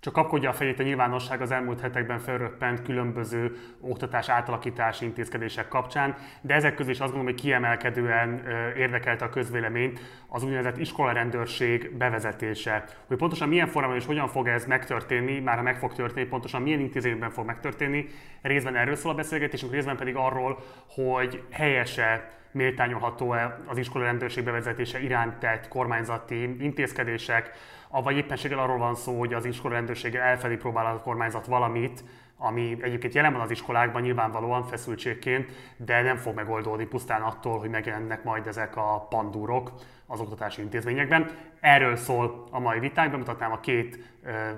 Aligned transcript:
Csak 0.00 0.12
kapkodja 0.12 0.50
a 0.50 0.52
fejét 0.52 0.80
a 0.80 0.82
nyilvánosság 0.82 1.40
az 1.40 1.50
elmúlt 1.50 1.80
hetekben 1.80 2.18
felröppent 2.18 2.82
különböző 2.82 3.56
oktatás 3.80 4.28
átalakítási 4.28 5.04
intézkedések 5.04 5.68
kapcsán, 5.68 6.16
de 6.40 6.54
ezek 6.54 6.74
közül 6.74 6.92
is 6.92 7.00
azt 7.00 7.12
gondolom, 7.12 7.32
hogy 7.34 7.42
kiemelkedően 7.42 8.42
érdekelte 8.76 9.24
a 9.24 9.28
közvéleményt 9.28 10.00
az 10.28 10.42
úgynevezett 10.42 10.78
iskolarendőrség 10.78 11.96
bevezetése. 11.96 12.84
Hogy 13.06 13.16
pontosan 13.16 13.48
milyen 13.48 13.66
formában 13.66 13.96
és 13.96 14.06
hogyan 14.06 14.28
fog 14.28 14.48
ez 14.48 14.64
megtörténni, 14.64 15.38
már 15.40 15.56
ha 15.56 15.62
meg 15.62 15.78
fog 15.78 15.92
történni, 15.92 16.26
pontosan 16.26 16.62
milyen 16.62 16.80
intézményben 16.80 17.30
fog 17.30 17.46
megtörténni, 17.46 18.06
részben 18.42 18.76
erről 18.76 18.96
szól 18.96 19.12
a 19.12 19.14
beszélgetésünk, 19.14 19.72
részben 19.72 19.96
pedig 19.96 20.16
arról, 20.16 20.58
hogy 20.88 21.42
helyese 21.50 22.30
méltányolható-e 22.52 23.58
az 23.66 23.78
iskola 23.78 24.04
rendőrség 24.04 24.44
bevezetése 24.44 25.00
iránt 25.00 25.38
tett 25.38 25.68
kormányzati 25.68 26.56
intézkedések, 26.60 27.50
vagy 27.90 28.16
éppenséggel 28.16 28.58
arról 28.58 28.78
van 28.78 28.94
szó, 28.94 29.18
hogy 29.18 29.34
az 29.34 29.44
iskola 29.44 29.74
rendőrsége 29.74 30.22
elfelé 30.22 30.56
próbál 30.56 30.86
a 30.86 31.00
kormányzat 31.00 31.46
valamit, 31.46 32.04
ami 32.36 32.76
egyébként 32.80 33.14
jelen 33.14 33.32
van 33.32 33.40
az 33.40 33.50
iskolákban 33.50 34.02
nyilvánvalóan 34.02 34.64
feszültségként, 34.64 35.50
de 35.76 36.02
nem 36.02 36.16
fog 36.16 36.34
megoldódni 36.34 36.86
pusztán 36.86 37.22
attól, 37.22 37.58
hogy 37.58 37.70
megjelennek 37.70 38.24
majd 38.24 38.46
ezek 38.46 38.76
a 38.76 39.06
pandúrok 39.08 39.72
az 40.06 40.20
oktatási 40.20 40.62
intézményekben. 40.62 41.30
Erről 41.60 41.96
szól 41.96 42.44
a 42.50 42.58
mai 42.58 42.78
vitánk, 42.78 43.10
bemutatnám 43.10 43.52
a 43.52 43.60
két 43.60 43.98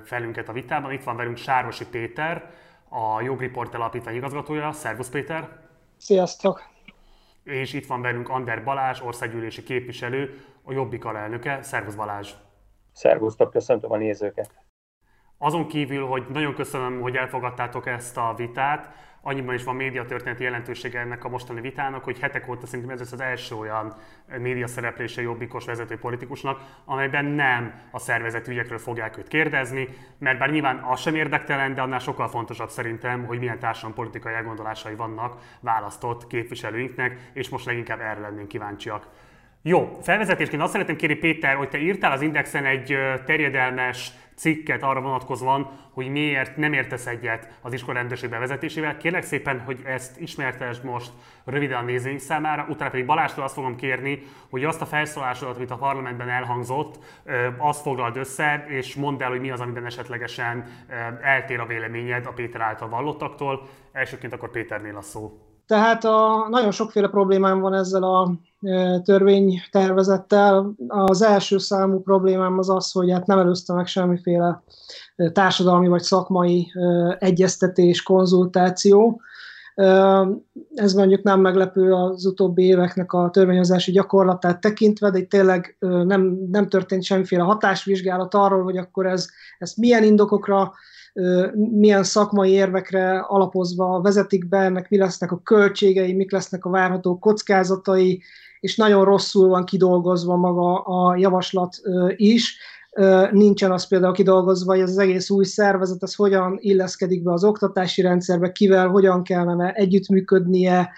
felünket 0.05 0.49
a 0.49 0.53
vitában. 0.53 0.93
Itt 0.93 1.05
van 1.05 1.17
velünk 1.17 1.37
Sárvosi 1.37 1.87
Péter, 1.87 2.51
a 2.89 3.21
Jogreport 3.21 3.75
Alapítvány 3.75 4.15
igazgatója. 4.15 4.73
Szervusz 4.73 5.09
Péter! 5.09 5.49
Sziasztok! 5.97 6.63
És 7.45 7.73
itt 7.73 7.87
van 7.87 8.03
velünk 8.03 8.29
Ander 8.29 8.65
Balázs, 8.65 9.01
országgyűlési 9.01 9.63
képviselő, 9.63 10.45
a 10.63 10.73
Jobbik 10.73 11.05
alelnöke. 11.05 11.63
Szervusz 11.63 11.95
Balázs! 11.95 12.31
Szervusztok, 12.93 13.51
köszöntöm 13.51 13.93
a 13.93 13.97
nézőket! 13.97 14.51
Azon 15.39 15.67
kívül, 15.67 16.07
hogy 16.07 16.25
nagyon 16.29 16.55
köszönöm, 16.55 17.01
hogy 17.01 17.17
elfogadtátok 17.17 17.87
ezt 17.87 18.17
a 18.17 18.35
vitát, 18.37 18.95
annyiban 19.23 19.55
is 19.55 19.65
van 19.65 19.77
médiatörténeti 19.77 20.43
jelentősége 20.43 21.01
ennek 21.01 21.25
a 21.25 21.29
mostani 21.29 21.61
vitának, 21.61 22.05
hogy 22.05 22.19
hetek 22.19 22.49
óta 22.49 22.67
szerintem 22.67 22.91
ez 22.91 22.99
lesz 22.99 23.13
az 23.13 23.21
első 23.21 23.55
olyan 23.55 23.95
média 24.39 24.67
szereplése 24.67 25.23
jobbikos 25.23 25.65
vezető 25.65 25.99
politikusnak, 25.99 26.61
amelyben 26.85 27.25
nem 27.25 27.81
a 27.91 27.99
szervezet 27.99 28.49
ügyekről 28.49 28.79
fogják 28.79 29.19
őt 29.19 29.29
kérdezni, 29.29 29.89
mert 30.19 30.39
bár 30.39 30.51
nyilván 30.51 30.79
az 30.79 31.01
sem 31.01 31.15
érdektelen, 31.15 31.75
de 31.75 31.83
annál 31.83 31.99
sokkal 31.99 32.29
fontosabb 32.29 32.71
szerintem, 32.71 33.25
hogy 33.25 33.39
milyen 33.39 33.59
társadalompolitikai 33.59 34.35
elgondolásai 34.35 34.95
vannak 34.95 35.41
választott 35.61 36.27
képviselőinknek, 36.27 37.31
és 37.33 37.49
most 37.49 37.67
leginkább 37.67 38.01
erre 38.01 38.21
lennénk 38.21 38.49
kíváncsiak. 38.49 39.07
Jó, 39.65 39.99
felvezetésként 40.03 40.63
azt 40.63 40.73
szeretném 40.73 40.97
kérni 40.97 41.15
Péter, 41.15 41.55
hogy 41.55 41.69
te 41.69 41.79
írtál 41.79 42.13
az 42.13 42.21
Indexen 42.21 42.65
egy 42.65 42.97
terjedelmes 43.27 44.11
cikket 44.35 44.83
arra 44.83 45.01
vonatkozóan, 45.01 45.71
hogy 45.93 46.09
miért 46.09 46.57
nem 46.57 46.73
értesz 46.73 47.07
egyet 47.07 47.59
az 47.61 47.73
iskola 47.73 47.99
rendőrség 47.99 48.31
bevezetésével. 48.31 48.97
Kérlek 48.97 49.23
szépen, 49.23 49.61
hogy 49.61 49.81
ezt 49.85 50.21
ismertesd 50.21 50.85
most 50.85 51.13
röviden 51.45 51.79
a 51.79 51.83
nézőink 51.83 52.19
számára, 52.19 52.67
utána 52.69 52.91
pedig 52.91 53.07
Balástól 53.07 53.45
azt 53.45 53.55
fogom 53.55 53.77
kérni, 53.77 54.23
hogy 54.51 54.65
azt 54.65 54.81
a 54.81 54.87
felszólásodat, 54.87 55.57
amit 55.57 55.71
a 55.71 55.77
parlamentben 55.77 56.29
elhangzott, 56.29 56.99
azt 57.57 57.83
foglald 57.83 58.17
össze, 58.17 58.65
és 58.69 58.95
mondd 58.95 59.23
el, 59.23 59.31
hogy 59.31 59.41
mi 59.41 59.51
az, 59.51 59.61
amiben 59.61 59.87
esetlegesen 59.87 60.67
eltér 61.23 61.61
a 61.61 61.67
véleményed 61.67 62.27
a 62.27 62.33
Péter 62.33 62.61
által 62.61 62.89
vallottaktól. 62.89 63.69
Elsőként 63.93 64.33
akkor 64.33 64.51
Péternél 64.51 64.97
a 64.97 65.03
szó. 65.03 65.52
Tehát 65.73 66.05
a, 66.05 66.47
nagyon 66.51 66.71
sokféle 66.71 67.09
problémám 67.09 67.61
van 67.61 67.75
ezzel 67.75 68.03
a 68.03 68.33
e, 68.63 69.01
törvénytervezettel. 69.01 70.73
Az 70.89 71.23
első 71.23 71.59
számú 71.59 72.01
problémám 72.01 72.59
az 72.59 72.71
az, 72.71 72.93
hogy 72.93 73.11
hát 73.11 73.27
nem 73.27 73.39
előzte 73.39 73.73
meg 73.73 73.87
semmiféle 73.87 74.63
e, 75.17 75.31
társadalmi 75.31 75.89
vagy 75.89 76.03
szakmai 76.03 76.73
e, 76.75 77.17
egyeztetés, 77.19 78.03
konzultáció. 78.03 79.21
Ez 80.75 80.93
mondjuk 80.93 81.23
nem 81.23 81.41
meglepő 81.41 81.93
az 81.93 82.27
utóbbi 82.27 82.63
éveknek 82.63 83.13
a 83.13 83.31
törvényhozási 83.31 83.93
gyakorlatát 83.93 84.61
tekintve, 84.61 85.11
de 85.11 85.19
itt 85.19 85.31
tényleg 85.31 85.77
nem, 85.79 86.39
nem 86.51 86.69
történt 86.69 87.03
semmiféle 87.03 87.43
hatásvizsgálat 87.43 88.35
arról, 88.35 88.63
hogy 88.63 88.77
akkor 88.77 89.07
ez, 89.07 89.27
ez 89.59 89.75
milyen 89.77 90.03
indokokra 90.03 90.73
milyen 91.55 92.03
szakmai 92.03 92.51
érvekre 92.51 93.19
alapozva 93.19 94.01
vezetik 94.01 94.49
be, 94.49 94.59
ennek 94.59 94.91
mi 94.91 94.97
lesznek 94.97 95.33
a 95.33 95.41
költségei, 95.43 96.13
mik 96.13 96.33
lesznek 96.33 96.65
a 96.65 96.71
várható 96.71 97.19
kockázatai, 97.19 98.23
és 98.61 98.77
nagyon 98.77 99.05
rosszul 99.05 99.49
van 99.49 99.65
kidolgozva 99.65 100.37
maga 100.37 100.75
a 100.75 101.17
javaslat 101.17 101.81
is. 102.17 102.57
Nincsen 103.31 103.73
az 103.73 103.87
például 103.87 104.13
kidolgozva, 104.13 104.73
hogy 104.73 104.81
ez 104.81 104.91
az 104.91 104.99
egész 104.99 105.31
új 105.31 105.45
szervezet, 105.45 106.03
ez 106.03 106.15
hogyan 106.15 106.57
illeszkedik 106.61 107.23
be 107.23 107.33
az 107.33 107.45
oktatási 107.45 108.03
rendszerbe, 108.03 108.53
kivel, 108.53 108.89
hogyan 108.89 109.23
kellene 109.23 109.73
együttműködnie, 109.73 110.91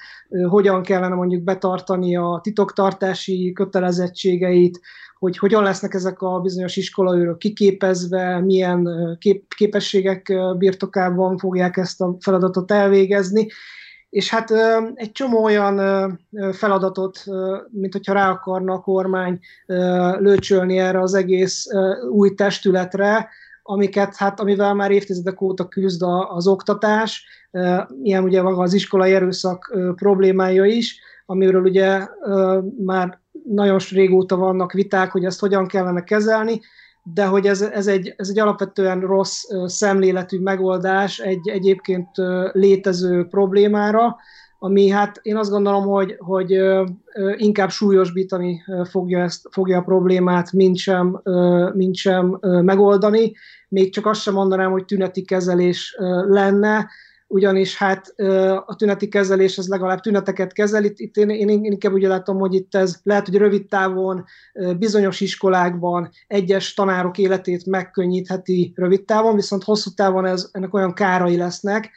hogyan 0.49 0.83
kellene 0.83 1.15
mondjuk 1.15 1.43
betartani 1.43 2.17
a 2.17 2.41
titoktartási 2.43 3.53
kötelezettségeit, 3.53 4.81
hogy 5.25 5.39
hogyan 5.39 5.63
lesznek 5.63 5.95
ezek 5.95 6.23
a 6.23 6.41
bizonyos 6.41 6.77
iskolaőrök 6.77 7.39
kiképezve, 7.39 8.41
milyen 8.41 8.89
kép, 9.21 9.55
képességek 9.55 10.33
birtokában 10.59 11.39
fogják 11.39 11.77
ezt 11.77 12.01
a 12.01 12.17
feladatot 12.21 12.71
elvégezni, 12.71 13.47
és 14.11 14.31
hát 14.31 14.51
egy 14.95 15.13
csomó 15.13 15.45
olyan 15.45 16.19
feladatot, 16.53 17.25
mint 17.71 17.93
hogyha 17.93 18.13
rá 18.13 18.31
akarna 18.31 18.73
a 18.73 18.81
kormány 18.81 19.39
lőcsölni 20.19 20.79
erre 20.79 21.01
az 21.01 21.15
egész 21.15 21.67
új 22.11 22.35
testületre, 22.35 23.29
amiket, 23.63 24.17
hát, 24.17 24.41
amivel 24.41 24.75
már 24.75 24.91
évtizedek 24.91 25.41
óta 25.41 25.69
küzd 25.69 26.03
az 26.29 26.47
oktatás, 26.47 27.27
ilyen 28.03 28.25
ugye 28.25 28.43
maga 28.43 28.63
az 28.63 28.73
iskolai 28.73 29.13
erőszak 29.13 29.77
problémája 29.95 30.65
is, 30.65 31.01
amiről 31.27 31.63
ugye 31.63 32.07
már 32.85 33.23
nagyon 33.45 33.81
régóta 33.91 34.37
vannak 34.37 34.73
viták, 34.73 35.11
hogy 35.11 35.25
ezt 35.25 35.41
hogyan 35.41 35.67
kellene 35.67 36.05
kezelni, 36.05 36.61
de 37.03 37.27
hogy 37.27 37.47
ez, 37.47 37.63
ez, 37.63 37.87
egy, 37.87 38.15
ez 38.17 38.29
egy 38.29 38.39
alapvetően 38.39 39.01
rossz 39.01 39.43
szemléletű 39.67 40.41
megoldás 40.41 41.19
egy 41.19 41.49
egyébként 41.49 42.09
létező 42.53 43.27
problémára, 43.27 44.17
ami 44.59 44.89
hát 44.89 45.19
én 45.23 45.37
azt 45.37 45.51
gondolom, 45.51 45.85
hogy, 45.85 46.17
hogy 46.19 46.59
inkább 47.37 47.71
súlyosbítani 47.71 48.65
fogja, 48.91 49.23
ezt, 49.23 49.47
fogja 49.51 49.79
a 49.79 49.83
problémát, 49.83 50.53
mint 50.53 50.77
sem, 50.77 51.21
mint 51.75 51.95
sem 51.95 52.39
megoldani. 52.41 53.33
Még 53.69 53.93
csak 53.93 54.07
azt 54.07 54.21
sem 54.21 54.35
mondanám, 54.35 54.71
hogy 54.71 54.85
tüneti 54.85 55.23
kezelés 55.23 55.97
lenne, 56.29 56.89
ugyanis 57.35 57.77
hát 57.77 58.15
a 58.67 58.75
tüneti 58.77 59.09
kezelés 59.09 59.59
az 59.59 59.69
legalább 59.69 60.01
tüneteket 60.01 60.53
kezel. 60.53 60.85
Itt, 60.85 60.99
itt 60.99 61.17
én, 61.17 61.31
én, 61.31 61.65
inkább 61.65 61.93
úgy 61.93 62.03
látom, 62.03 62.39
hogy 62.39 62.55
itt 62.55 62.75
ez 62.75 62.97
lehet, 63.03 63.27
hogy 63.27 63.37
rövid 63.37 63.67
távon 63.67 64.25
bizonyos 64.79 65.21
iskolákban 65.21 66.11
egyes 66.27 66.75
tanárok 66.75 67.19
életét 67.19 67.67
megkönnyítheti 67.67 68.73
rövid 68.77 69.05
távon, 69.05 69.35
viszont 69.35 69.65
hosszú 69.65 69.91
távon 69.91 70.27
ez, 70.27 70.49
ennek 70.53 70.75
olyan 70.75 70.93
kárai 70.95 71.37
lesznek, 71.37 71.91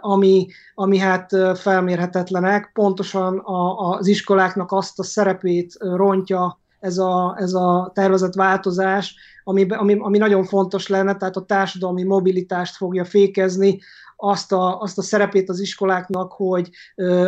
ami, 0.00 0.46
ami 0.74 0.98
hát 0.98 1.36
felmérhetetlenek. 1.54 2.70
Pontosan 2.74 3.38
a, 3.38 3.90
az 3.90 4.06
iskoláknak 4.06 4.72
azt 4.72 4.98
a 4.98 5.02
szerepét 5.02 5.74
rontja 5.78 6.60
ez 6.80 6.98
a, 6.98 7.36
ez 7.38 7.52
a 7.52 7.90
tervezett 7.94 8.34
változás, 8.34 9.14
ami, 9.44 9.66
ami, 9.68 9.96
ami 9.98 10.18
nagyon 10.18 10.44
fontos 10.44 10.88
lenne, 10.88 11.16
tehát 11.16 11.36
a 11.36 11.44
társadalmi 11.44 12.02
mobilitást 12.02 12.76
fogja 12.76 13.04
fékezni, 13.04 13.80
azt 14.24 14.52
a, 14.52 14.80
azt 14.80 14.98
a 14.98 15.02
szerepét 15.02 15.48
az 15.48 15.60
iskoláknak, 15.60 16.32
hogy 16.32 16.70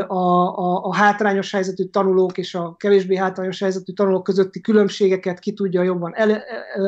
a, 0.06 0.14
a, 0.14 0.84
a 0.84 0.94
hátrányos 0.94 1.52
helyzetű 1.52 1.84
tanulók 1.84 2.38
és 2.38 2.54
a 2.54 2.74
kevésbé 2.76 3.16
hátrányos 3.16 3.60
helyzetű 3.60 3.92
tanulók 3.92 4.22
közötti 4.22 4.60
különbségeket 4.60 5.38
ki 5.38 5.52
tudja 5.52 5.82
jobban 5.82 6.12
el, 6.14 6.42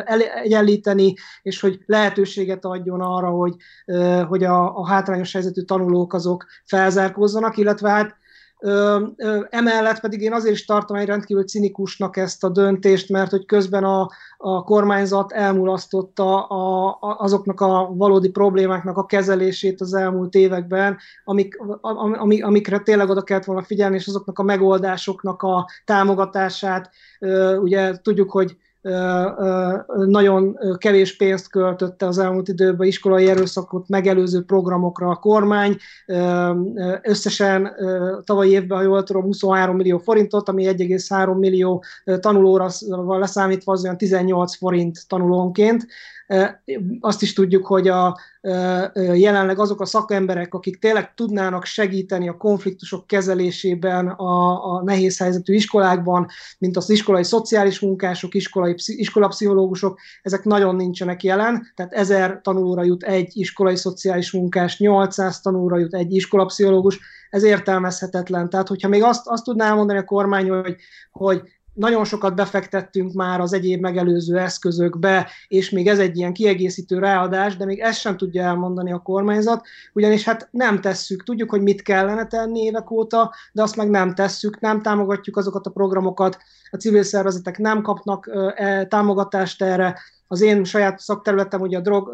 el, 0.05 0.20
egyenlíteni, 0.20 1.14
és 1.43 1.61
hogy 1.61 1.81
lehetőséget 1.87 2.64
adjon 2.64 3.00
arra, 3.00 3.29
hogy, 3.29 3.55
hogy 4.29 4.44
a, 4.44 4.79
a 4.79 4.87
hátrányos 4.87 5.32
helyzetű 5.32 5.62
tanulók 5.62 6.12
azok 6.12 6.47
felzárkózzanak, 6.64 7.56
illetve 7.56 7.91
hát 7.91 8.17
Emellett 9.50 10.00
pedig 10.00 10.20
én 10.20 10.32
azért 10.32 10.54
is 10.54 10.64
tartom 10.64 10.96
egy 10.96 11.06
rendkívül 11.06 11.44
cinikusnak 11.44 12.16
ezt 12.16 12.44
a 12.44 12.48
döntést, 12.48 13.08
mert 13.08 13.30
hogy 13.30 13.46
közben 13.46 13.84
a, 13.84 14.10
a 14.36 14.64
kormányzat 14.64 15.32
elmulasztotta 15.32 16.46
a, 16.46 16.86
a, 17.00 17.16
azoknak 17.18 17.60
a 17.60 17.90
valódi 17.94 18.30
problémáknak 18.30 18.96
a 18.96 19.06
kezelését 19.06 19.80
az 19.80 19.94
elmúlt 19.94 20.34
években, 20.34 20.96
amik, 21.24 21.58
amik, 21.80 22.44
amikre 22.44 22.78
tényleg 22.78 23.08
oda 23.08 23.22
kellett 23.22 23.44
volna 23.44 23.62
figyelni, 23.62 23.96
és 23.96 24.06
azoknak 24.06 24.38
a 24.38 24.42
megoldásoknak 24.42 25.42
a 25.42 25.68
támogatását. 25.84 26.90
Ugye 27.60 27.96
tudjuk, 27.96 28.30
hogy 28.30 28.56
nagyon 30.06 30.59
kevés 30.79 31.17
pénzt 31.17 31.50
költötte 31.50 32.06
az 32.06 32.19
elmúlt 32.19 32.49
időben 32.49 32.87
iskolai 32.87 33.29
erőszakot 33.29 33.88
megelőző 33.88 34.44
programokra 34.44 35.09
a 35.09 35.15
kormány. 35.15 35.77
Összesen 37.03 37.71
tavalyi 38.25 38.50
évben, 38.50 38.79
ha 38.79 38.85
jól 38.85 39.03
tudom, 39.03 39.25
23 39.25 39.77
millió 39.77 39.99
forintot, 39.99 40.49
ami 40.49 40.65
1,3 40.65 41.38
millió 41.38 41.85
tanulóra 42.21 42.69
leszámítva 43.19 43.73
az 43.73 43.85
olyan 43.85 43.97
18 43.97 44.56
forint 44.56 45.09
tanulónként. 45.09 45.87
Azt 47.00 47.23
is 47.23 47.32
tudjuk, 47.32 47.67
hogy 47.67 47.88
a, 47.88 48.19
jelenleg 49.14 49.58
azok 49.58 49.81
a 49.81 49.84
szakemberek, 49.84 50.55
akik 50.55 50.78
tényleg 50.78 51.14
tudnának 51.14 51.64
segíteni 51.64 52.28
a 52.28 52.37
konfliktusok 52.37 53.06
kezelésében 53.06 54.08
a, 54.08 54.64
a 54.75 54.82
nehéz 54.82 55.19
helyzetű 55.19 55.55
iskolákban, 55.55 56.26
mint 56.58 56.76
az 56.76 56.90
iskolai 56.90 57.25
szociális 57.25 57.81
munkások, 57.81 58.34
iskolai, 58.34 58.75
iskolapszichológusok, 58.87 59.99
ezek 60.23 60.44
nagyon 60.44 60.76
nincsenek 60.76 61.23
jelen, 61.23 61.73
tehát 61.75 61.93
ezer 61.93 62.40
tanulóra 62.43 62.84
jut 62.84 63.02
egy 63.02 63.31
iskolai 63.34 63.76
szociális 63.76 64.32
munkás, 64.32 64.78
800 64.78 65.40
tanulóra 65.40 65.78
jut 65.78 65.94
egy 65.94 66.14
iskolapszichológus, 66.14 67.00
ez 67.31 67.43
értelmezhetetlen. 67.43 68.50
Tehát, 68.50 68.69
hogyha 68.69 68.88
még 68.88 69.02
azt, 69.02 69.26
azt 69.26 69.44
tudná 69.44 69.75
mondani 69.75 69.99
a 69.99 70.05
kormány, 70.05 70.50
hogy, 70.50 70.76
hogy 71.11 71.43
nagyon 71.76 72.05
sokat 72.05 72.34
befektettünk 72.34 73.12
már 73.12 73.40
az 73.40 73.52
egyéb 73.52 73.81
megelőző 73.81 74.38
eszközökbe, 74.38 75.31
és 75.49 75.70
még 75.70 75.87
ez 75.87 75.99
egy 75.99 76.17
ilyen 76.17 76.32
kiegészítő 76.32 76.99
ráadás, 76.99 77.56
de 77.56 77.64
még 77.64 77.78
ezt 77.78 78.00
sem 78.00 78.17
tudja 78.17 78.43
elmondani 78.43 78.93
a 78.93 78.99
kormányzat, 78.99 79.67
ugyanis 79.93 80.25
hát 80.25 80.49
nem 80.50 80.81
tesszük, 80.81 81.25
tudjuk, 81.25 81.50
hogy 81.50 81.62
mit 81.62 81.82
kellene 81.82 82.26
tenni 82.26 82.61
évek 82.61 82.90
óta, 82.90 83.34
de 83.52 83.62
azt 83.62 83.76
meg 83.76 83.90
nem 83.90 84.14
tesszük, 84.14 84.61
nem 84.61 84.82
támogatjuk 84.82 85.37
azokat 85.37 85.67
a 85.67 85.70
programokat, 85.70 86.38
a 86.70 86.76
civil 86.76 87.02
szervezetek 87.02 87.58
nem 87.58 87.82
kapnak 87.82 88.31
e, 88.55 88.87
támogatást 88.87 89.62
erre, 89.62 89.99
az 90.28 90.40
én 90.40 90.64
saját 90.64 90.99
szakterületem, 90.99 91.61
ugye 91.61 91.78
a 91.78 91.81
drog 91.81 92.11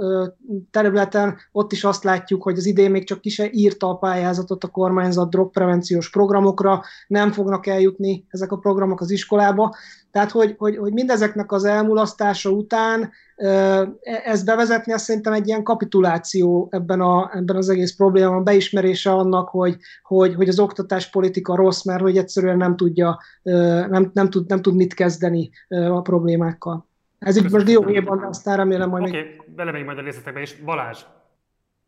területen, 0.71 1.37
ott 1.53 1.73
is 1.73 1.85
azt 1.85 2.05
látjuk, 2.05 2.43
hogy 2.43 2.57
az 2.57 2.67
idén 2.67 2.91
még 2.91 3.05
csak 3.05 3.21
ki 3.21 3.29
se 3.29 3.49
írta 3.51 3.89
a 3.89 3.97
pályázatot 3.97 4.65
a 4.65 4.69
kormányzat 4.69 5.31
drogprevenciós 5.31 6.11
programokra, 6.11 6.83
nem 7.07 7.33
fognak 7.33 7.67
eljutni 7.67 8.27
ezek 8.29 8.53
a 8.53 8.59
programok 8.59 9.01
az 9.01 9.11
iskolába. 9.11 9.75
Tehát, 10.11 10.31
hogy, 10.31 10.55
hogy, 10.59 10.77
hogy 10.77 10.93
mindezeknek 10.93 11.53
az 11.53 11.65
elmulasztása 11.65 12.51
után 12.51 13.11
e, 13.37 13.91
ez 14.25 14.45
bevezetni, 14.45 14.93
azt 14.93 15.05
szerintem 15.05 15.33
egy 15.33 15.47
ilyen 15.47 15.63
kapituláció 15.63 16.69
ebben, 16.71 17.01
a, 17.01 17.31
ebben 17.35 17.57
az 17.57 17.69
egész 17.69 17.97
problémában, 17.97 18.45
beismerése 18.45 19.13
annak, 19.13 19.49
hogy, 19.49 19.77
hogy, 20.03 20.35
hogy 20.35 20.49
az 20.49 20.59
oktatáspolitika 20.59 21.57
rossz, 21.57 21.83
mert 21.85 22.01
hogy 22.01 22.17
egyszerűen 22.17 22.57
nem 22.57 22.77
tudja, 22.77 23.19
nem, 23.43 24.11
nem, 24.13 24.31
tud, 24.31 24.49
nem 24.49 24.63
tud 24.63 24.75
mit 24.75 24.95
kezdeni 24.95 25.51
a 25.69 26.01
problémákkal. 26.01 26.91
Ez 27.25 27.37
itt 27.37 27.51
most 27.51 27.65
dióhéjban, 27.65 28.19
de 28.19 28.27
aztán 28.27 28.57
remélem 28.57 28.89
majd 28.89 29.03
Oké, 29.03 29.19
okay, 29.19 29.41
belemegyünk 29.47 29.87
majd 29.87 29.99
a 29.99 30.03
részletekbe, 30.03 30.41
és 30.41 30.55
Balázs. 30.55 31.05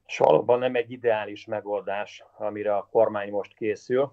És 0.06 0.18
valóban 0.18 0.58
nem 0.58 0.74
egy 0.74 0.90
ideális 0.90 1.46
megoldás, 1.46 2.24
amire 2.38 2.76
a 2.76 2.88
kormány 2.90 3.30
most 3.30 3.54
készül. 3.54 4.12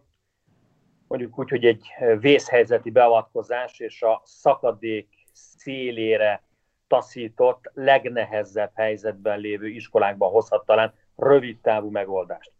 Mondjuk 1.07 1.39
úgy, 1.39 1.49
hogy 1.49 1.65
egy 1.65 1.87
vészhelyzeti 2.19 2.89
beavatkozás 2.89 3.79
és 3.79 4.01
a 4.01 4.21
szakadék 4.25 5.07
szélére 5.33 6.43
taszított, 6.87 7.71
legnehezebb 7.73 8.71
helyzetben 8.73 9.39
lévő 9.39 9.67
iskolákban 9.67 10.31
hozhat 10.31 10.65
talán 10.65 10.93
rövid 11.15 11.59
távú 11.59 11.89
megoldást. 11.89 12.51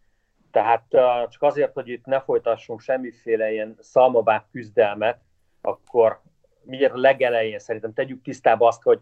Tehát 0.52 0.86
csak 1.30 1.42
azért, 1.42 1.74
hogy 1.74 1.88
itt 1.88 2.06
ne 2.06 2.22
folytassunk 2.22 2.80
semmiféle 2.80 3.52
ilyen 3.52 3.76
szalmabák 3.80 4.46
küzdelmet, 4.52 5.22
akkor 5.62 6.22
miért 6.64 6.94
legelején 6.96 7.60
szerintem 7.60 7.94
tegyük 7.94 8.22
tisztába 8.22 8.68
azt, 8.68 8.82
hogy 8.82 9.00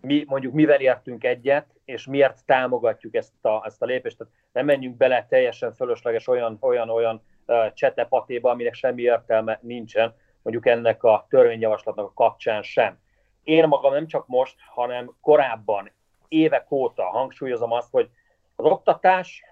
mi 0.00 0.24
mondjuk 0.26 0.52
mivel 0.52 0.80
értünk 0.80 1.24
egyet, 1.24 1.66
és 1.84 2.06
miért 2.06 2.44
támogatjuk 2.44 3.14
ezt 3.14 3.44
a, 3.44 3.62
ezt 3.64 3.82
a 3.82 3.86
lépést. 3.86 4.16
Tehát 4.16 4.32
nem 4.52 4.64
menjünk 4.64 4.96
bele 4.96 5.26
teljesen 5.28 5.74
fölösleges 5.74 6.28
olyan, 6.28 6.56
olyan, 6.60 6.90
olyan 6.90 7.22
uh, 7.46 7.72
csetepatéba, 7.72 8.50
aminek 8.50 8.74
semmi 8.74 9.02
értelme 9.02 9.58
nincsen, 9.62 10.14
mondjuk 10.42 10.66
ennek 10.66 11.02
a 11.02 11.26
törvényjavaslatnak 11.28 12.06
a 12.06 12.12
kapcsán 12.14 12.62
sem. 12.62 12.98
Én 13.42 13.68
magam 13.68 13.92
nem 13.92 14.06
csak 14.06 14.26
most, 14.26 14.56
hanem 14.74 15.16
korábban, 15.20 15.90
évek 16.28 16.70
óta 16.70 17.04
hangsúlyozom 17.04 17.72
azt, 17.72 17.90
hogy 17.90 18.10
az 18.56 18.64
oktatás 18.64 19.42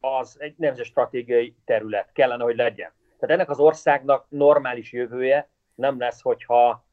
az 0.00 0.36
egy 0.40 0.54
nemzeti 0.56 0.88
stratégiai 0.88 1.56
terület 1.64 2.12
kellene, 2.12 2.44
hogy 2.44 2.56
legyen. 2.56 2.92
Tehát 3.18 3.34
ennek 3.34 3.50
az 3.50 3.58
országnak 3.58 4.26
normális 4.28 4.92
jövője 4.92 5.48
nem 5.74 5.98
lesz, 5.98 6.20
hogyha 6.20 6.84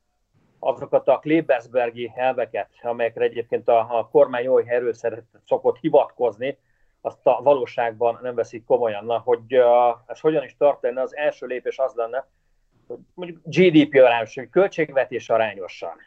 azokat 0.60 1.08
a 1.08 1.20
Klebersbergi 1.20 2.12
elveket, 2.16 2.70
amelyekre 2.82 3.24
egyébként 3.24 3.68
a, 3.68 3.98
a 3.98 4.08
kormány 4.08 4.44
jó 4.44 4.58
erőszeret 4.58 5.24
szokott 5.46 5.78
hivatkozni, 5.78 6.58
azt 7.02 7.28
a 7.28 7.42
valóságban 7.42 8.20
nem 8.22 8.36
veszik 8.36 8.66
komolyan. 8.66 9.06
Na, 9.06 9.18
hogy 9.18 9.58
uh, 9.58 9.98
ez 10.06 10.20
hogyan 10.20 10.44
is 10.44 10.56
történne, 10.58 11.02
az 11.02 11.16
első 11.16 11.46
lépés 11.46 11.78
az 11.78 11.94
lenne, 11.94 12.28
hogy 12.88 12.98
mondjuk 13.14 13.42
GDP 13.44 13.96
arányos, 13.96 14.36
hogy 14.36 14.50
költségvetés 14.50 15.30
arányosan 15.30 15.98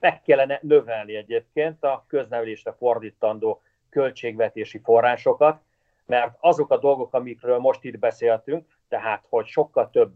meg 0.00 0.22
kellene 0.22 0.58
növelni 0.62 1.14
egyébként 1.14 1.84
a 1.84 2.04
köznevelésre 2.08 2.72
fordítandó 2.72 3.62
költségvetési 3.90 4.80
forrásokat, 4.84 5.60
mert 6.06 6.36
azok 6.40 6.70
a 6.70 6.78
dolgok, 6.78 7.14
amikről 7.14 7.58
most 7.58 7.84
itt 7.84 7.98
beszéltünk, 7.98 8.78
tehát 8.88 9.24
hogy 9.28 9.46
sokkal 9.46 9.90
több 9.90 10.12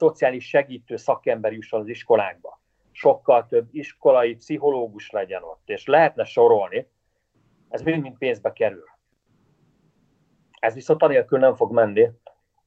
szociális 0.00 0.48
segítő 0.48 0.96
szakember 0.96 1.52
jusson 1.52 1.80
az 1.80 1.88
iskolákba, 1.88 2.60
sokkal 2.92 3.46
több 3.46 3.68
iskolai 3.70 4.34
pszichológus 4.34 5.10
legyen 5.10 5.42
ott, 5.42 5.68
és 5.68 5.86
lehetne 5.86 6.24
sorolni, 6.24 6.88
ez 7.68 7.82
mind-mind 7.82 8.18
pénzbe 8.18 8.52
kerül. 8.52 8.84
Ez 10.60 10.74
viszont 10.74 11.02
anélkül 11.02 11.38
nem 11.38 11.54
fog 11.54 11.72
menni, 11.72 12.10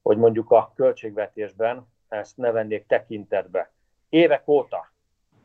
hogy 0.02 0.16
mondjuk 0.16 0.50
a 0.50 0.72
költségvetésben 0.74 1.86
ezt 2.08 2.36
ne 2.36 2.50
vennék 2.50 2.86
tekintetbe. 2.86 3.72
Évek 4.08 4.48
óta, 4.48 4.92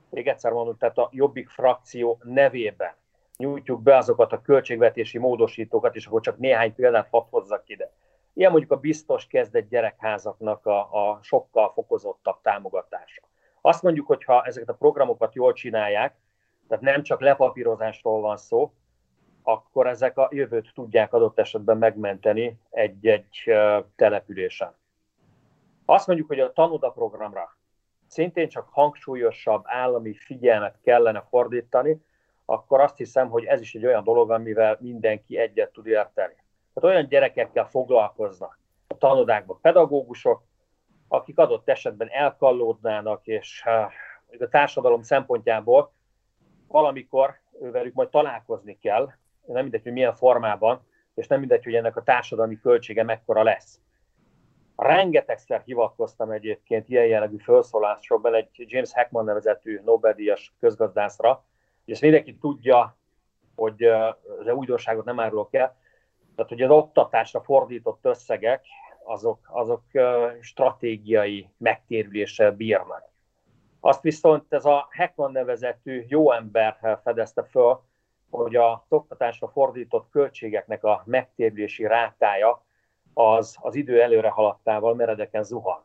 még 0.09 0.27
egyszer 0.27 0.51
mondom, 0.51 0.77
tehát 0.77 0.97
a 0.97 1.09
Jobbik 1.12 1.50
frakció 1.50 2.19
nevében 2.24 2.94
nyújtjuk 3.38 3.81
be 3.81 3.97
azokat 3.97 4.31
a 4.31 4.42
költségvetési 4.42 5.18
módosítókat, 5.18 5.95
és 5.95 6.06
akkor 6.06 6.21
csak 6.21 6.38
néhány 6.38 6.75
példát 6.75 7.07
hadd 7.09 7.25
hozzak 7.30 7.69
ide. 7.69 7.92
Ilyen 8.33 8.51
mondjuk 8.51 8.71
a 8.71 8.79
biztos 8.79 9.27
kezdett 9.27 9.69
gyerekházaknak 9.69 10.65
a, 10.65 10.79
a 10.79 11.19
sokkal 11.21 11.71
fokozottabb 11.73 12.41
támogatása. 12.41 13.21
Azt 13.61 13.83
mondjuk, 13.83 14.07
hogy 14.07 14.23
ha 14.23 14.43
ezeket 14.43 14.69
a 14.69 14.73
programokat 14.73 15.35
jól 15.35 15.53
csinálják, 15.53 16.15
tehát 16.67 16.83
nem 16.83 17.03
csak 17.03 17.21
lepapírozásról 17.21 18.21
van 18.21 18.37
szó, 18.37 18.73
akkor 19.43 19.87
ezek 19.87 20.17
a 20.17 20.29
jövőt 20.31 20.71
tudják 20.73 21.13
adott 21.13 21.39
esetben 21.39 21.77
megmenteni 21.77 22.59
egy-egy 22.69 23.51
településen. 23.95 24.75
Azt 25.85 26.07
mondjuk, 26.07 26.27
hogy 26.27 26.39
a 26.39 26.53
tanoda 26.53 26.89
programra 26.89 27.57
szintén 28.07 28.49
csak 28.49 28.69
hangsúlyosabb 28.71 29.63
állami 29.65 30.13
figyelmet 30.13 30.80
kellene 30.81 31.21
fordítani, 31.30 32.01
akkor 32.45 32.80
azt 32.80 32.97
hiszem, 32.97 33.30
hogy 33.30 33.44
ez 33.45 33.61
is 33.61 33.75
egy 33.75 33.85
olyan 33.85 34.04
dolog, 34.04 34.31
amivel 34.31 34.77
mindenki 34.81 35.37
egyet 35.37 35.71
tud 35.71 35.87
érteni. 35.87 36.38
Tehát 36.80 36.95
olyan 36.95 37.09
gyerekekkel 37.09 37.68
foglalkoznak 37.68 38.59
a 38.88 38.98
tanodákban 38.98 39.59
pedagógusok, 39.62 40.44
akik 41.07 41.38
adott 41.38 41.69
esetben 41.69 42.09
elkallódnának, 42.12 43.28
és 43.28 43.64
a 44.40 44.48
társadalom 44.50 45.02
szempontjából 45.02 45.94
valamikor 46.68 47.40
ővelük 47.62 47.94
majd 47.94 48.09
találkozni 48.09 48.78
kell, 48.80 49.09
nem 49.45 49.62
mindegy, 49.62 49.83
hogy 49.83 49.92
milyen 49.92 50.16
formában, 50.16 50.88
és 51.14 51.28
nem 51.28 51.40
mindegy, 51.40 51.64
hogy 51.64 51.76
ennek 51.76 51.95
a 51.95 52.04
társadalmi 52.04 52.59
költsége 52.59 53.04
mekkora 53.04 53.44
lesz. 53.44 53.80
Rengetegszer 54.76 55.62
hivatkoztam 55.66 56.31
egyébként 56.31 56.90
ilyen 56.90 57.06
jellegű 57.06 57.38
felszólásokban 57.38 58.33
egy 58.33 58.50
James 58.54 58.94
Heckman 58.94 59.26
nevezetű 59.26 59.81
Nobel-díjas 59.86 60.54
közgazdászra, 60.59 61.45
és 61.86 61.94
ezt 61.94 62.02
mindenki 62.02 62.38
tudja, 62.38 62.98
hogy 63.56 63.83
az 63.83 64.48
újdonságot 64.54 65.06
nem 65.06 65.19
árulok 65.19 65.54
el, 65.54 65.78
tehát, 66.39 66.53
hogy 66.53 66.61
az 66.77 66.83
oktatásra 66.83 67.41
fordított 67.41 67.99
összegek, 68.01 68.65
azok, 69.03 69.39
azok 69.51 69.83
stratégiai 70.41 71.49
megtérüléssel 71.57 72.51
bírnak. 72.51 73.09
Azt 73.79 74.01
viszont 74.01 74.53
ez 74.53 74.65
a 74.65 74.87
Heckman 74.91 75.31
nevezetű 75.31 76.05
jó 76.07 76.31
ember 76.31 76.99
fedezte 77.03 77.43
föl, 77.43 77.81
hogy 78.29 78.55
a 78.55 78.85
oktatásra 78.89 79.47
fordított 79.47 80.09
költségeknek 80.11 80.83
a 80.83 81.03
megtérülési 81.05 81.83
rátája 81.83 82.65
az, 83.13 83.57
az 83.61 83.75
idő 83.75 84.01
előre 84.01 84.29
haladtával 84.29 84.95
meredeken 84.95 85.43
zuhan. 85.43 85.83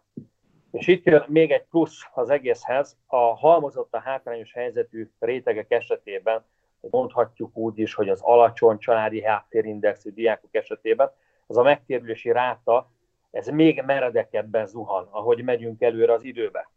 És 0.71 0.87
itt 0.87 1.05
jön 1.05 1.25
még 1.29 1.51
egy 1.51 1.65
plusz 1.65 2.09
az 2.13 2.31
egészhez, 2.31 2.99
a 3.07 3.17
halmozott 3.17 3.95
a 3.95 4.01
hátrányos 4.01 4.53
helyzetű 4.53 5.11
rétegek 5.19 5.71
esetében 5.71 6.45
mondhatjuk 6.91 7.57
úgy 7.57 7.79
is, 7.79 7.95
hogy 7.95 8.09
az 8.09 8.21
alacsony 8.23 8.79
családi 8.79 9.23
háttérindexű 9.23 10.11
diákok 10.11 10.55
esetében 10.55 11.11
az 11.47 11.57
a 11.57 11.63
megtérülési 11.63 12.33
ráta, 12.33 12.91
ez 13.31 13.49
még 13.49 13.83
meredekebben 13.87 14.67
zuhan, 14.67 15.09
ahogy 15.11 15.45
megyünk 15.45 15.83
előre 15.83 16.13
az 16.13 16.25
időbe. 16.25 16.71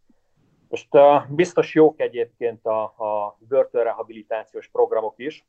Most 0.70 0.96
uh, 0.96 1.28
biztos 1.30 1.76
jók 1.76 2.00
egyébként 2.00 2.66
a, 2.66 2.84
a 2.84 3.38
börtönrehabilitációs 3.40 4.68
programok 4.68 5.14
is, 5.18 5.46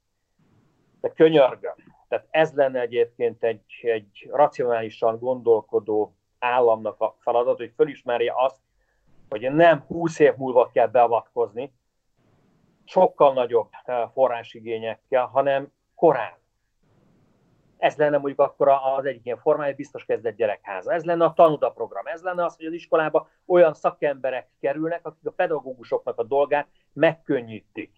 de 1.00 1.08
könyörgöm. 1.08 1.74
Tehát 2.08 2.26
ez 2.30 2.52
lenne 2.52 2.80
egyébként 2.80 3.44
egy, 3.44 3.62
egy 3.80 4.28
racionálisan 4.30 5.18
gondolkodó 5.18 6.14
államnak 6.38 7.00
a 7.00 7.16
feladat, 7.18 7.56
hogy 7.56 7.72
fölismerje 7.76 8.32
azt, 8.36 8.60
hogy 9.28 9.52
nem 9.52 9.84
20 9.86 10.18
év 10.18 10.34
múlva 10.36 10.70
kell 10.72 10.86
beavatkozni, 10.86 11.72
sokkal 12.88 13.32
nagyobb 13.32 13.68
forrásigényekkel, 14.12 15.26
hanem 15.26 15.72
korán. 15.94 16.36
Ez 17.78 17.96
lenne 17.96 18.18
mondjuk 18.18 18.40
akkor 18.40 18.68
az 18.68 19.04
egyik 19.04 19.24
ilyen 19.24 19.38
formája, 19.38 19.74
biztos 19.74 20.04
kezdett 20.04 20.36
gyerekháza. 20.36 20.92
Ez 20.92 21.04
lenne 21.04 21.24
a 21.24 21.32
tanuda 21.32 21.70
program. 21.70 22.06
Ez 22.06 22.22
lenne 22.22 22.44
az, 22.44 22.56
hogy 22.56 22.66
az 22.66 22.72
iskolába 22.72 23.28
olyan 23.46 23.74
szakemberek 23.74 24.48
kerülnek, 24.60 25.06
akik 25.06 25.26
a 25.26 25.30
pedagógusoknak 25.30 26.18
a 26.18 26.22
dolgát 26.22 26.68
megkönnyítik. 26.92 27.90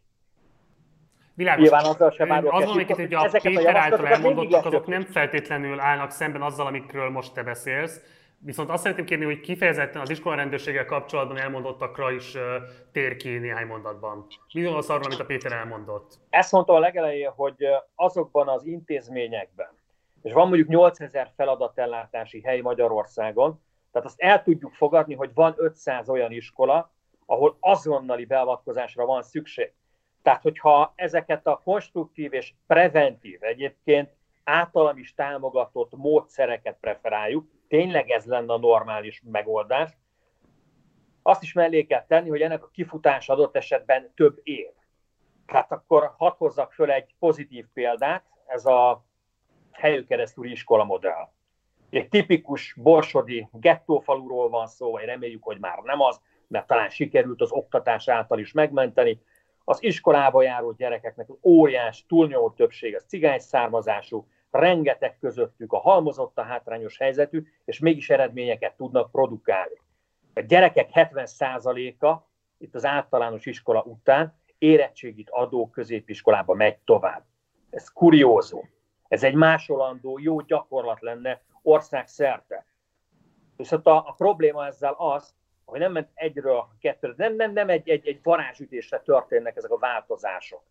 Világos. 1.34 1.62
Nyilván 1.62 1.84
azzal 1.84 2.10
sem 2.10 2.32
árulok 2.32 2.54
Azon, 2.54 2.68
amiket 2.68 2.96
hogy 2.96 3.14
a 3.14 3.28
Péter 3.42 3.76
által 3.76 4.06
elmondottak, 4.06 4.64
azok 4.64 4.86
nem 4.86 5.02
feltétlenül 5.02 5.80
állnak 5.80 6.10
szemben 6.10 6.42
azzal, 6.42 6.66
amikről 6.66 7.10
most 7.10 7.34
te 7.34 7.42
beszélsz. 7.42 8.00
Viszont 8.44 8.70
azt 8.70 8.82
szeretném 8.82 9.06
kérni, 9.06 9.24
hogy 9.24 9.40
kifejezetten 9.40 10.00
az 10.00 10.10
iskolarendőrséggel 10.10 10.84
kapcsolatban 10.84 11.38
elmondottakra 11.38 12.10
is 12.12 12.34
uh, 12.34 12.42
tér 12.92 13.16
ki 13.16 13.28
néhány 13.28 13.66
mondatban. 13.66 14.26
Mi 14.54 14.64
az 14.64 14.90
arról, 14.90 15.04
amit 15.04 15.18
a 15.18 15.24
Péter 15.24 15.52
elmondott? 15.52 16.18
Ezt 16.30 16.52
mondta 16.52 16.72
a 16.72 16.78
legelején, 16.78 17.30
hogy 17.30 17.66
azokban 17.94 18.48
az 18.48 18.66
intézményekben, 18.66 19.68
és 20.22 20.32
van 20.32 20.46
mondjuk 20.48 20.68
8000 20.68 21.32
feladatellátási 21.36 22.40
hely 22.42 22.60
Magyarországon, 22.60 23.60
tehát 23.92 24.08
azt 24.08 24.20
el 24.20 24.42
tudjuk 24.42 24.74
fogadni, 24.74 25.14
hogy 25.14 25.30
van 25.34 25.54
500 25.56 26.08
olyan 26.08 26.32
iskola, 26.32 26.92
ahol 27.26 27.56
azonnali 27.60 28.24
beavatkozásra 28.24 29.04
van 29.04 29.22
szükség. 29.22 29.72
Tehát, 30.22 30.42
hogyha 30.42 30.92
ezeket 30.96 31.46
a 31.46 31.60
konstruktív 31.64 32.32
és 32.32 32.54
preventív, 32.66 33.42
egyébként 33.42 34.10
általam 34.44 34.98
is 34.98 35.14
támogatott 35.14 35.96
módszereket 35.96 36.76
preferáljuk, 36.80 37.46
tényleg 37.70 38.10
ez 38.10 38.24
lenne 38.24 38.52
a 38.52 38.58
normális 38.58 39.22
megoldás, 39.24 39.90
azt 41.22 41.42
is 41.42 41.52
mellé 41.52 41.84
kell 41.84 42.04
tenni, 42.06 42.28
hogy 42.28 42.40
ennek 42.40 42.64
a 42.64 42.70
kifutás 42.72 43.28
adott 43.28 43.56
esetben 43.56 44.12
több 44.14 44.40
év. 44.42 44.66
Tehát 45.46 45.72
akkor 45.72 46.14
hadd 46.16 46.34
hozzak 46.36 46.72
föl 46.72 46.90
egy 46.90 47.14
pozitív 47.18 47.66
példát, 47.72 48.24
ez 48.46 48.66
a 48.66 49.04
helyőkeresztúri 49.72 50.50
iskola 50.50 50.84
modell. 50.84 51.28
Egy 51.90 52.08
tipikus 52.08 52.74
borsodi 52.82 53.48
gettófaluról 53.52 54.48
van 54.48 54.66
szó, 54.66 54.90
vagy 54.90 55.04
reméljük, 55.04 55.42
hogy 55.42 55.58
már 55.58 55.78
nem 55.78 56.00
az, 56.00 56.20
mert 56.46 56.66
talán 56.66 56.88
sikerült 56.88 57.40
az 57.40 57.52
oktatás 57.52 58.08
által 58.08 58.38
is 58.38 58.52
megmenteni. 58.52 59.22
Az 59.64 59.82
iskolába 59.82 60.42
járó 60.42 60.72
gyerekeknek 60.72 61.28
óriás, 61.42 62.04
túlnyomó 62.08 62.50
többség 62.50 62.94
az 62.94 63.04
cigány 63.06 63.38
származású, 63.38 64.26
rengeteg 64.50 65.18
közöttük 65.18 65.72
a 65.72 65.78
halmozott 65.78 66.38
a 66.38 66.42
hátrányos 66.42 66.98
helyzetű, 66.98 67.46
és 67.64 67.78
mégis 67.78 68.10
eredményeket 68.10 68.76
tudnak 68.76 69.10
produkálni. 69.10 69.80
A 70.34 70.40
gyerekek 70.40 70.90
70%-a 70.94 72.28
itt 72.58 72.74
az 72.74 72.84
általános 72.84 73.46
iskola 73.46 73.82
után 73.82 74.38
érettségit 74.58 75.30
adó 75.30 75.70
középiskolába 75.70 76.54
megy 76.54 76.78
tovább. 76.78 77.24
Ez 77.70 77.88
kuriózum. 77.88 78.70
Ez 79.08 79.22
egy 79.22 79.34
másolandó 79.34 80.18
jó 80.18 80.40
gyakorlat 80.40 81.00
lenne 81.00 81.42
országszerte. 81.62 82.66
Viszont 83.56 83.86
a, 83.86 83.96
a 83.96 84.14
probléma 84.16 84.66
ezzel 84.66 84.94
az, 84.98 85.34
hogy 85.64 85.80
nem 85.80 85.92
ment 85.92 86.08
egyről 86.14 86.68
kettőre, 86.80 87.14
nem, 87.16 87.34
nem, 87.34 87.52
nem 87.52 87.68
egy, 87.68 87.88
egy, 87.88 88.06
egy 88.06 88.20
varázsütésre 88.22 89.00
történnek 89.00 89.56
ezek 89.56 89.70
a 89.70 89.78
változások. 89.78 90.62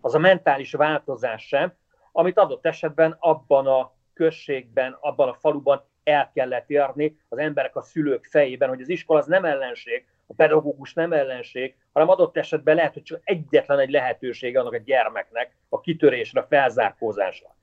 Az 0.00 0.14
a 0.14 0.18
mentális 0.18 0.72
változás 0.72 1.46
sem, 1.46 1.74
amit 2.16 2.38
adott 2.38 2.66
esetben 2.66 3.16
abban 3.18 3.66
a 3.66 3.92
községben, 4.12 4.96
abban 5.00 5.28
a 5.28 5.34
faluban 5.34 5.84
el 6.04 6.30
kellett 6.34 6.70
érni 6.70 7.16
az 7.28 7.38
emberek, 7.38 7.76
a 7.76 7.82
szülők 7.82 8.24
fejében, 8.24 8.68
hogy 8.68 8.80
az 8.80 8.88
iskola 8.88 9.18
az 9.18 9.26
nem 9.26 9.44
ellenség, 9.44 10.06
a 10.26 10.34
pedagógus 10.36 10.94
nem 10.94 11.12
ellenség, 11.12 11.76
hanem 11.92 12.08
adott 12.08 12.36
esetben 12.36 12.74
lehet, 12.74 12.92
hogy 12.92 13.02
csak 13.02 13.20
egyetlen 13.24 13.78
egy 13.78 13.90
lehetőség 13.90 14.56
annak 14.56 14.72
a 14.72 14.76
gyermeknek 14.76 15.56
a 15.68 15.80
kitörésre, 15.80 16.40
a 16.40 16.46
felzárkózásra. 16.48 17.54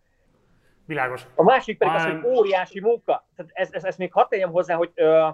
Világos. 0.86 1.26
A 1.36 1.44
másik 1.44 1.78
pedig 1.78 1.94
az, 1.96 2.04
hogy 2.04 2.26
óriási 2.26 2.80
munka. 2.80 3.28
Tehát 3.36 3.52
ez, 3.54 3.70
ez, 3.72 3.84
ez 3.84 3.96
még 3.96 4.12
hadd 4.12 4.30
tegyem 4.30 4.52
hozzá, 4.52 4.76
hogy 4.76 4.92
ö, 4.94 5.28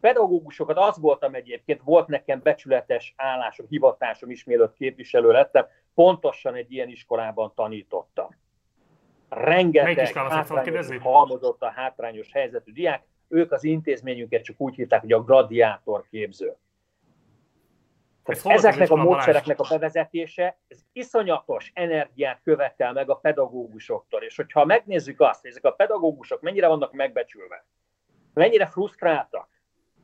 pedagógusokat 0.00 0.78
az 0.78 0.98
voltam 0.98 1.34
egyébként, 1.34 1.80
volt 1.84 2.06
nekem 2.06 2.40
becsületes 2.42 3.14
állásom, 3.16 3.66
hivatásom 3.68 4.30
is, 4.30 4.44
mielőtt 4.44 4.74
képviselő 4.74 5.30
lettem, 5.30 5.66
pontosan 5.94 6.54
egy 6.54 6.72
ilyen 6.72 6.88
iskolában 6.88 7.52
tanítottam. 7.54 8.28
Rengeteg 9.28 10.12
hátrányos, 10.12 10.96
halmozott 11.00 11.62
a 11.62 11.70
hátrányos 11.70 12.32
helyzetű 12.32 12.72
diák, 12.72 13.04
ők 13.28 13.52
az 13.52 13.64
intézményünket 13.64 14.42
csak 14.42 14.60
úgy 14.60 14.74
hívták, 14.74 15.00
hogy 15.00 15.12
a 15.12 15.22
gladiátor 15.22 16.06
képző. 16.10 16.56
ezeknek 18.44 18.90
a 18.90 18.96
módszereknek 18.96 19.60
a 19.60 19.66
bevezetése, 19.68 20.58
ez 20.68 20.78
iszonyatos 20.92 21.70
energiát 21.74 22.40
követel 22.44 22.92
meg 22.92 23.10
a 23.10 23.14
pedagógusoktól, 23.14 24.22
és 24.22 24.36
hogyha 24.36 24.64
megnézzük 24.64 25.20
azt, 25.20 25.40
hogy 25.40 25.50
ezek 25.50 25.64
a 25.64 25.70
pedagógusok 25.70 26.40
mennyire 26.40 26.66
vannak 26.66 26.92
megbecsülve, 26.92 27.66
mennyire 28.34 28.66
frusztráltak, 28.66 29.48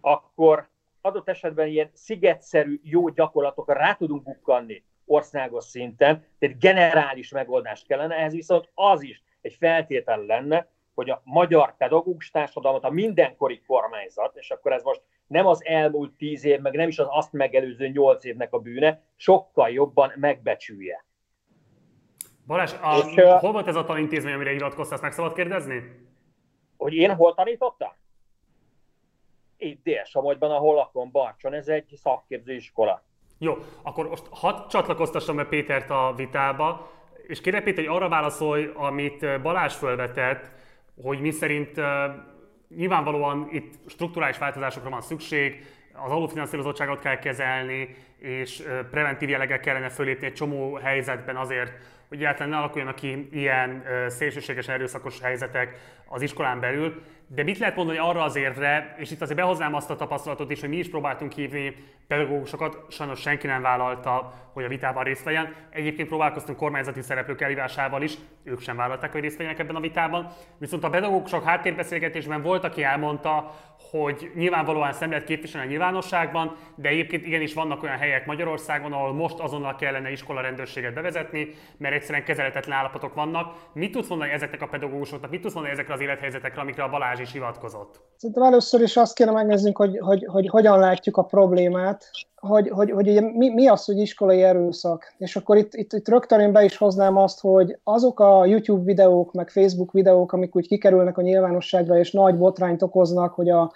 akkor 0.00 0.68
adott 1.00 1.28
esetben 1.28 1.66
ilyen 1.66 1.90
szigetszerű 1.92 2.80
jó 2.83 3.09
gyakorlatokra 3.09 3.75
rá 3.75 3.95
tudunk 3.95 4.23
bukkanni 4.23 4.85
országos 5.09 5.65
szinten, 5.65 6.25
tehát 6.38 6.59
generális 6.59 7.31
megoldást 7.31 7.87
kellene, 7.87 8.15
ehhez 8.15 8.33
viszont 8.33 8.71
az 8.75 9.03
is 9.03 9.23
egy 9.41 9.57
feltétel 9.59 10.21
lenne, 10.21 10.69
hogy 10.95 11.11
a 11.11 11.23
magyar 11.25 11.77
pedagógus 11.77 12.31
társadalmat 12.31 12.85
a 12.85 12.91
mindenkori 12.91 13.62
kormányzat, 13.67 14.37
és 14.37 14.50
akkor 14.50 14.73
ez 14.73 14.83
most 14.83 15.03
nem 15.27 15.47
az 15.47 15.65
elmúlt 15.65 16.12
tíz 16.12 16.45
év, 16.45 16.61
meg 16.61 16.75
nem 16.75 16.88
is 16.88 16.99
az 16.99 17.07
azt 17.11 17.33
megelőző 17.33 17.88
nyolc 17.88 18.25
évnek 18.25 18.53
a 18.53 18.59
bűne, 18.59 19.03
sokkal 19.17 19.71
jobban 19.71 20.12
megbecsülje. 20.17 21.05
Balázs, 22.47 22.73
a, 22.73 22.97
és, 22.97 23.23
hol 23.41 23.53
volt 23.53 23.67
ez 23.67 23.77
a 23.77 23.85
tanintézmény, 23.85 24.35
amire 24.35 24.50
hivatkoztál, 24.50 24.93
ezt 24.93 25.03
meg 25.03 25.12
szabad 25.12 25.33
kérdezni? 25.33 25.83
Hogy 26.77 26.95
én 26.95 27.15
hol 27.15 27.35
tanítottam? 27.35 27.93
Itt 29.57 29.83
Dél-Somogyban, 29.83 30.50
ahol 30.50 30.75
lakom, 30.75 31.11
Barcson, 31.11 31.53
ez 31.53 31.69
egy 31.69 31.95
szakképző 31.97 32.55
iskola. 32.55 33.08
Jó, 33.38 33.57
akkor 33.83 34.09
most 34.09 34.25
hadd 34.30 34.68
csatlakoztassam 34.68 35.37
be 35.37 35.45
Pétert 35.45 35.90
a 35.90 36.12
vitába, 36.16 36.90
és 37.26 37.40
kérek 37.40 37.62
Péter, 37.62 37.87
hogy 37.87 37.97
arra 37.97 38.09
válaszolj, 38.09 38.71
amit 38.75 39.42
Balázs 39.42 39.75
felvetett, 39.75 40.50
hogy 41.02 41.21
mi 41.21 41.30
szerint 41.30 41.80
nyilvánvalóan 42.76 43.49
itt 43.50 43.75
strukturális 43.87 44.38
változásokra 44.38 44.90
van 44.90 45.00
szükség, 45.00 45.66
az 45.92 46.11
alulfinanszírozottságot 46.11 47.00
kell 47.00 47.18
kezelni, 47.18 47.97
és 48.18 48.61
uh, 48.61 48.80
preventív 48.90 49.28
jelleggel 49.28 49.61
kellene 49.61 49.88
fölépni 49.88 50.26
egy 50.26 50.35
csomó 50.35 50.75
helyzetben 50.75 51.37
azért, 51.37 51.73
hogy 52.09 52.19
egyáltalán 52.19 52.49
ne 52.49 52.57
alakuljanak 52.57 52.95
ki 52.95 53.29
ilyen 53.33 53.83
szélsőséges 54.07 54.69
erőszakos 54.69 55.21
helyzetek 55.21 55.79
az 56.09 56.23
iskolán 56.23 56.61
belül. 56.61 57.03
De 57.27 57.43
mit 57.43 57.59
lehet 57.59 57.77
mondani 57.77 57.99
arra 57.99 58.23
az 58.23 58.37
érvre, 58.37 58.95
és 58.99 59.11
itt 59.11 59.21
azért 59.21 59.38
behoznám 59.38 59.75
azt 59.75 59.91
a 59.91 59.97
tapasztalatot 59.97 60.50
is, 60.50 60.61
hogy 60.61 60.69
mi 60.69 60.77
is 60.77 60.88
próbáltunk 60.88 61.33
hívni 61.33 61.75
pedagógusokat, 62.07 62.85
sajnos 62.88 63.21
senki 63.21 63.47
nem 63.47 63.62
vállalta, 63.62 64.33
hogy 64.53 64.65
a 64.65 64.69
vitában 64.69 65.05
részt 65.05 65.25
vegyen. 65.25 65.55
Egyébként 65.71 66.09
próbálkoztunk 66.09 66.59
kormányzati 66.59 67.00
szereplők 67.00 67.41
elhívásával 67.41 68.03
is, 68.03 68.15
ők 68.45 68.61
sem 68.61 68.77
vállalták, 68.77 69.12
hogy 69.12 69.21
részt 69.21 69.37
vegyenek 69.37 69.59
ebben 69.59 69.77
a 69.77 69.81
vitában. 69.81 70.33
Viszont 70.59 70.85
a 70.85 70.91
pedagógusok 70.91 71.45
háttérbeszélgetésben 71.45 72.43
volt, 72.43 72.65
aki 72.65 72.83
elmondta, 72.83 73.55
hogy 73.90 74.30
nyilvánvalóan 74.35 74.92
szem 74.92 75.11
lehet 75.11 75.25
képviselni 75.25 75.66
a 75.66 75.71
nyilvánosságban, 75.71 76.57
de 76.75 76.88
egyébként 76.88 77.26
igenis 77.26 77.54
vannak 77.54 77.83
olyan 77.83 77.97
helyek 77.97 78.26
Magyarországon, 78.26 78.92
ahol 78.92 79.12
most 79.12 79.38
azonnal 79.38 79.76
kellene 79.76 80.11
iskola 80.11 80.40
rendőrséget 80.40 80.95
bevezetni, 80.95 81.54
mert 81.76 81.95
egyszerűen 81.95 82.25
kezelhetetlen 82.25 82.78
állapotok 82.78 83.14
vannak. 83.14 83.54
Mit 83.73 83.92
tudsz 83.92 84.09
mondani 84.09 84.30
ezeknek 84.30 84.62
a 84.62 84.66
pedagógusoknak, 84.66 85.30
mit 85.30 85.40
tudsz 85.40 85.54
mondani 85.54 85.75
ezekre 85.75 85.95
az 85.95 86.00
élethelyzetekre, 86.00 86.61
amikre 86.61 86.83
a 86.83 86.88
Balázs 86.88 87.21
is 87.21 87.33
hivatkozott? 87.33 88.00
Szerintem 88.16 88.45
először 88.45 88.80
is 88.80 88.97
azt 88.97 89.14
kéne 89.14 89.30
megnéznünk, 89.30 89.76
hogy, 89.76 89.99
hogy, 89.99 90.25
hogy 90.26 90.49
hogyan 90.49 90.78
látjuk 90.78 91.16
a 91.16 91.23
problémát, 91.23 92.11
hogy, 92.40 92.68
hogy, 92.68 92.90
hogy 92.90 93.09
ugye 93.09 93.21
mi, 93.21 93.49
mi 93.49 93.66
az, 93.66 93.85
hogy 93.85 93.99
iskolai 93.99 94.42
erőszak. 94.42 95.12
És 95.18 95.37
akkor 95.37 95.57
itt, 95.57 95.75
itt, 95.75 95.92
itt 95.92 96.09
rögtön 96.09 96.40
én 96.40 96.52
be 96.52 96.64
is 96.64 96.76
hoznám 96.76 97.16
azt, 97.16 97.40
hogy 97.40 97.78
azok 97.85 98.21
a 98.21 98.45
YouTube 98.45 98.85
videók, 98.85 99.33
meg 99.33 99.50
Facebook 99.50 99.92
videók, 99.92 100.33
amik 100.33 100.57
úgy 100.57 100.66
kikerülnek 100.66 101.18
a 101.18 101.23
nyilvánosságra, 101.23 101.99
és 101.99 102.12
nagy 102.12 102.37
botrányt 102.37 102.83
okoznak, 102.83 103.35
hogy 103.35 103.49
a, 103.49 103.73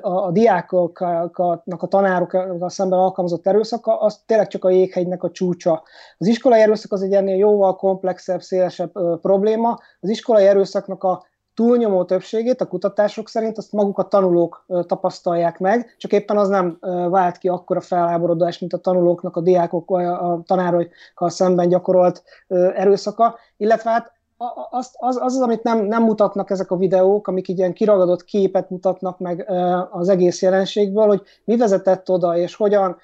a, 0.00 0.26
a 0.26 0.30
diákoknak, 0.30 1.82
a 1.82 1.86
tanárokkal 1.88 2.68
szemben 2.68 2.98
alkalmazott 2.98 3.46
erőszaka, 3.46 4.00
az 4.00 4.20
tényleg 4.26 4.46
csak 4.46 4.64
a 4.64 4.70
jéghegynek 4.70 5.22
a 5.22 5.30
csúcsa. 5.30 5.82
Az 6.18 6.26
iskolai 6.26 6.60
erőszak 6.60 6.92
az 6.92 7.02
egy 7.02 7.12
ennél 7.12 7.36
jóval 7.36 7.76
komplexebb, 7.76 8.40
szélesebb 8.40 8.90
ö, 8.92 9.14
probléma. 9.20 9.78
Az 10.00 10.08
iskolai 10.08 10.46
erőszaknak 10.46 11.04
a 11.04 11.28
túlnyomó 11.54 12.04
többségét 12.04 12.60
a 12.60 12.68
kutatások 12.68 13.28
szerint 13.28 13.58
azt 13.58 13.72
maguk 13.72 13.98
a 13.98 14.08
tanulók 14.08 14.66
tapasztalják 14.86 15.58
meg, 15.58 15.94
csak 15.98 16.12
éppen 16.12 16.36
az 16.36 16.48
nem 16.48 16.78
vált 17.10 17.38
ki 17.38 17.48
akkora 17.48 17.80
felháborodást, 17.80 18.60
mint 18.60 18.72
a 18.72 18.78
tanulóknak, 18.78 19.36
a 19.36 19.40
diákok, 19.40 19.90
a 19.90 20.42
tanárokkal 20.46 21.30
szemben 21.30 21.68
gyakorolt 21.68 22.22
erőszaka, 22.74 23.38
illetve 23.56 23.90
hát 23.90 24.12
az, 24.70 24.90
az, 24.98 25.16
az, 25.20 25.34
az, 25.34 25.40
amit 25.40 25.62
nem, 25.62 25.84
nem 25.84 26.02
mutatnak 26.02 26.50
ezek 26.50 26.70
a 26.70 26.76
videók, 26.76 27.28
amik 27.28 27.48
ilyen 27.48 27.72
kiragadott 27.72 28.24
képet 28.24 28.70
mutatnak 28.70 29.18
meg 29.18 29.50
az 29.90 30.08
egész 30.08 30.42
jelenségből, 30.42 31.06
hogy 31.06 31.22
mi 31.44 31.56
vezetett 31.56 32.10
oda, 32.10 32.36
és 32.36 32.54
hogyan, 32.54 32.96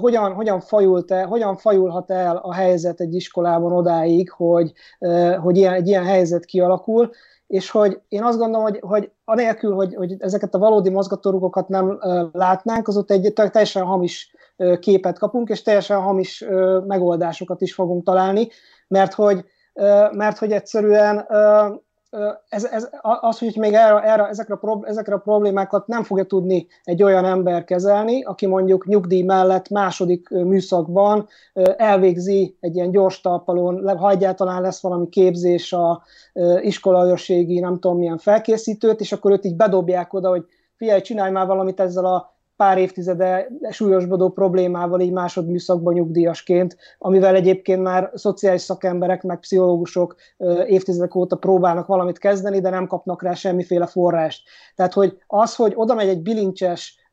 hogyan, 0.00 0.32
hogyan, 0.32 0.60
fajult 0.60 1.10
-e, 1.10 1.22
hogyan 1.22 1.56
fajulhat 1.56 2.10
el 2.10 2.36
a 2.36 2.54
helyzet 2.54 3.00
egy 3.00 3.14
iskolában 3.14 3.72
odáig, 3.72 4.30
hogy, 4.30 4.72
hogy 5.42 5.56
ilyen, 5.56 5.72
egy 5.72 5.88
ilyen 5.88 6.04
helyzet 6.04 6.44
kialakul, 6.44 7.10
és 7.46 7.70
hogy 7.70 8.00
én 8.08 8.22
azt 8.22 8.38
gondolom, 8.38 8.62
hogy, 8.62 8.78
hogy 8.80 9.10
anélkül, 9.24 9.74
hogy, 9.74 9.94
hogy 9.94 10.16
ezeket 10.18 10.54
a 10.54 10.58
valódi 10.58 10.90
mozgatórugokat 10.90 11.68
nem 11.68 11.98
látnánk, 12.32 12.88
az 12.88 12.96
ott 12.96 13.10
egy 13.10 13.32
teljesen 13.32 13.84
hamis 13.84 14.34
képet 14.78 15.18
kapunk, 15.18 15.48
és 15.48 15.62
teljesen 15.62 16.00
hamis 16.00 16.44
megoldásokat 16.86 17.60
is 17.60 17.74
fogunk 17.74 18.04
találni, 18.04 18.48
mert 18.88 19.14
hogy, 19.14 19.44
mert 20.12 20.38
hogy 20.38 20.52
egyszerűen 20.52 21.26
ez, 22.48 22.64
ez, 22.64 22.88
az, 23.02 23.38
hogy 23.38 23.56
még 23.56 23.72
erre, 23.72 24.00
erre, 24.00 24.26
ezekre, 24.26 24.54
a 24.54 24.80
ezekre 24.82 25.14
a 25.14 25.18
problémákat 25.18 25.86
nem 25.86 26.02
fogja 26.02 26.24
tudni 26.24 26.66
egy 26.84 27.02
olyan 27.02 27.24
ember 27.24 27.64
kezelni, 27.64 28.22
aki 28.22 28.46
mondjuk 28.46 28.86
nyugdíj 28.86 29.22
mellett 29.22 29.68
második 29.68 30.28
műszakban 30.28 31.28
elvégzi 31.76 32.56
egy 32.60 32.74
ilyen 32.74 32.90
gyors 32.90 33.20
talpalon, 33.20 33.96
ha 33.96 34.10
egyáltalán 34.10 34.62
lesz 34.62 34.82
valami 34.82 35.08
képzés 35.08 35.72
a 35.72 36.02
iskolajosségi, 36.60 37.60
nem 37.60 37.78
tudom 37.78 37.98
milyen 37.98 38.18
felkészítőt, 38.18 39.00
és 39.00 39.12
akkor 39.12 39.32
őt 39.32 39.44
így 39.44 39.56
bedobják 39.56 40.12
oda, 40.12 40.28
hogy 40.28 40.44
figyelj, 40.76 41.00
csinálj 41.00 41.30
már 41.30 41.46
valamit 41.46 41.80
ezzel 41.80 42.04
a 42.04 42.33
pár 42.64 42.78
évtizede 42.78 43.48
súlyosbodó 43.70 44.28
problémával 44.28 45.00
így 45.00 45.12
másodműszakban 45.12 45.94
nyugdíjasként, 45.94 46.76
amivel 46.98 47.34
egyébként 47.34 47.82
már 47.82 48.10
szociális 48.14 48.60
szakemberek, 48.60 49.22
meg 49.22 49.40
pszichológusok 49.40 50.16
évtizedek 50.66 51.14
óta 51.14 51.36
próbálnak 51.36 51.86
valamit 51.86 52.18
kezdeni, 52.18 52.60
de 52.60 52.70
nem 52.70 52.86
kapnak 52.86 53.22
rá 53.22 53.34
semmiféle 53.34 53.86
forrást. 53.86 54.42
Tehát, 54.74 54.92
hogy 54.92 55.18
az, 55.26 55.54
hogy 55.54 55.72
oda 55.76 55.94
megy 55.94 56.08
egy 56.08 56.22
bilincses 56.22 57.08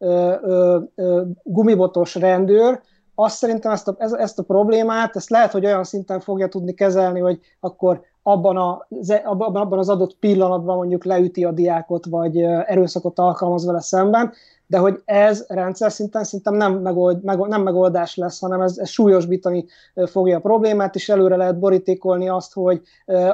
gumibotos 1.43 2.15
rendőr, 2.15 2.81
azt 3.15 3.37
szerintem 3.37 3.71
ezt 3.71 3.87
a, 3.87 3.95
ezt 3.97 4.39
a 4.39 4.43
problémát, 4.43 5.15
ezt 5.15 5.29
lehet, 5.29 5.51
hogy 5.51 5.65
olyan 5.65 5.83
szinten 5.83 6.19
fogja 6.19 6.47
tudni 6.47 6.73
kezelni, 6.73 7.19
hogy 7.19 7.39
akkor 7.59 8.01
abban, 8.23 8.57
a, 8.57 8.87
abban 9.23 9.77
az 9.77 9.89
adott 9.89 10.17
pillanatban 10.19 10.75
mondjuk 10.75 11.05
leüti 11.05 11.43
a 11.43 11.51
diákot, 11.51 12.05
vagy 12.05 12.41
erőszakot 12.41 13.19
alkalmaz 13.19 13.65
vele 13.65 13.81
szemben, 13.81 14.33
de 14.71 14.77
hogy 14.77 15.01
ez 15.05 15.45
rendszer 15.47 15.91
szinten 15.91 16.23
szerintem 16.23 16.53
nem, 16.53 16.73
megold, 16.73 17.23
meg, 17.23 17.37
nem 17.37 17.61
megoldás 17.61 18.15
lesz, 18.15 18.39
hanem 18.39 18.61
ez, 18.61 18.77
ez 18.77 18.89
súlyosbítani 18.89 19.65
fogja 20.05 20.37
a 20.37 20.39
problémát, 20.39 20.95
és 20.95 21.09
előre 21.09 21.35
lehet 21.35 21.59
borítékolni 21.59 22.29
azt, 22.29 22.53
hogy 22.53 22.81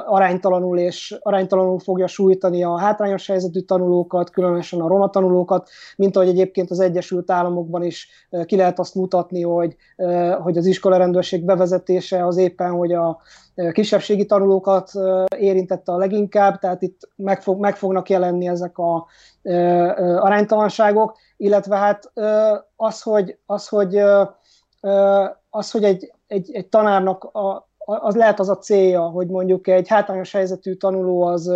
aránytalanul 0.06 0.78
és 0.78 1.18
aránytalanul 1.22 1.78
fogja 1.78 2.06
sújtani 2.06 2.64
a 2.64 2.78
hátrányos 2.78 3.26
helyzetű 3.26 3.60
tanulókat, 3.60 4.30
különösen 4.30 4.80
a 4.80 4.88
roma 4.88 5.10
tanulókat, 5.10 5.68
mint 5.96 6.16
ahogy 6.16 6.28
egyébként 6.28 6.70
az 6.70 6.80
Egyesült 6.80 7.30
Államokban 7.30 7.82
is 7.82 8.08
ki 8.44 8.56
lehet 8.56 8.78
azt 8.78 8.94
mutatni, 8.94 9.42
hogy, 9.42 9.76
hogy 10.42 10.56
az 10.56 10.66
iskolarendőrség 10.66 11.44
bevezetése 11.44 12.26
az 12.26 12.36
éppen, 12.36 12.70
hogy 12.70 12.92
a 12.92 13.18
kisebbségi 13.72 14.26
tanulókat 14.26 14.90
érintette 15.36 15.92
a 15.92 15.96
leginkább, 15.96 16.58
tehát 16.58 16.82
itt 16.82 17.08
meg, 17.16 17.42
fog, 17.42 17.60
meg 17.60 17.76
fognak 17.76 18.08
jelenni 18.08 18.48
ezek 18.48 18.78
a 18.78 19.06
aránytalanságok, 20.20 21.16
illetve 21.38 21.76
hát 21.76 22.12
az, 22.76 23.02
hogy, 23.02 23.38
az, 23.46 23.68
hogy, 23.68 23.96
az, 25.50 25.70
hogy 25.70 25.84
egy, 25.84 26.12
egy, 26.26 26.50
egy 26.52 26.66
tanárnak 26.66 27.24
a, 27.24 27.68
az 27.78 28.14
lehet 28.16 28.40
az 28.40 28.48
a 28.48 28.58
célja, 28.58 29.02
hogy 29.02 29.26
mondjuk 29.26 29.66
egy 29.66 29.88
hátrányos 29.88 30.32
helyzetű 30.32 30.74
tanuló 30.74 31.22
az 31.22 31.52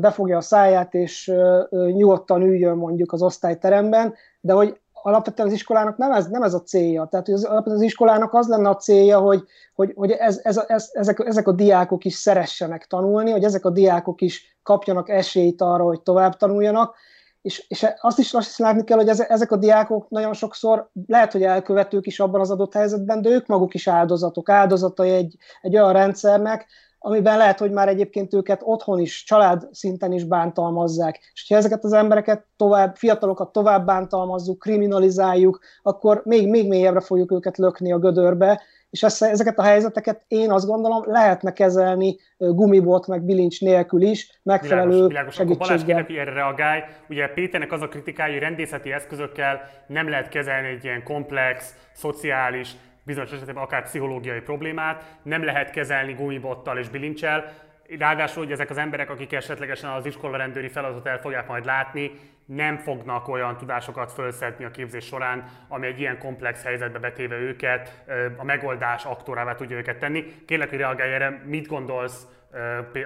befogja 0.00 0.36
a 0.36 0.40
száját, 0.40 0.94
és 0.94 1.32
nyugodtan 1.70 2.42
üljön 2.42 2.76
mondjuk 2.76 3.12
az 3.12 3.22
osztályteremben, 3.22 4.14
de 4.40 4.52
hogy 4.52 4.80
alapvetően 5.02 5.48
az 5.48 5.54
iskolának 5.54 5.96
nem 5.96 6.12
ez, 6.12 6.26
nem 6.26 6.42
ez 6.42 6.54
a 6.54 6.62
célja. 6.62 7.04
Tehát 7.04 7.26
hogy 7.26 7.34
az, 7.34 7.44
alapvetően 7.44 7.76
az 7.76 7.82
iskolának 7.82 8.34
az 8.34 8.48
lenne 8.48 8.68
a 8.68 8.76
célja, 8.76 9.18
hogy, 9.18 9.44
hogy, 9.74 9.92
hogy 9.96 10.10
ez, 10.10 10.40
ez, 10.42 10.64
ez, 10.66 10.90
ezek, 10.92 11.18
ezek 11.18 11.48
a 11.48 11.52
diákok 11.52 12.04
is 12.04 12.14
szeressenek 12.14 12.86
tanulni, 12.86 13.30
hogy 13.30 13.44
ezek 13.44 13.64
a 13.64 13.70
diákok 13.70 14.20
is 14.20 14.58
kapjanak 14.62 15.08
esélyt 15.08 15.60
arra, 15.60 15.84
hogy 15.84 16.00
tovább 16.00 16.36
tanuljanak, 16.36 16.94
és, 17.42 17.64
és 17.68 17.86
azt, 18.00 18.18
is, 18.18 18.32
is 18.32 18.58
látni 18.58 18.84
kell, 18.84 18.96
hogy 18.96 19.08
ezek 19.08 19.52
a 19.52 19.56
diákok 19.56 20.08
nagyon 20.08 20.32
sokszor 20.32 20.90
lehet, 21.06 21.32
hogy 21.32 21.42
elkövetők 21.42 22.06
is 22.06 22.20
abban 22.20 22.40
az 22.40 22.50
adott 22.50 22.74
helyzetben, 22.74 23.22
de 23.22 23.28
ők 23.28 23.46
maguk 23.46 23.74
is 23.74 23.88
áldozatok, 23.88 24.48
áldozatai 24.48 25.10
egy, 25.10 25.36
egy 25.60 25.76
olyan 25.76 25.92
rendszernek, 25.92 26.66
amiben 27.02 27.36
lehet, 27.36 27.58
hogy 27.58 27.70
már 27.70 27.88
egyébként 27.88 28.34
őket 28.34 28.60
otthon 28.64 28.98
is, 28.98 29.24
család 29.24 29.68
szinten 29.72 30.12
is 30.12 30.24
bántalmazzák. 30.24 31.18
És 31.32 31.46
ha 31.48 31.56
ezeket 31.56 31.84
az 31.84 31.92
embereket 31.92 32.46
tovább, 32.56 32.96
fiatalokat 32.96 33.52
tovább 33.52 33.86
bántalmazzuk, 33.86 34.58
kriminalizáljuk, 34.58 35.60
akkor 35.82 36.22
még, 36.24 36.48
még 36.48 36.68
mélyebbre 36.68 37.00
fogjuk 37.00 37.32
őket 37.32 37.58
lökni 37.58 37.92
a 37.92 37.98
gödörbe, 37.98 38.62
és 38.90 39.02
ezeket 39.02 39.58
a 39.58 39.62
helyzeteket 39.62 40.24
én 40.28 40.50
azt 40.50 40.66
gondolom 40.66 41.02
lehetne 41.06 41.52
kezelni 41.52 42.16
gumibot 42.36 43.06
meg 43.06 43.22
bilincs 43.22 43.60
nélkül 43.60 44.02
is, 44.02 44.40
megfelelő 44.42 44.90
világos, 44.90 45.08
világos. 45.08 45.34
segítséggel. 45.34 45.66
Balázs, 45.66 45.84
kérlek, 45.84 46.06
hogy 46.06 46.16
erre 46.16 46.32
reagálj. 46.32 46.80
Ugye 47.08 47.28
Péternek 47.28 47.72
az 47.72 47.82
a 47.82 47.88
kritikája, 47.88 48.32
hogy 48.32 48.42
rendészeti 48.42 48.92
eszközökkel 48.92 49.60
nem 49.86 50.08
lehet 50.08 50.28
kezelni 50.28 50.68
egy 50.68 50.84
ilyen 50.84 51.02
komplex, 51.02 51.74
szociális, 51.92 52.70
bizonyos 53.04 53.32
esetben 53.32 53.56
akár 53.56 53.82
pszichológiai 53.82 54.40
problémát, 54.40 55.02
nem 55.22 55.44
lehet 55.44 55.70
kezelni 55.70 56.12
gumibottal 56.12 56.78
és 56.78 56.88
bilincsel, 56.88 57.52
Ráadásul, 57.98 58.42
hogy 58.42 58.52
ezek 58.52 58.70
az 58.70 58.78
emberek, 58.78 59.10
akik 59.10 59.32
esetlegesen 59.32 59.90
az 59.90 60.06
iskola 60.06 60.36
rendőri 60.36 60.68
feladatot 60.68 61.06
el 61.06 61.18
fogják 61.18 61.48
majd 61.48 61.64
látni, 61.64 62.10
nem 62.44 62.76
fognak 62.76 63.28
olyan 63.28 63.56
tudásokat 63.56 64.12
fölszedni 64.12 64.64
a 64.64 64.70
képzés 64.70 65.04
során, 65.04 65.44
ami 65.68 65.86
egy 65.86 66.00
ilyen 66.00 66.18
komplex 66.18 66.62
helyzetbe 66.62 66.98
betéve 66.98 67.36
őket, 67.36 68.04
a 68.36 68.44
megoldás 68.44 69.04
aktorává 69.04 69.54
tudja 69.54 69.76
őket 69.76 69.98
tenni. 69.98 70.24
Kérlek, 70.46 70.68
hogy 70.68 70.78
reagálj 70.78 71.12
erre, 71.12 71.42
mit 71.44 71.66
gondolsz 71.66 72.26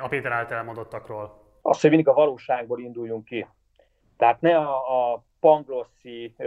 a 0.01 0.09
Péter 0.09 0.33
által 0.33 0.57
elmondottakról? 0.57 1.42
Azt, 1.62 1.81
hogy 1.81 1.90
mindig 1.90 2.09
a 2.09 2.12
valóságból 2.12 2.81
induljunk 2.81 3.25
ki. 3.25 3.47
Tehát 4.16 4.40
ne 4.40 4.57
a, 4.57 5.12
a 5.12 5.25
panglosszi 5.40 6.35
uh, 6.38 6.47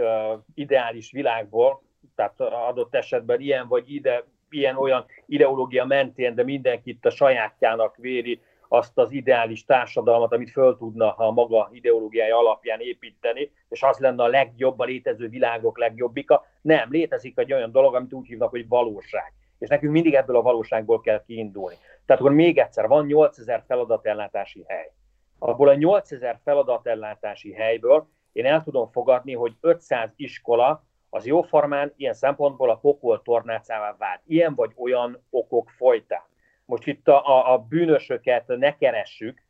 ideális 0.54 1.10
világból, 1.10 1.82
tehát 2.14 2.40
adott 2.40 2.94
esetben 2.94 3.40
ilyen 3.40 3.68
vagy 3.68 3.94
ide, 3.94 4.24
ilyen-olyan 4.50 5.06
ideológia 5.26 5.84
mentén, 5.84 6.34
de 6.34 6.44
mindenkit 6.44 7.06
a 7.06 7.10
sajátjának 7.10 7.96
véri 7.96 8.40
azt 8.68 8.98
az 8.98 9.12
ideális 9.12 9.64
társadalmat, 9.64 10.32
amit 10.32 10.50
föl 10.50 10.76
tudna 10.76 11.12
a 11.14 11.30
maga 11.30 11.68
ideológiája 11.72 12.38
alapján 12.38 12.80
építeni, 12.80 13.52
és 13.68 13.82
az 13.82 13.98
lenne 13.98 14.22
a 14.22 14.26
legjobb, 14.26 14.78
a 14.78 14.84
létező 14.84 15.28
világok 15.28 15.78
legjobbika. 15.78 16.46
Nem, 16.60 16.90
létezik 16.90 17.38
egy 17.38 17.52
olyan 17.52 17.72
dolog, 17.72 17.94
amit 17.94 18.12
úgy 18.12 18.26
hívnak, 18.26 18.50
hogy 18.50 18.68
valóság. 18.68 19.32
És 19.58 19.68
nekünk 19.68 19.92
mindig 19.92 20.14
ebből 20.14 20.36
a 20.36 20.42
valóságból 20.42 21.00
kell 21.00 21.24
kiindulni. 21.26 21.76
Tehát 22.06 22.22
akkor 22.22 22.34
még 22.34 22.58
egyszer, 22.58 22.88
van 22.88 23.06
8000 23.06 23.64
feladatellátási 23.66 24.64
hely. 24.66 24.90
Abból 25.38 25.68
a 25.68 25.74
8000 25.74 26.40
feladatellátási 26.44 27.52
helyből 27.52 28.08
én 28.32 28.46
el 28.46 28.62
tudom 28.62 28.90
fogadni, 28.90 29.34
hogy 29.34 29.56
500 29.60 30.12
iskola 30.16 30.84
az 31.10 31.26
jóformán 31.26 31.92
ilyen 31.96 32.14
szempontból 32.14 32.70
a 32.70 32.76
pokol 32.76 33.22
tornácává 33.22 33.96
vált. 33.98 34.20
Ilyen 34.26 34.54
vagy 34.54 34.72
olyan 34.76 35.24
okok 35.30 35.70
folytán. 35.70 36.22
Most 36.64 36.86
itt 36.86 37.08
a, 37.08 37.26
a, 37.26 37.52
a 37.52 37.58
bűnösöket 37.58 38.46
ne 38.46 38.76
keressük, 38.76 39.42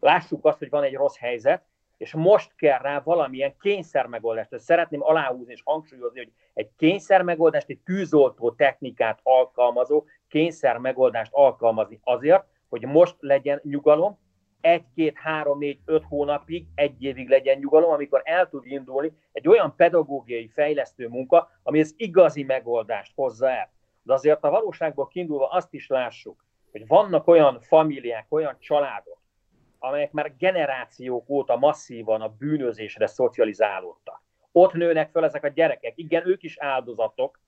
lássuk 0.00 0.44
azt, 0.44 0.58
hogy 0.58 0.70
van 0.70 0.82
egy 0.82 0.94
rossz 0.94 1.16
helyzet, 1.16 1.62
és 1.96 2.14
most 2.14 2.54
kell 2.56 2.78
rá 2.78 3.00
valamilyen 3.00 3.56
kényszer 3.60 4.06
megoldást. 4.06 4.52
Ezt 4.52 4.64
szeretném 4.64 5.02
aláhúzni 5.02 5.52
és 5.52 5.62
hangsúlyozni, 5.64 6.18
hogy 6.18 6.32
egy 6.54 6.70
kényszer 6.76 7.22
megoldást, 7.22 7.68
egy 7.68 7.80
tűzoltó 7.84 8.50
technikát 8.52 9.20
alkalmazó 9.22 10.04
kényszer 10.28 10.76
megoldást 10.76 11.32
alkalmazni 11.34 12.00
azért, 12.02 12.44
hogy 12.68 12.86
most 12.86 13.16
legyen 13.20 13.60
nyugalom, 13.62 14.18
egy-két, 14.60 15.18
három, 15.18 15.58
négy, 15.58 15.78
öt 15.84 16.04
hónapig, 16.04 16.66
egy 16.74 17.02
évig 17.02 17.28
legyen 17.28 17.58
nyugalom, 17.58 17.90
amikor 17.90 18.20
el 18.24 18.48
tud 18.48 18.66
indulni 18.66 19.12
egy 19.32 19.48
olyan 19.48 19.74
pedagógiai 19.76 20.48
fejlesztő 20.48 21.08
munka, 21.08 21.50
ami 21.62 21.80
az 21.80 21.94
igazi 21.96 22.42
megoldást 22.42 23.12
hozza 23.14 23.50
el. 23.50 23.70
De 24.02 24.12
azért 24.12 24.44
a 24.44 24.50
valóságból 24.50 25.08
kiindulva 25.08 25.48
azt 25.48 25.74
is 25.74 25.88
lássuk, 25.88 26.44
hogy 26.70 26.86
vannak 26.86 27.26
olyan 27.26 27.60
familiák, 27.60 28.26
olyan 28.28 28.56
családok, 28.58 29.18
amelyek 29.78 30.12
már 30.12 30.36
generációk 30.38 31.28
óta 31.28 31.56
masszívan 31.56 32.20
a 32.20 32.28
bűnözésre 32.38 33.06
szocializálódtak. 33.06 34.22
Ott 34.52 34.72
nőnek 34.72 35.10
fel 35.10 35.24
ezek 35.24 35.44
a 35.44 35.48
gyerekek. 35.48 35.92
Igen, 35.96 36.28
ők 36.28 36.42
is 36.42 36.58
áldozatok, 36.58 37.40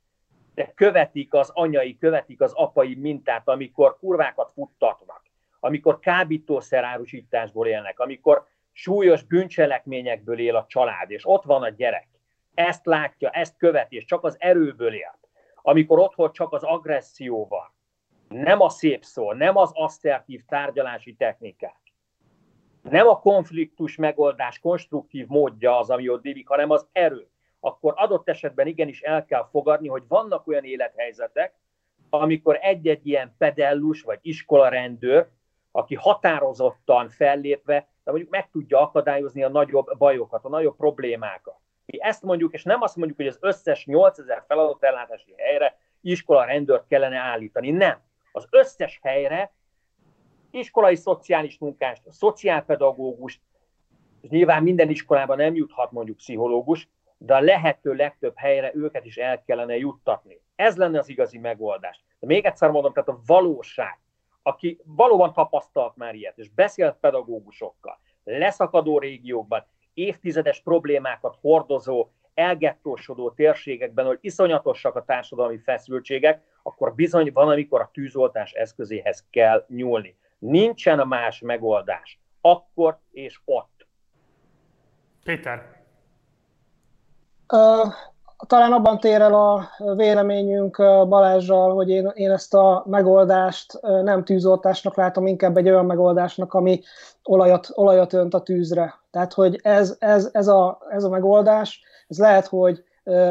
de 0.55 0.73
követik 0.75 1.35
az 1.35 1.51
anyai, 1.55 1.99
követik 1.99 2.41
az 2.41 2.53
apai 2.53 2.95
mintát, 2.95 3.49
amikor 3.49 3.99
kurvákat 3.99 4.53
futtatnak 4.53 5.20
amikor 5.61 5.99
kábítószerárusításból 5.99 7.67
élnek, 7.67 7.99
amikor 8.01 8.47
súlyos 8.73 9.23
bűncselekményekből 9.23 10.39
él 10.39 10.57
a 10.57 10.67
család, 10.69 11.11
és 11.11 11.27
ott 11.27 11.45
van 11.45 11.63
a 11.63 11.69
gyerek. 11.69 12.09
Ezt 12.55 12.87
látja, 12.87 13.31
ezt 13.31 13.57
követi, 13.57 13.97
és 13.97 14.05
csak 14.05 14.25
az 14.25 14.37
erőből 14.39 14.95
él. 14.95 15.19
Amikor 15.63 15.99
otthon 15.99 16.33
csak 16.33 16.53
az 16.53 16.63
agresszióval, 16.63 17.75
nem 18.29 18.61
a 18.61 18.69
szép 18.69 19.05
szó, 19.05 19.33
nem 19.33 19.57
az 19.57 19.71
asszertív 19.75 20.45
tárgyalási 20.49 21.15
technikák, 21.15 21.81
nem 22.83 23.09
a 23.09 23.19
konfliktus 23.19 23.97
megoldás 23.97 24.59
konstruktív 24.59 25.27
módja 25.27 25.79
az, 25.79 25.91
ami 25.91 26.09
ott 26.09 26.23
délik, 26.23 26.49
hanem 26.49 26.71
az 26.71 26.87
erő. 26.93 27.29
akkor 27.63 27.95
adott 27.97 28.29
esetben 28.29 28.67
igenis 28.67 29.01
el 29.01 29.25
kell 29.25 29.49
fogadni, 29.51 29.89
hogy 29.89 30.03
vannak 30.09 30.47
olyan 30.47 30.65
élethelyzetek, 30.65 31.55
amikor 32.11 32.59
egy-egy 32.61 33.07
ilyen 33.07 33.35
pedellus 33.39 34.03
vagy 34.03 34.19
iskolarendőr, 34.23 35.29
aki 35.73 35.95
határozottan 35.95 37.09
fellépve, 37.09 37.89
de 38.05 38.11
mondjuk 38.11 38.31
meg 38.31 38.51
tudja 38.51 38.81
akadályozni 38.81 39.43
a 39.43 39.49
nagyobb 39.49 39.99
bajokat, 39.99 40.45
a 40.45 40.49
nagyobb 40.49 40.77
problémákat. 40.77 41.57
Mi 41.87 42.03
ezt 42.03 42.23
mondjuk, 42.23 42.53
és 42.55 42.63
nem 42.63 42.83
azt 42.83 42.97
mondjuk, 42.97 43.19
hogy 43.19 43.27
az 43.27 43.39
összes 43.41 43.87
8000 43.87 44.45
feladatellátási 44.47 45.35
helyre 45.37 45.79
iskola 46.01 46.45
rendőrt 46.45 46.87
kellene 46.87 47.19
állítani. 47.19 47.71
Nem. 47.71 48.01
Az 48.33 48.47
összes 48.51 48.99
helyre 49.03 49.53
iskolai 50.51 50.95
szociális 50.95 51.59
munkást, 51.59 52.03
szociálpedagógust, 52.11 53.41
és 54.21 54.29
nyilván 54.29 54.63
minden 54.63 54.91
iskolában 54.91 55.37
nem 55.37 55.55
juthat 55.55 55.93
mondjuk 55.93 56.17
pszichológus, 56.17 56.89
de 57.19 57.35
a 57.35 57.41
lehető 57.41 57.93
legtöbb 57.93 58.37
helyre 58.37 58.71
őket 58.75 59.05
is 59.05 59.17
el 59.17 59.43
kellene 59.43 59.77
juttatni. 59.77 60.41
Ez 60.57 60.77
lenne 60.77 60.99
az 60.99 61.09
igazi 61.09 61.39
megoldás. 61.39 62.05
De 62.19 62.27
még 62.27 62.45
egyszer 62.45 62.71
mondom, 62.71 62.93
tehát 62.93 63.09
a 63.09 63.21
valóság, 63.27 63.99
aki 64.43 64.81
valóban 64.85 65.33
tapasztalt 65.33 65.97
már 65.97 66.15
ilyet, 66.15 66.39
és 66.39 66.51
beszélt 66.51 66.97
pedagógusokkal, 67.01 67.99
leszakadó 68.25 68.99
régiókban, 68.99 69.67
évtizedes 69.95 70.61
problémákat 70.61 71.39
hordozó, 71.41 72.09
elgettósodó 72.35 73.31
térségekben, 73.31 74.07
hogy 74.07 74.19
iszonyatosak 74.21 74.97
a 74.97 75.05
társadalmi 75.05 75.59
feszültségek, 75.59 76.43
akkor 76.63 76.95
bizony 76.95 77.31
van, 77.33 77.49
amikor 77.49 77.81
a 77.81 77.91
tűzoltás 77.93 78.53
eszközéhez 78.53 79.27
kell 79.31 79.65
nyúlni. 79.69 80.17
Nincsen 80.39 81.09
más 81.09 81.41
megoldás. 81.41 82.21
Akkor 82.41 82.99
és 83.11 83.41
ott. 83.45 83.87
Péter. 85.25 85.83
Uh, 87.53 87.93
talán 88.47 88.73
abban 88.73 88.99
tér 88.99 89.21
el 89.21 89.35
a 89.35 89.69
véleményünk 89.97 90.77
Balázsral, 91.09 91.75
hogy 91.75 91.89
én, 91.89 92.11
én 92.15 92.31
ezt 92.31 92.55
a 92.55 92.85
megoldást 92.87 93.81
nem 93.81 94.25
tűzoltásnak 94.25 94.97
látom, 94.97 95.27
inkább 95.27 95.57
egy 95.57 95.69
olyan 95.69 95.87
megoldásnak, 95.87 96.55
ami 96.55 96.81
olajat, 97.25 97.69
olajat 97.75 98.13
önt 98.13 98.35
a 98.35 98.43
tűzre. 98.43 98.95
Tehát, 99.11 99.33
hogy 99.33 99.61
ez, 99.63 99.97
ez, 99.99 100.29
ez, 100.33 100.49
a, 100.49 100.79
ez 100.91 101.05
a 101.05 101.09
megoldás, 101.09 101.83
ez 102.09 102.19
lehet, 102.19 102.47
hogy 102.47 102.85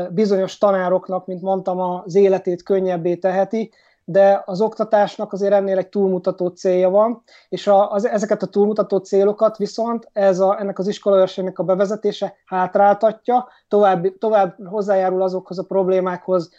bizonyos 0.10 0.58
tanároknak, 0.58 1.26
mint 1.26 1.42
mondtam, 1.42 1.80
az 1.80 2.16
életét 2.16 2.64
könnyebbé 2.64 3.16
teheti, 3.16 3.72
de 4.12 4.44
az 4.46 4.62
oktatásnak 4.62 5.34
azért 5.34 5.54
ennél 5.54 5.78
egy 5.78 5.90
túlmutató 5.90 6.48
célja 6.48 6.90
van, 6.90 7.24
és 7.50 7.68
a, 7.68 7.92
az, 7.92 8.06
ezeket 8.06 8.42
a 8.42 8.48
túlmutató 8.48 8.98
célokat 8.98 9.58
viszont 9.58 10.10
ez 10.14 10.40
a, 10.40 10.60
ennek 10.60 10.80
az 10.80 10.88
iskolaőrségnek 10.88 11.60
a 11.60 11.64
bevezetése 11.64 12.36
hátráltatja, 12.46 13.48
tovább, 13.68 14.18
tovább 14.18 14.68
hozzájárul 14.68 15.22
azokhoz 15.22 15.60
a 15.60 15.64
problémákhoz, 15.64 16.50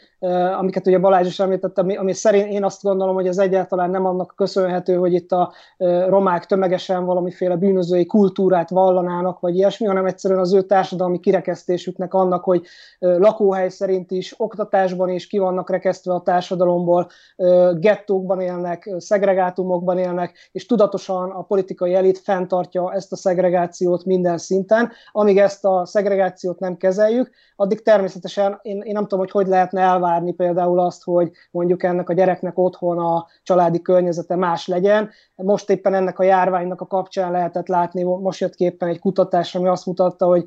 amiket 0.58 0.86
ugye 0.86 0.98
Balázs 0.98 1.26
is 1.26 1.40
említett, 1.40 1.78
ami, 1.78 1.96
ami 1.96 2.12
szerint 2.12 2.46
én 2.46 2.64
azt 2.64 2.82
gondolom, 2.82 3.14
hogy 3.14 3.26
ez 3.26 3.38
egyáltalán 3.38 3.90
nem 3.90 4.06
annak 4.06 4.32
köszönhető, 4.36 4.94
hogy 4.94 5.12
itt 5.12 5.32
a 5.32 5.52
romák 6.06 6.46
tömegesen 6.46 7.04
valamiféle 7.04 7.56
bűnözői 7.56 8.06
kultúrát 8.06 8.70
vallanának, 8.70 9.40
vagy 9.40 9.56
ilyesmi, 9.56 9.86
hanem 9.86 10.06
egyszerűen 10.06 10.40
az 10.40 10.54
ő 10.54 10.62
társadalmi 10.62 11.20
kirekesztésüknek 11.20 12.14
annak, 12.14 12.44
hogy 12.44 12.66
lakóhely 12.98 13.68
szerint 13.68 14.10
is, 14.10 14.34
oktatásban 14.36 15.08
is 15.08 15.26
ki 15.26 15.38
vannak 15.38 15.70
rekesztve 15.70 16.14
a 16.14 16.22
társadalomból, 16.22 17.08
gettókban 17.74 18.40
élnek, 18.40 18.90
szegregátumokban 18.98 19.98
élnek, 19.98 20.48
és 20.52 20.66
tudatosan 20.66 21.30
a 21.30 21.42
politikai 21.42 21.94
elit 21.94 22.18
fenntartja 22.18 22.92
ezt 22.92 23.12
a 23.12 23.16
szegregációt 23.16 24.04
minden 24.04 24.38
szinten. 24.38 24.90
Amíg 25.12 25.38
ezt 25.38 25.64
a 25.64 25.86
szegregációt 25.86 26.58
nem 26.58 26.76
kezeljük, 26.76 27.30
addig 27.56 27.82
természetesen 27.82 28.58
én, 28.62 28.80
én 28.80 28.92
nem 28.92 29.02
tudom, 29.02 29.18
hogy 29.18 29.30
hogy 29.30 29.46
lehetne 29.46 29.80
elvárni 29.80 30.08
például 30.36 30.78
azt, 30.80 31.04
hogy 31.04 31.30
mondjuk 31.50 31.82
ennek 31.82 32.08
a 32.08 32.12
gyereknek 32.12 32.58
otthon 32.58 32.98
a 32.98 33.26
családi 33.42 33.82
környezete 33.82 34.36
más 34.36 34.66
legyen. 34.66 35.10
Most 35.34 35.70
éppen 35.70 35.94
ennek 35.94 36.18
a 36.18 36.22
járványnak 36.24 36.80
a 36.80 36.86
kapcsán 36.86 37.32
lehetett 37.32 37.68
látni, 37.68 38.02
most 38.02 38.40
jött 38.40 38.54
képen 38.54 38.88
egy 38.88 38.98
kutatás, 38.98 39.54
ami 39.54 39.68
azt 39.68 39.86
mutatta, 39.86 40.26
hogy 40.26 40.44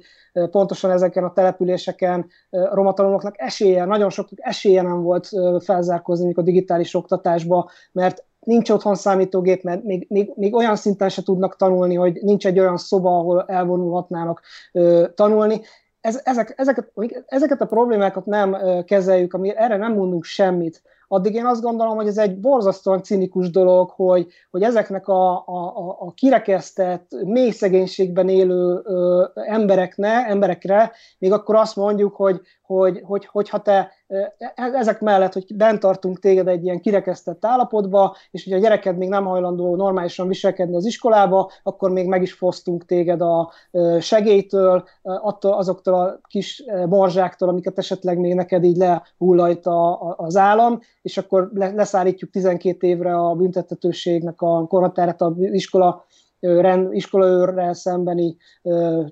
pontosan 0.51 0.91
ezeken 0.91 1.23
a 1.23 1.33
településeken 1.33 2.25
romatanulóknak 2.49 3.41
esélye, 3.41 3.85
nagyon 3.85 4.09
sok 4.09 4.27
esélye 4.35 4.81
nem 4.81 5.01
volt 5.01 5.29
felzárkózni 5.59 6.33
a 6.35 6.41
digitális 6.41 6.95
oktatásba, 6.95 7.69
mert 7.91 8.23
nincs 8.39 8.69
otthon 8.69 8.95
számítógép, 8.95 9.63
mert 9.63 9.83
még, 9.83 10.05
még, 10.09 10.31
még 10.35 10.55
olyan 10.55 10.75
szinten 10.75 11.09
se 11.09 11.23
tudnak 11.23 11.55
tanulni, 11.55 11.95
hogy 11.95 12.19
nincs 12.21 12.45
egy 12.45 12.59
olyan 12.59 12.77
szoba, 12.77 13.17
ahol 13.17 13.45
elvonulhatnának 13.47 14.41
ö, 14.71 15.05
tanulni. 15.15 15.61
Ez, 16.03 16.21
ezek, 16.23 16.53
ezeket, 16.57 16.91
ezeket 17.25 17.61
a 17.61 17.65
problémákat 17.65 18.25
nem 18.25 18.57
kezeljük, 18.85 19.33
ami 19.33 19.55
erre 19.55 19.77
nem 19.77 19.93
mondunk 19.93 20.23
semmit, 20.23 20.81
addig 21.07 21.33
én 21.33 21.45
azt 21.45 21.61
gondolom, 21.61 21.95
hogy 21.95 22.07
ez 22.07 22.17
egy 22.17 22.39
borzasztóan 22.39 23.03
cinikus 23.03 23.49
dolog, 23.49 23.89
hogy, 23.89 24.27
hogy 24.51 24.63
ezeknek 24.63 25.07
a, 25.07 25.31
a, 25.47 25.97
a 25.99 26.13
kirekesztett, 26.13 27.11
mély 27.25 27.49
szegénységben 27.49 28.29
élő 28.29 28.81
ö, 28.83 29.25
emberekne, 29.33 30.25
emberekre 30.27 30.91
még 31.19 31.31
akkor 31.31 31.55
azt 31.55 31.75
mondjuk, 31.75 32.15
hogy, 32.15 32.41
hogy, 32.77 33.01
hogy, 33.05 33.25
hogy 33.25 33.49
ha 33.49 33.61
te 33.61 33.91
e, 34.07 34.33
ezek 34.55 35.01
mellett, 35.01 35.33
hogy 35.33 35.55
bent 35.55 35.79
tartunk 35.79 36.19
téged 36.19 36.47
egy 36.47 36.63
ilyen 36.63 36.79
kirekesztett 36.79 37.45
állapotba, 37.45 38.15
és 38.31 38.43
hogy 38.43 38.53
a 38.53 38.57
gyereked 38.57 38.97
még 38.97 39.09
nem 39.09 39.25
hajlandó 39.25 39.75
normálisan 39.75 40.27
viselkedni 40.27 40.75
az 40.75 40.85
iskolába, 40.85 41.51
akkor 41.63 41.91
még 41.91 42.07
meg 42.07 42.21
is 42.21 42.33
fosztunk 42.33 42.85
téged 42.85 43.21
a 43.21 43.51
segélytől, 43.99 44.83
attól, 45.01 45.53
azoktól 45.53 45.93
a 45.93 46.19
kis 46.27 46.63
morzsáktól, 46.89 47.49
amiket 47.49 47.77
esetleg 47.77 48.17
még 48.17 48.33
neked 48.33 48.63
így 48.63 48.77
lehullajt 48.77 49.67
az 50.15 50.35
állam, 50.35 50.79
és 51.01 51.17
akkor 51.17 51.49
leszállítjuk 51.53 52.29
12 52.29 52.87
évre 52.87 53.15
a 53.15 53.33
büntethetőségnek 53.35 54.41
a 54.41 54.67
korhatárát 54.67 55.21
az 55.21 55.33
iskola 55.37 56.05
rend, 56.43 56.93
iskolaőrrel 56.93 57.73
szembeni 57.73 58.37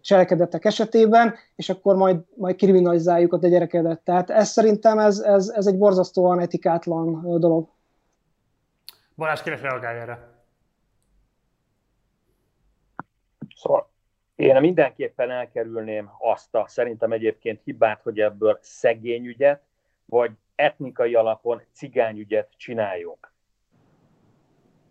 cselekedetek 0.02 0.66
esetében, 0.66 1.36
és 1.56 1.70
akkor 1.70 1.96
majd, 1.96 2.20
majd 2.36 2.56
kriminalizáljuk 2.56 3.34
a 3.34 3.40
te 3.40 3.50
gyerekedet. 3.50 4.00
Tehát 4.00 4.30
ez 4.30 4.50
szerintem 4.50 5.00
ez, 5.00 5.20
ez, 5.20 5.50
ez 5.50 5.68
egy 5.68 5.78
borzasztóan 5.78 6.40
etikátlan 6.40 7.40
dolog. 7.40 7.70
Balázs, 9.16 9.42
kérek 9.42 9.62
reagálj 9.62 10.00
erre. 10.00 10.30
Szóval 13.56 13.90
én 14.36 14.60
mindenképpen 14.60 15.32
elkerülném 15.32 16.10
azt 16.20 16.56
a 16.56 16.66
szerintem 16.68 17.12
egyébként 17.12 17.62
hibát, 17.64 18.02
hogy 18.02 18.20
ebből 18.20 18.58
szegényügyet, 18.62 19.62
vagy 20.06 20.32
etnikai 20.56 21.16
alapon 21.16 21.62
cigányügyet 21.74 22.50
csináljunk 22.58 23.31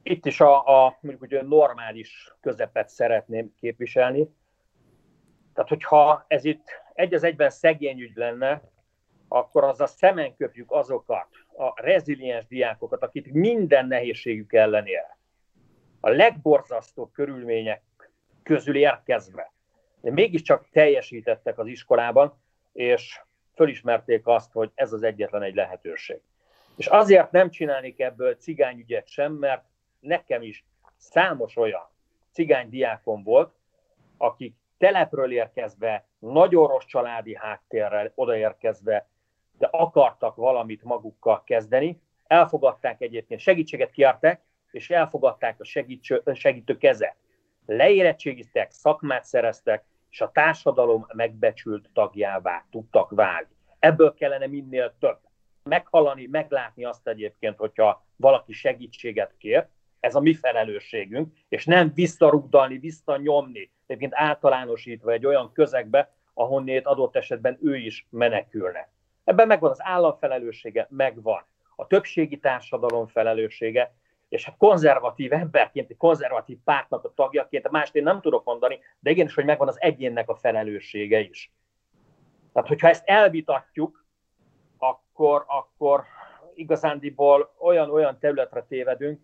itt 0.03 0.27
is 0.27 0.41
a, 0.41 0.85
a 0.85 0.99
mondjuk 1.01 1.23
ugye 1.23 1.43
normális 1.43 2.35
közepet 2.41 2.89
szeretném 2.89 3.55
képviselni. 3.61 4.29
Tehát, 5.55 5.69
hogyha 5.69 6.25
ez 6.29 6.45
itt 6.45 6.69
egy 6.93 7.15
az 7.15 7.23
egyben 7.23 7.51
szegény 7.51 8.01
ügy 8.01 8.17
lenne, 8.17 8.63
akkor 9.29 9.65
az 9.65 9.81
a 9.81 9.87
szemen 9.87 10.37
köpjük 10.37 10.71
azokat 10.71 11.29
a 11.57 11.83
reziliens 11.83 12.47
diákokat, 12.47 13.03
akik 13.03 13.33
minden 13.33 13.87
nehézségük 13.87 14.53
ellenére, 14.53 15.19
a 16.01 16.09
legborzasztóbb 16.09 17.13
körülmények 17.13 17.83
közül 18.43 18.77
érkezve, 18.77 19.53
de 20.01 20.11
mégiscsak 20.11 20.69
teljesítettek 20.71 21.59
az 21.59 21.67
iskolában, 21.67 22.41
és 22.73 23.21
fölismerték 23.55 24.27
azt, 24.27 24.53
hogy 24.53 24.71
ez 24.75 24.93
az 24.93 25.03
egyetlen 25.03 25.43
egy 25.43 25.55
lehetőség. 25.55 26.21
És 26.77 26.87
azért 26.87 27.31
nem 27.31 27.51
csinálnék 27.51 28.01
ebből 28.01 28.35
cigányügyet 28.35 29.09
sem, 29.09 29.33
mert 29.33 29.65
nekem 30.01 30.43
is 30.43 30.65
számos 30.97 31.57
olyan 31.57 31.89
cigány 32.31 32.69
diákom 32.69 33.23
volt, 33.23 33.55
akik 34.17 34.55
telepről 34.79 35.33
érkezve, 35.33 36.07
nagyon 36.19 36.67
rossz 36.67 36.85
családi 36.85 37.37
háttérrel 37.37 38.13
odaérkezve, 38.15 39.09
de 39.59 39.69
akartak 39.71 40.37
valamit 40.37 40.83
magukkal 40.83 41.45
kezdeni, 41.45 42.01
elfogadták 42.27 43.01
egyébként, 43.01 43.41
segítséget 43.41 43.91
kiárták, 43.91 44.43
és 44.71 44.91
elfogadták 44.91 45.61
a 45.61 45.65
segítső, 45.65 46.23
segítő 46.35 46.77
kezet. 46.77 47.17
Leérettségiztek, 47.67 48.71
szakmát 48.71 49.25
szereztek, 49.25 49.85
és 50.11 50.21
a 50.21 50.31
társadalom 50.31 51.07
megbecsült 51.15 51.91
tagjává 51.93 52.65
tudtak 52.71 53.11
válni. 53.11 53.49
Ebből 53.79 54.15
kellene 54.15 54.47
minél 54.47 54.95
több. 54.99 55.19
Meghallani, 55.63 56.27
meglátni 56.27 56.85
azt 56.85 57.09
egyébként, 57.09 57.57
hogyha 57.57 58.05
valaki 58.17 58.53
segítséget 58.53 59.35
kér, 59.39 59.69
ez 60.01 60.15
a 60.15 60.21
mi 60.21 60.35
felelősségünk, 60.35 61.33
és 61.49 61.65
nem 61.65 61.93
visszarugdalni, 61.95 62.79
visszanyomni, 62.79 63.71
egyébként 63.87 64.13
általánosítva 64.15 65.13
egy 65.13 65.27
olyan 65.27 65.53
közegbe, 65.53 66.13
ahonnét 66.35 66.87
adott 66.87 67.17
esetben 67.17 67.59
ő 67.63 67.77
is 67.77 68.07
menekülne. 68.11 68.89
Ebben 69.25 69.47
megvan 69.47 69.71
az 69.71 69.83
állam 69.83 70.17
felelőssége, 70.19 70.87
megvan 70.91 71.45
a 71.77 71.87
többségi 71.87 72.39
társadalom 72.39 73.07
felelőssége, 73.07 73.95
és 74.29 74.45
hát 74.45 74.57
konzervatív 74.57 75.33
emberként, 75.33 75.91
egy 75.91 75.97
konzervatív 75.97 76.59
pártnak 76.65 77.05
a 77.05 77.13
tagjaként, 77.15 77.71
mást 77.71 77.95
én 77.95 78.03
nem 78.03 78.21
tudok 78.21 78.45
mondani, 78.45 78.79
de 78.99 79.11
igenis, 79.11 79.35
hogy 79.35 79.45
megvan 79.45 79.69
az 79.69 79.81
egyénnek 79.81 80.29
a 80.29 80.35
felelőssége 80.35 81.21
is. 81.21 81.53
Tehát, 82.53 82.69
hogyha 82.69 82.89
ezt 82.89 83.03
elvitatjuk, 83.07 84.05
akkor, 84.79 85.45
akkor 85.47 86.05
igazándiból 86.55 87.55
olyan-olyan 87.59 88.19
területre 88.19 88.63
tévedünk, 88.63 89.21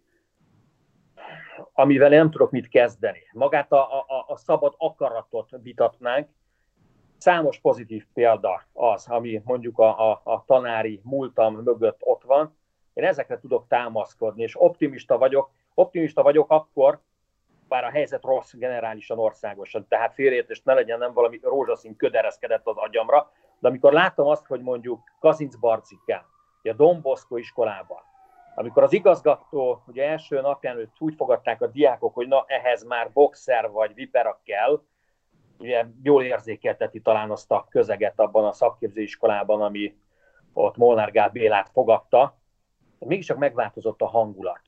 amivel 1.72 2.08
nem 2.08 2.30
tudok 2.30 2.50
mit 2.50 2.68
kezdeni. 2.68 3.18
Magát 3.32 3.72
a, 3.72 3.98
a, 3.98 4.24
a 4.26 4.36
szabad 4.36 4.74
akaratot 4.78 5.50
vitatnánk. 5.62 6.28
Számos 7.18 7.58
pozitív 7.60 8.06
példa 8.14 8.62
az, 8.72 9.06
ami 9.08 9.42
mondjuk 9.44 9.78
a, 9.78 10.10
a, 10.10 10.20
a 10.24 10.44
tanári 10.46 11.00
múltam 11.04 11.54
mögött 11.54 12.00
ott 12.00 12.22
van. 12.22 12.56
Én 12.94 13.04
ezekre 13.04 13.38
tudok 13.38 13.66
támaszkodni, 13.68 14.42
és 14.42 14.60
optimista 14.60 15.18
vagyok. 15.18 15.50
Optimista 15.74 16.22
vagyok 16.22 16.50
akkor, 16.50 17.00
bár 17.68 17.84
a 17.84 17.90
helyzet 17.90 18.24
rossz 18.24 18.52
generálisan 18.54 19.18
országosan, 19.18 19.86
tehát 19.88 20.14
félreértést 20.14 20.64
ne 20.64 20.74
legyen, 20.74 20.98
nem 20.98 21.12
valami 21.12 21.40
rózsaszín 21.42 21.96
ködereszkedett 21.96 22.66
az 22.66 22.76
agyamra, 22.76 23.30
de 23.58 23.68
amikor 23.68 23.92
látom 23.92 24.26
azt, 24.26 24.46
hogy 24.46 24.60
mondjuk 24.60 25.00
Kazinc 25.20 25.56
Barcikán, 25.56 26.24
a 26.62 26.72
Don 26.72 27.00
Bosco 27.00 27.36
iskolában, 27.36 28.00
amikor 28.58 28.82
az 28.82 28.92
igazgató 28.92 29.82
ugye 29.86 30.08
első 30.08 30.40
napján 30.40 30.76
őt 30.76 30.90
úgy 30.98 31.14
fogadták 31.14 31.62
a 31.62 31.66
diákok, 31.66 32.14
hogy 32.14 32.28
na 32.28 32.44
ehhez 32.46 32.84
már 32.84 33.10
boxer 33.12 33.70
vagy 33.70 33.94
vipera 33.94 34.40
kell, 34.44 34.82
ugye 35.58 35.86
jól 36.02 36.22
érzékelteti 36.22 37.00
talán 37.00 37.30
azt 37.30 37.50
a 37.50 37.66
közeget 37.70 38.20
abban 38.20 38.44
a 38.44 38.52
szakképzőiskolában, 38.52 39.62
ami 39.62 39.96
ott 40.52 40.76
Molnár 40.76 41.10
Gál 41.10 41.28
Bélát 41.28 41.70
fogadta, 41.72 42.38
mégiscsak 42.98 43.38
megváltozott 43.38 44.02
a 44.02 44.06
hangulat. 44.06 44.60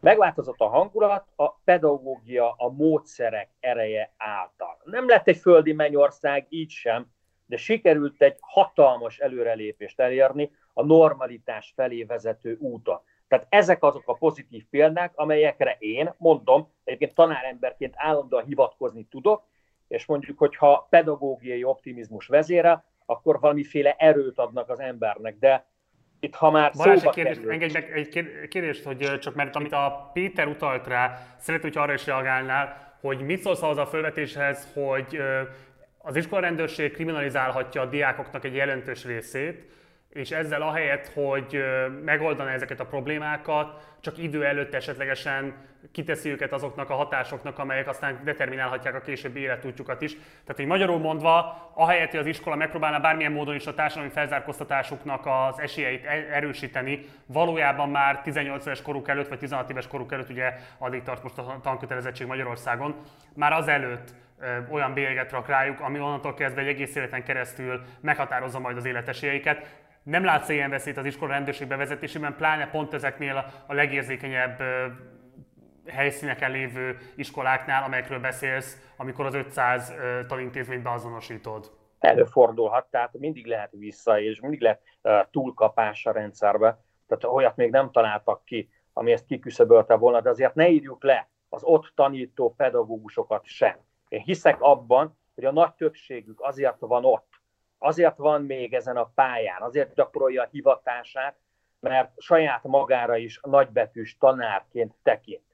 Megváltozott 0.00 0.60
a 0.60 0.68
hangulat 0.68 1.26
a 1.36 1.50
pedagógia, 1.50 2.54
a 2.56 2.68
módszerek 2.70 3.50
ereje 3.60 4.12
által. 4.16 4.80
Nem 4.84 5.08
lett 5.08 5.28
egy 5.28 5.36
földi 5.36 5.72
mennyország, 5.72 6.46
így 6.48 6.70
sem, 6.70 7.12
de 7.52 7.58
sikerült 7.58 8.22
egy 8.22 8.36
hatalmas 8.40 9.18
előrelépést 9.18 10.00
elérni 10.00 10.50
a 10.72 10.84
normalitás 10.84 11.72
felé 11.76 12.02
vezető 12.02 12.56
úton. 12.60 13.00
Tehát 13.28 13.46
ezek 13.48 13.82
azok 13.82 14.02
a 14.06 14.14
pozitív 14.14 14.64
példák, 14.70 15.12
amelyekre 15.14 15.76
én, 15.78 16.14
mondom, 16.16 16.72
egyébként 16.84 17.14
tanáremberként 17.14 17.94
állandóan 17.96 18.44
hivatkozni 18.44 19.06
tudok, 19.10 19.42
és 19.88 20.06
mondjuk, 20.06 20.38
hogyha 20.38 20.86
pedagógiai 20.90 21.64
optimizmus 21.64 22.26
vezére, 22.26 22.84
akkor 23.06 23.40
valamiféle 23.40 23.94
erőt 23.98 24.38
adnak 24.38 24.68
az 24.68 24.80
embernek, 24.80 25.38
de 25.38 25.66
itt 26.20 26.34
ha 26.34 26.50
már 26.50 26.72
Balázs, 26.76 26.98
szóba 26.98 27.10
egy 27.10 27.14
kérdés, 27.14 27.36
kerül... 27.36 27.52
engedj 27.52 27.72
meg 27.72 27.90
egy 27.90 28.48
kérdést, 28.48 28.84
hogy 28.84 29.18
csak 29.18 29.34
mert 29.34 29.56
amit 29.56 29.72
a 29.72 30.10
Péter 30.12 30.46
utalt 30.46 30.86
rá, 30.86 31.18
szeretném, 31.38 31.72
hogy 31.72 31.82
arra 31.82 31.92
is 31.92 32.06
reagálnál, 32.06 32.96
hogy 33.00 33.20
mit 33.20 33.40
szólsz 33.40 33.62
az 33.62 33.76
a 33.76 33.86
felvetéshez, 33.86 34.72
hogy 34.74 35.18
az 36.02 36.16
iskolarendőrség 36.16 36.92
kriminalizálhatja 36.92 37.80
a 37.80 37.86
diákoknak 37.86 38.44
egy 38.44 38.54
jelentős 38.54 39.04
részét, 39.04 39.70
és 40.08 40.30
ezzel 40.30 40.62
ahelyett, 40.62 41.12
hogy 41.12 41.64
megoldaná 42.04 42.52
ezeket 42.52 42.80
a 42.80 42.86
problémákat, 42.86 43.96
csak 44.00 44.18
idő 44.18 44.44
előtt 44.44 44.74
esetlegesen 44.74 45.54
kiteszi 45.92 46.30
őket 46.30 46.52
azoknak 46.52 46.90
a 46.90 46.94
hatásoknak, 46.94 47.58
amelyek 47.58 47.88
aztán 47.88 48.20
determinálhatják 48.24 48.94
a 48.94 49.00
későbbi 49.00 49.40
életútjukat 49.40 50.02
is. 50.02 50.12
Tehát, 50.12 50.56
hogy 50.56 50.66
magyarul 50.66 50.98
mondva, 50.98 51.70
ahelyett, 51.74 52.10
hogy 52.10 52.20
az 52.20 52.26
iskola 52.26 52.56
megpróbálna 52.56 53.00
bármilyen 53.00 53.32
módon 53.32 53.54
is 53.54 53.66
a 53.66 53.74
társadalmi 53.74 54.12
felzárkóztatásuknak 54.12 55.26
az 55.26 55.60
esélyeit 55.60 56.04
e- 56.04 56.28
erősíteni, 56.32 57.04
valójában 57.26 57.90
már 57.90 58.22
18 58.22 58.66
éves 58.66 58.82
koruk 58.82 59.08
előtt, 59.08 59.28
vagy 59.28 59.38
16 59.38 59.70
éves 59.70 59.86
koruk 59.86 60.12
előtt, 60.12 60.30
ugye 60.30 60.52
addig 60.78 61.02
tart 61.02 61.22
most 61.22 61.38
a 61.38 61.58
tankötelezettség 61.62 62.26
Magyarországon, 62.26 62.96
már 63.34 63.52
azelőtt 63.52 64.14
olyan 64.70 64.94
bélyeget 64.94 65.32
rak 65.32 65.48
rájuk, 65.48 65.80
ami 65.80 66.00
onnantól 66.00 66.34
kezdve 66.34 66.60
egy 66.60 66.68
egész 66.68 66.96
életen 66.96 67.24
keresztül 67.24 67.80
meghatározza 68.00 68.58
majd 68.58 68.76
az 68.76 68.84
életesélyeiket 68.84 69.80
nem 70.02 70.24
látsz 70.24 70.48
ilyen 70.48 70.70
veszélyt 70.70 70.96
az 70.96 71.04
iskola 71.04 71.32
rendőrség 71.32 71.68
bevezetésében, 71.68 72.36
pláne 72.36 72.70
pont 72.70 72.94
ezeknél 72.94 73.44
a 73.66 73.74
legérzékenyebb 73.74 74.62
helyszíneken 75.86 76.50
lévő 76.50 76.98
iskoláknál, 77.16 77.82
amelyekről 77.82 78.20
beszélsz, 78.20 78.92
amikor 78.96 79.26
az 79.26 79.34
500 79.34 79.94
tanintézményt 80.26 80.82
beazonosítod? 80.82 81.70
Előfordulhat, 81.98 82.86
tehát 82.90 83.18
mindig 83.18 83.46
lehet 83.46 83.70
vissza, 83.72 84.20
és 84.20 84.40
mindig 84.40 84.60
lehet 84.60 84.80
túlkapás 85.30 86.06
a 86.06 86.12
rendszerbe. 86.12 86.78
Tehát 87.06 87.36
olyat 87.36 87.56
még 87.56 87.70
nem 87.70 87.90
találtak 87.90 88.44
ki, 88.44 88.70
ami 88.92 89.12
ezt 89.12 89.26
kiküszöbölte 89.26 89.94
volna, 89.94 90.20
de 90.20 90.28
azért 90.28 90.54
ne 90.54 90.68
írjuk 90.68 91.02
le 91.02 91.28
az 91.48 91.62
ott 91.64 91.92
tanító 91.94 92.54
pedagógusokat 92.54 93.44
sem. 93.44 93.76
Én 94.12 94.20
hiszek 94.20 94.60
abban, 94.60 95.18
hogy 95.34 95.44
a 95.44 95.52
nagy 95.52 95.74
többségük 95.74 96.40
azért 96.40 96.80
van 96.80 97.04
ott, 97.04 97.28
azért 97.78 98.16
van 98.16 98.42
még 98.42 98.74
ezen 98.74 98.96
a 98.96 99.10
pályán, 99.14 99.62
azért 99.62 99.94
gyakorolja 99.94 100.42
a 100.42 100.48
hivatását, 100.50 101.36
mert 101.80 102.20
saját 102.20 102.64
magára 102.64 103.16
is 103.16 103.40
nagybetűs 103.42 104.16
tanárként 104.18 104.94
tekint. 105.02 105.44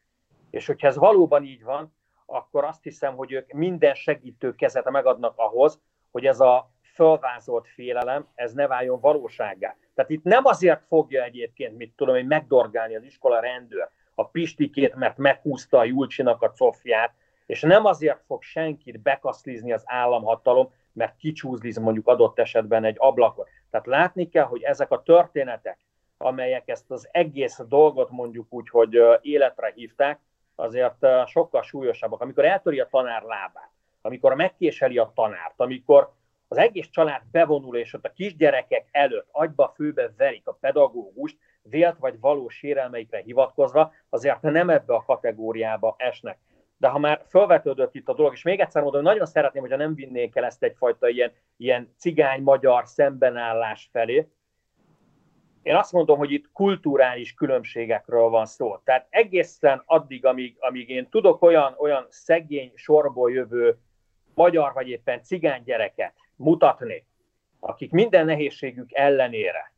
És 0.50 0.66
hogyha 0.66 0.86
ez 0.86 0.96
valóban 0.96 1.44
így 1.44 1.62
van, 1.62 1.94
akkor 2.26 2.64
azt 2.64 2.82
hiszem, 2.82 3.16
hogy 3.16 3.32
ők 3.32 3.52
minden 3.52 3.94
segítő 3.94 4.54
kezet 4.54 4.90
megadnak 4.90 5.32
ahhoz, 5.36 5.80
hogy 6.10 6.26
ez 6.26 6.40
a 6.40 6.70
fölvázolt 6.94 7.68
félelem, 7.68 8.26
ez 8.34 8.52
ne 8.52 8.66
váljon 8.66 9.00
valósággá. 9.00 9.76
Tehát 9.94 10.10
itt 10.10 10.22
nem 10.22 10.44
azért 10.44 10.86
fogja 10.86 11.22
egyébként, 11.22 11.76
mit 11.76 11.92
tudom 11.96 12.14
hogy 12.14 12.26
megdorgálni 12.26 12.96
az 12.96 13.04
iskola 13.04 13.40
rendőr 13.40 13.90
a 14.14 14.28
Pistikét, 14.28 14.94
mert 14.94 15.16
meghúzta 15.16 15.78
a 15.78 15.84
Julcsinak 15.84 16.42
a 16.42 16.50
cofját, 16.50 17.14
és 17.48 17.60
nem 17.60 17.84
azért 17.84 18.22
fog 18.26 18.42
senkit 18.42 19.00
bekaszlizni 19.00 19.72
az 19.72 19.82
államhatalom, 19.86 20.72
mert 20.92 21.16
kicsúzliz 21.16 21.78
mondjuk 21.78 22.08
adott 22.08 22.38
esetben 22.38 22.84
egy 22.84 22.96
ablakot. 22.98 23.48
Tehát 23.70 23.86
látni 23.86 24.28
kell, 24.28 24.44
hogy 24.44 24.62
ezek 24.62 24.90
a 24.90 25.02
történetek, 25.02 25.78
amelyek 26.16 26.68
ezt 26.68 26.90
az 26.90 27.08
egész 27.10 27.60
dolgot 27.68 28.10
mondjuk 28.10 28.46
úgy, 28.50 28.68
hogy 28.68 28.98
életre 29.20 29.72
hívták, 29.74 30.20
azért 30.54 31.06
sokkal 31.26 31.62
súlyosabbak. 31.62 32.20
Amikor 32.20 32.44
eltöri 32.44 32.80
a 32.80 32.88
tanár 32.90 33.22
lábát, 33.22 33.70
amikor 34.02 34.34
megkéseli 34.34 34.98
a 34.98 35.12
tanárt, 35.14 35.60
amikor 35.60 36.12
az 36.48 36.56
egész 36.56 36.88
család 36.90 37.22
bevonul, 37.30 37.76
és 37.76 37.94
ott 37.94 38.04
a 38.04 38.12
kisgyerekek 38.12 38.88
előtt 38.90 39.28
agyba 39.30 39.72
főbe 39.74 40.12
verik 40.16 40.46
a 40.46 40.58
pedagógust, 40.60 41.36
vélt 41.62 41.98
vagy 41.98 42.20
valós 42.20 42.54
sérelmeikre 42.54 43.18
hivatkozva, 43.18 43.92
azért 44.08 44.42
nem 44.42 44.70
ebbe 44.70 44.94
a 44.94 45.04
kategóriába 45.04 45.94
esnek 45.98 46.38
de 46.78 46.88
ha 46.88 46.98
már 46.98 47.24
felvetődött 47.26 47.94
itt 47.94 48.08
a 48.08 48.14
dolog, 48.14 48.32
és 48.32 48.42
még 48.42 48.60
egyszer 48.60 48.82
mondom, 48.82 49.02
nagyon 49.02 49.26
szeretném, 49.26 49.62
hogyha 49.62 49.76
nem 49.76 49.94
vinnék 49.94 50.36
el 50.36 50.44
ezt 50.44 50.62
egyfajta 50.62 51.08
ilyen, 51.08 51.32
ilyen 51.56 51.94
cigány-magyar 51.96 52.86
szembenállás 52.86 53.88
felé. 53.92 54.28
Én 55.62 55.74
azt 55.74 55.92
mondom, 55.92 56.18
hogy 56.18 56.30
itt 56.30 56.52
kulturális 56.52 57.34
különbségekről 57.34 58.28
van 58.28 58.46
szó. 58.46 58.76
Tehát 58.76 59.06
egészen 59.10 59.82
addig, 59.86 60.24
amíg, 60.24 60.56
amíg 60.58 60.88
én 60.88 61.08
tudok 61.08 61.42
olyan, 61.42 61.74
olyan 61.78 62.06
szegény 62.08 62.72
sorból 62.74 63.32
jövő 63.32 63.78
magyar 64.34 64.72
vagy 64.72 64.88
éppen 64.88 65.22
cigány 65.22 65.62
gyereket 65.62 66.14
mutatni, 66.36 67.06
akik 67.60 67.90
minden 67.90 68.24
nehézségük 68.24 68.92
ellenére, 68.92 69.72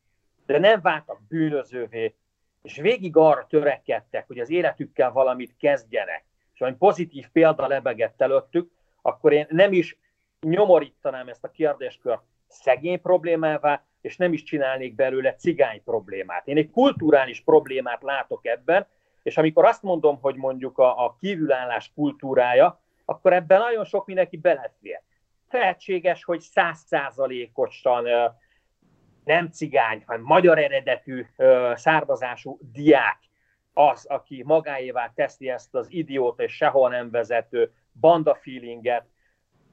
de 0.46 0.58
nem 0.58 0.80
váltak 0.80 1.20
bűnözővé, 1.28 2.14
és 2.62 2.76
végig 2.76 3.16
arra 3.16 3.46
törekedtek, 3.46 4.26
hogy 4.26 4.38
az 4.38 4.50
életükkel 4.50 5.12
valamit 5.12 5.56
kezdjenek, 5.56 6.24
valami 6.60 6.76
pozitív 6.78 7.28
példa 7.32 7.66
lebegett 7.66 8.20
előttük, 8.20 8.70
akkor 9.02 9.32
én 9.32 9.46
nem 9.48 9.72
is 9.72 9.98
nyomorítanám 10.40 11.28
ezt 11.28 11.44
a 11.44 11.50
kérdéskört 11.50 12.22
szegény 12.48 13.00
problémává, 13.00 13.84
és 14.00 14.16
nem 14.16 14.32
is 14.32 14.42
csinálnék 14.42 14.94
belőle 14.94 15.34
cigány 15.34 15.82
problémát. 15.84 16.46
Én 16.46 16.56
egy 16.56 16.70
kulturális 16.70 17.40
problémát 17.40 18.02
látok 18.02 18.46
ebben, 18.46 18.86
és 19.22 19.36
amikor 19.36 19.64
azt 19.64 19.82
mondom, 19.82 20.18
hogy 20.20 20.34
mondjuk 20.34 20.78
a, 20.78 21.04
a 21.04 21.16
kívülállás 21.20 21.92
kultúrája, 21.94 22.80
akkor 23.04 23.32
ebben 23.32 23.58
nagyon 23.58 23.84
sok 23.84 24.06
mindenki 24.06 24.36
belefér. 24.36 25.02
Lehetséges, 25.50 26.24
hogy 26.24 26.40
százszázalékosan 26.40 28.06
nem 29.24 29.48
cigány, 29.48 30.02
hanem 30.06 30.22
magyar 30.22 30.58
eredetű 30.58 31.26
származású 31.74 32.58
diák 32.72 33.18
az, 33.88 34.06
aki 34.06 34.42
magáévá 34.46 35.12
teszi 35.14 35.50
ezt 35.50 35.74
az 35.74 35.86
idiót 35.90 36.40
és 36.40 36.52
sehol 36.52 36.90
nem 36.90 37.10
vezető 37.10 37.72
banda 38.00 38.34
feelinget, 38.34 39.06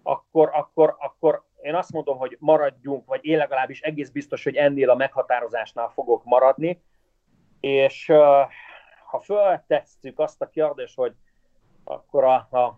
akkor, 0.04 0.50
akkor, 0.54 0.96
akkor 1.00 1.46
én 1.62 1.76
azt 1.76 1.92
mondom, 1.92 2.18
hogy 2.18 2.38
maradjunk, 2.40 3.06
vagy 3.06 3.26
én 3.26 3.38
legalábbis 3.38 3.82
egész 3.82 4.10
biztos, 4.10 4.44
hogy 4.44 4.56
ennél 4.56 4.90
a 4.90 4.96
meghatározásnál 4.96 5.90
fogok 5.90 6.24
maradni, 6.24 6.82
és 7.60 8.06
ha 9.10 9.20
föltesszük 9.20 10.20
azt 10.20 10.42
a 10.42 10.50
kérdést, 10.50 10.96
hogy 10.96 11.14
akkor 11.84 12.24
a, 12.24 12.34
a 12.36 12.78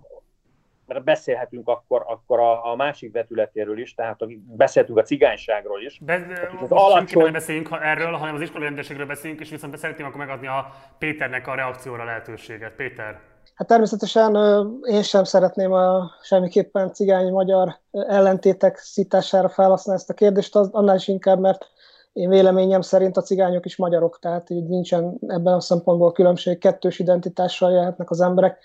mert 0.90 1.04
beszélhetünk 1.04 1.68
akkor, 1.68 2.04
akkor 2.08 2.40
a, 2.40 2.72
a 2.72 2.76
másik 2.76 3.12
vetületéről 3.14 3.80
is, 3.80 3.94
tehát 3.94 4.20
beszéltünk 4.56 4.98
a 4.98 5.04
cigányságról 5.04 5.82
is. 5.82 6.00
Be, 6.02 6.26
az 6.62 6.72
alacsony... 6.72 7.24
nem 7.24 7.32
beszéljünk 7.32 7.70
erről, 7.82 8.12
hanem 8.12 8.36
az 8.36 8.42
iskolai 8.42 8.68
rendőrségről 8.68 9.06
beszélünk, 9.06 9.40
és 9.40 9.50
viszont 9.50 9.78
szeretném 9.78 10.06
akkor 10.06 10.20
megadni 10.20 10.48
a 10.48 10.74
Péternek 10.98 11.48
a 11.48 11.56
reakcióra 11.56 12.04
lehetőséget. 12.04 12.76
Péter. 12.76 13.20
Hát 13.56 13.68
természetesen 13.68 14.36
én 14.84 15.02
sem 15.02 15.24
szeretném 15.24 15.72
a 15.72 16.12
semmiképpen 16.22 16.94
cigány-magyar 16.94 17.76
ellentétek 17.92 18.78
szítására 18.78 19.50
felhasználni 19.50 20.02
ezt 20.02 20.10
a 20.10 20.14
kérdést, 20.14 20.56
az, 20.56 20.70
annál 20.72 20.96
is 20.96 21.08
inkább, 21.08 21.40
mert 21.40 21.66
én 22.14 22.30
véleményem 22.30 22.82
szerint 22.82 23.18
a 23.18 23.22
cigányok 23.22 23.66
is 23.66 23.76
magyarok, 23.76 24.20
tehát 24.20 24.50
így 24.50 24.68
nincsen 24.68 25.18
ebben 25.28 25.54
a 25.54 25.60
szempontból 25.60 26.12
különbség, 26.12 26.58
kettős 26.58 27.00
identitással 27.00 27.72
jöhetnek 27.72 28.10
az 28.10 28.22
emberek. 28.22 28.58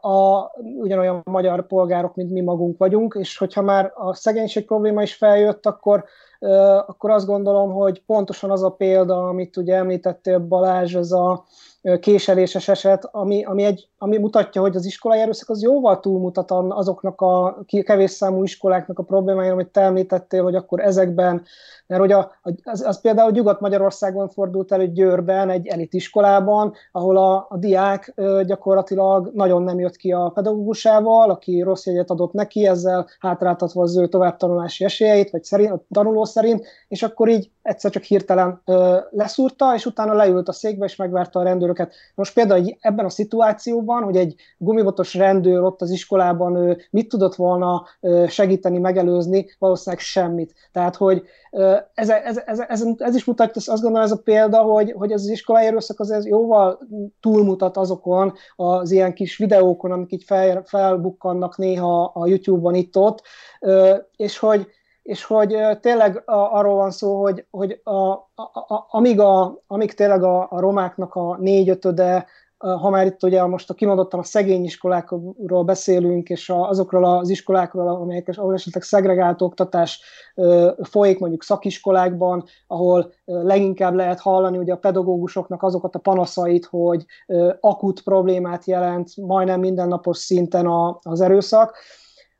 A, 0.00 0.50
ugyanolyan 0.78 1.20
magyar 1.24 1.66
polgárok, 1.66 2.14
mint 2.14 2.30
mi 2.30 2.40
magunk 2.40 2.78
vagyunk, 2.78 3.16
és 3.20 3.38
hogyha 3.38 3.62
már 3.62 3.92
a 3.94 4.14
szegénység 4.14 4.66
probléma 4.66 5.02
is 5.02 5.14
feljött, 5.14 5.66
akkor, 5.66 6.04
akkor 6.86 7.10
azt 7.10 7.26
gondolom, 7.26 7.72
hogy 7.72 8.02
pontosan 8.04 8.50
az 8.50 8.62
a 8.62 8.70
példa, 8.70 9.28
amit 9.28 9.56
ugye 9.56 9.74
említettél 9.74 10.38
Balázs, 10.38 10.94
ez 10.94 11.12
a, 11.12 11.44
késeléses 12.00 12.68
eset, 12.68 13.08
ami, 13.10 13.44
ami, 13.44 13.64
egy, 13.64 13.88
ami 14.02 14.18
mutatja, 14.18 14.60
hogy 14.60 14.76
az 14.76 14.84
iskolai 14.84 15.20
erőszak 15.20 15.48
az 15.48 15.62
jóval 15.62 16.00
túlmutat 16.00 16.50
azoknak 16.50 17.20
a 17.20 17.64
kevés 17.82 18.10
számú 18.10 18.42
iskoláknak 18.42 18.98
a 18.98 19.02
problémája, 19.02 19.52
amit 19.52 19.68
te 19.68 19.80
említettél, 19.80 20.42
hogy 20.42 20.54
akkor 20.54 20.80
ezekben, 20.80 21.42
mert 21.86 22.00
hogy 22.00 22.12
a, 22.12 22.32
az, 22.62 22.80
az 22.80 23.00
például 23.00 23.30
Nyugat-Magyarországon 23.30 24.28
fordult 24.28 24.72
elő 24.72 24.92
Győrben, 24.92 25.50
egy 25.50 25.66
elitiskolában, 25.66 26.72
ahol 26.92 27.16
a, 27.16 27.46
a 27.48 27.56
diák 27.56 28.14
gyakorlatilag 28.46 29.30
nagyon 29.34 29.62
nem 29.62 29.78
jött 29.78 29.96
ki 29.96 30.12
a 30.12 30.30
pedagógusával, 30.34 31.30
aki 31.30 31.60
rossz 31.60 31.86
jegyet 31.86 32.10
adott 32.10 32.32
neki, 32.32 32.66
ezzel 32.66 33.06
hátráltatva 33.18 33.82
az 33.82 33.96
ő 33.96 34.06
továbbtanulási 34.06 34.84
esélyeit, 34.84 35.30
vagy 35.30 35.44
szerint, 35.44 35.70
a 35.70 35.84
tanuló 35.90 36.24
szerint, 36.24 36.66
és 36.88 37.02
akkor 37.02 37.28
így 37.28 37.50
egyszer 37.62 37.90
csak 37.90 38.02
hirtelen 38.02 38.60
ö, 38.64 38.96
leszúrta, 39.10 39.74
és 39.74 39.86
utána 39.86 40.12
leült 40.12 40.48
a 40.48 40.52
székbe, 40.52 40.84
és 40.84 40.96
megvárta 40.96 41.40
a 41.40 41.42
rendőröket. 41.42 41.94
Most 42.14 42.34
például 42.34 42.76
ebben 42.80 43.04
a 43.04 43.10
szituációban, 43.10 43.91
hogy 44.00 44.16
egy 44.16 44.34
gumibotos 44.58 45.14
rendőr 45.14 45.62
ott 45.62 45.82
az 45.82 45.90
iskolában 45.90 46.54
ö, 46.54 46.72
mit 46.90 47.08
tudott 47.08 47.34
volna 47.34 47.86
segíteni, 48.28 48.78
megelőzni, 48.78 49.46
valószínűleg 49.58 50.04
semmit. 50.04 50.54
Tehát, 50.72 50.96
hogy 50.96 51.22
ez, 51.94 52.10
ez, 52.10 52.42
ez, 52.44 52.58
ez, 52.68 52.84
ez 52.98 53.14
is 53.14 53.24
mutatja, 53.24 53.72
azt 53.72 53.82
gondolom 53.82 54.06
ez 54.06 54.12
a 54.12 54.22
példa, 54.24 54.58
hogy, 54.58 54.92
hogy 54.92 55.12
ez 55.12 55.20
az 55.20 55.28
iskolai 55.28 55.66
erőszak 55.66 56.00
az 56.00 56.10
ez 56.10 56.26
jóval 56.26 56.78
túlmutat 57.20 57.76
azokon 57.76 58.32
az 58.56 58.90
ilyen 58.90 59.14
kis 59.14 59.36
videókon, 59.36 59.92
amik 59.92 60.12
így 60.12 60.24
fel, 60.24 60.62
felbukkannak 60.66 61.56
néha 61.56 62.04
a 62.14 62.26
YouTube-on 62.26 62.74
itt-ott, 62.74 63.22
és 64.16 64.38
hogy 64.38 64.66
és 65.02 65.24
hogy 65.24 65.56
tényleg 65.80 66.22
arról 66.26 66.74
van 66.74 66.90
szó, 66.90 67.20
hogy, 67.20 67.46
hogy 67.50 67.80
a, 67.84 67.92
a, 67.92 68.42
a, 68.52 68.86
amíg, 68.88 69.20
a, 69.20 69.62
amíg 69.66 69.94
tényleg 69.94 70.22
a, 70.22 70.46
a 70.50 70.60
romáknak 70.60 71.14
a 71.14 71.36
négyötöde, 71.40 72.26
ha 72.62 72.90
már 72.90 73.06
itt 73.06 73.22
ugye 73.22 73.44
most 73.44 73.70
a 73.70 73.74
kimondottan 73.74 74.20
a 74.20 74.22
szegény 74.22 74.64
iskolákról 74.64 75.64
beszélünk, 75.64 76.28
és 76.28 76.50
azokról 76.50 77.04
az 77.04 77.28
iskolákról, 77.28 77.88
amelyek 77.88 78.30
ahol 78.36 78.54
esetleg 78.54 78.82
szegregált 78.82 79.42
oktatás 79.42 80.00
folyik 80.82 81.18
mondjuk 81.18 81.42
szakiskolákban, 81.42 82.44
ahol 82.66 83.12
leginkább 83.24 83.94
lehet 83.94 84.20
hallani 84.20 84.58
ugye 84.58 84.72
a 84.72 84.76
pedagógusoknak 84.76 85.62
azokat 85.62 85.94
a 85.94 85.98
panaszait, 85.98 86.64
hogy 86.64 87.04
akut 87.60 88.02
problémát 88.02 88.64
jelent 88.64 89.16
majdnem 89.16 89.60
mindennapos 89.60 90.18
szinten 90.18 90.66
az 91.02 91.20
erőszak, 91.20 91.76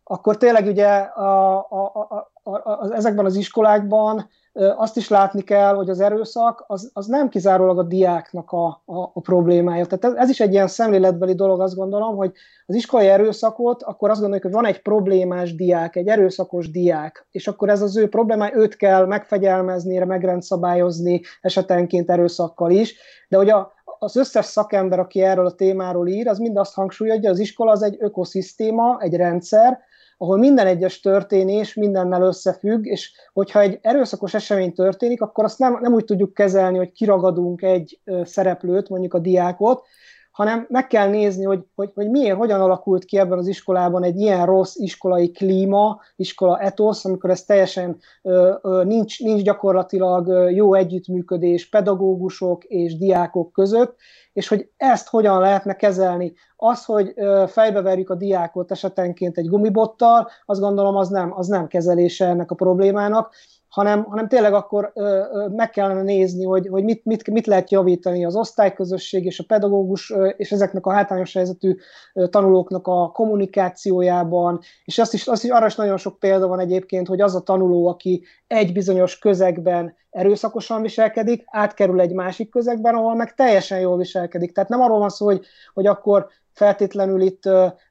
akkor 0.05 0.37
tényleg 0.37 0.67
ugye 0.67 0.89
a, 0.99 1.57
a, 1.59 2.31
a, 2.43 2.59
az, 2.81 2.91
ezekben 2.91 3.25
az 3.25 3.35
iskolákban 3.35 4.29
azt 4.77 4.97
is 4.97 5.09
látni 5.09 5.43
kell, 5.43 5.75
hogy 5.75 5.91
az 5.91 6.01
erőszak 6.01 6.65
az, 6.67 6.91
az 6.93 7.07
nem 7.07 7.29
kizárólag 7.29 7.79
a 7.79 7.83
diáknak 7.83 8.51
a, 8.51 8.67
a, 8.67 9.01
a 9.13 9.21
problémája. 9.21 9.87
Tehát 9.87 10.05
ez, 10.05 10.23
ez 10.23 10.31
is 10.31 10.41
egy 10.41 10.53
ilyen 10.53 10.67
szemléletbeli 10.67 11.35
dolog, 11.35 11.61
azt 11.61 11.75
gondolom, 11.75 12.17
hogy 12.17 12.33
az 12.67 12.75
iskolai 12.75 13.07
erőszakot, 13.07 13.83
akkor 13.83 14.11
azt 14.11 14.21
gondoljuk, 14.21 14.47
hogy 14.47 14.63
van 14.63 14.67
egy 14.67 14.83
problémás 14.83 15.55
diák, 15.55 15.97
egy 15.97 16.07
erőszakos 16.07 16.71
diák, 16.71 17.27
és 17.31 17.49
akkor 17.49 17.69
ez 17.69 17.83
az 17.83 17.97
ő 17.97 18.09
problémája, 18.09 18.57
őt 18.57 18.77
kell 18.77 19.07
megfegyelmezni, 19.07 19.99
megrendszabályozni, 19.99 21.21
esetenként 21.41 22.11
erőszakkal 22.11 22.71
is, 22.71 22.97
de 23.29 23.37
hogy 23.37 23.51
a, 23.51 23.73
az 23.99 24.17
összes 24.17 24.45
szakember, 24.45 24.99
aki 24.99 25.23
erről 25.23 25.47
a 25.47 25.55
témáról 25.55 26.09
ír, 26.09 26.29
az 26.29 26.39
mind 26.39 26.57
azt 26.57 26.75
hangsúlyozza, 26.75 27.21
hogy 27.21 27.31
az 27.31 27.39
iskola 27.39 27.71
az 27.71 27.83
egy 27.83 27.97
ökoszisztéma, 27.99 28.99
egy 29.01 29.15
rendszer, 29.15 29.79
ahol 30.23 30.39
minden 30.39 30.67
egyes 30.67 31.01
történés 31.01 31.75
mindennel 31.75 32.23
összefügg, 32.23 32.87
és 32.87 33.13
hogyha 33.33 33.61
egy 33.61 33.79
erőszakos 33.83 34.35
esemény 34.35 34.73
történik, 34.73 35.23
akkor 35.23 35.45
azt 35.45 35.59
nem, 35.59 35.79
nem 35.81 35.93
úgy 35.93 36.05
tudjuk 36.05 36.35
kezelni, 36.35 36.77
hogy 36.77 36.93
kiragadunk 36.93 37.63
egy 37.63 38.01
szereplőt, 38.25 38.89
mondjuk 38.89 39.15
a 39.15 39.19
diákot, 39.19 39.87
hanem 40.33 40.67
meg 40.69 40.87
kell 40.87 41.09
nézni, 41.09 41.45
hogy, 41.45 41.65
hogy, 41.75 41.91
hogy 41.95 42.11
miért, 42.11 42.37
hogyan 42.37 42.61
alakult 42.61 43.05
ki 43.05 43.19
ebben 43.19 43.39
az 43.39 43.47
iskolában 43.47 44.03
egy 44.05 44.21
ilyen 44.21 44.47
rossz 44.47 44.77
iskolai 44.77 45.31
klíma, 45.31 46.01
iskola 46.17 46.59
etosz, 46.59 47.05
amikor 47.05 47.31
ez 47.31 47.45
teljesen 47.45 47.99
ö, 48.23 48.55
ö, 48.63 48.85
nincs, 48.85 49.23
nincs 49.23 49.43
gyakorlatilag 49.43 50.51
jó 50.53 50.75
együttműködés 50.75 51.69
pedagógusok 51.69 52.65
és 52.65 52.97
diákok 52.97 53.53
között, 53.53 53.97
és 54.33 54.49
hogy 54.49 54.71
ezt 54.77 55.09
hogyan 55.09 55.41
lehetne 55.41 55.77
kezelni. 55.77 56.33
Az, 56.57 56.85
hogy 56.85 57.15
fejbeverjük 57.47 58.11
a 58.11 58.15
diákot 58.15 58.71
esetenként 58.71 59.39
egy 59.39 59.49
gumibottal, 59.49 60.29
azt 60.47 60.61
gondolom 60.61 60.97
az 60.97 61.09
nem, 61.09 61.33
az 61.35 61.47
nem 61.47 61.67
kezelése 61.67 62.27
ennek 62.27 62.51
a 62.51 62.55
problémának, 62.55 63.35
hanem, 63.73 64.05
hanem 64.05 64.29
tényleg 64.29 64.55
akkor 64.55 64.91
ö, 64.95 65.23
ö, 65.33 65.49
meg 65.49 65.71
kellene 65.71 66.03
nézni, 66.03 66.45
hogy, 66.45 66.69
hogy 66.69 66.85
mit, 66.85 67.05
mit, 67.05 67.31
mit 67.31 67.47
lehet 67.47 67.71
javítani 67.71 68.25
az 68.25 68.37
osztályközösség 68.37 69.25
és 69.25 69.39
a 69.39 69.45
pedagógus 69.47 70.11
ö, 70.11 70.27
és 70.27 70.53
ezeknek 70.53 70.87
a 70.87 70.93
hátrányos 70.93 71.35
helyzetű 71.35 71.77
ö, 72.15 72.27
tanulóknak 72.27 72.87
a 72.87 73.11
kommunikációjában, 73.11 74.61
és 74.85 74.99
azt 74.99 75.15
is, 75.15 75.27
azt 75.27 75.45
is, 75.45 75.51
arra 75.51 75.67
is 75.67 75.75
nagyon 75.75 75.97
sok 75.97 76.19
példa 76.19 76.47
van 76.47 76.61
egyébként, 76.61 77.07
hogy 77.07 77.21
az 77.21 77.35
a 77.35 77.41
tanuló, 77.41 77.87
aki 77.87 78.25
egy 78.47 78.73
bizonyos 78.73 79.19
közegben 79.19 79.97
erőszakosan 80.11 80.83
viselkedik, 80.83 81.45
átkerül 81.47 82.01
egy 82.01 82.13
másik 82.13 82.51
közegben, 82.51 82.95
ahol 82.95 83.15
meg 83.15 83.35
teljesen 83.35 83.81
jól 83.81 83.97
viselkedik. 83.97 84.53
Tehát 84.53 84.71
nem 84.71 84.81
arról 84.81 84.99
van 84.99 85.09
szó, 85.09 85.27
hogy, 85.27 85.45
hogy 85.75 85.87
akkor 85.87 86.27
feltétlenül 86.53 87.21
itt 87.21 87.43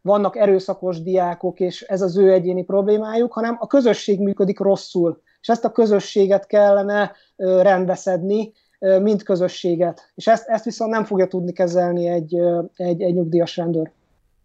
vannak 0.02 0.38
erőszakos 0.38 1.02
diákok, 1.02 1.60
és 1.60 1.82
ez 1.82 2.02
az 2.02 2.18
ő 2.18 2.32
egyéni 2.32 2.64
problémájuk, 2.64 3.34
hanem 3.34 3.58
a 3.60 3.68
közösség 3.68 4.20
működik 4.20 4.60
rosszul 4.60 5.22
és 5.42 5.48
ezt 5.48 5.66
a 5.66 5.72
közösséget 5.72 6.48
kellene 6.48 7.16
rendbeszedni, 7.38 8.52
mint 8.80 9.24
közösséget. 9.24 10.12
És 10.16 10.28
ezt, 10.28 10.48
ezt 10.48 10.66
viszont 10.66 10.92
nem 10.92 11.04
fogja 11.04 11.28
tudni 11.28 11.54
kezelni 11.54 12.08
egy, 12.08 12.36
egy, 12.76 13.02
egy 13.02 13.14
nyugdíjas 13.14 13.58
rendőr. 13.58 13.92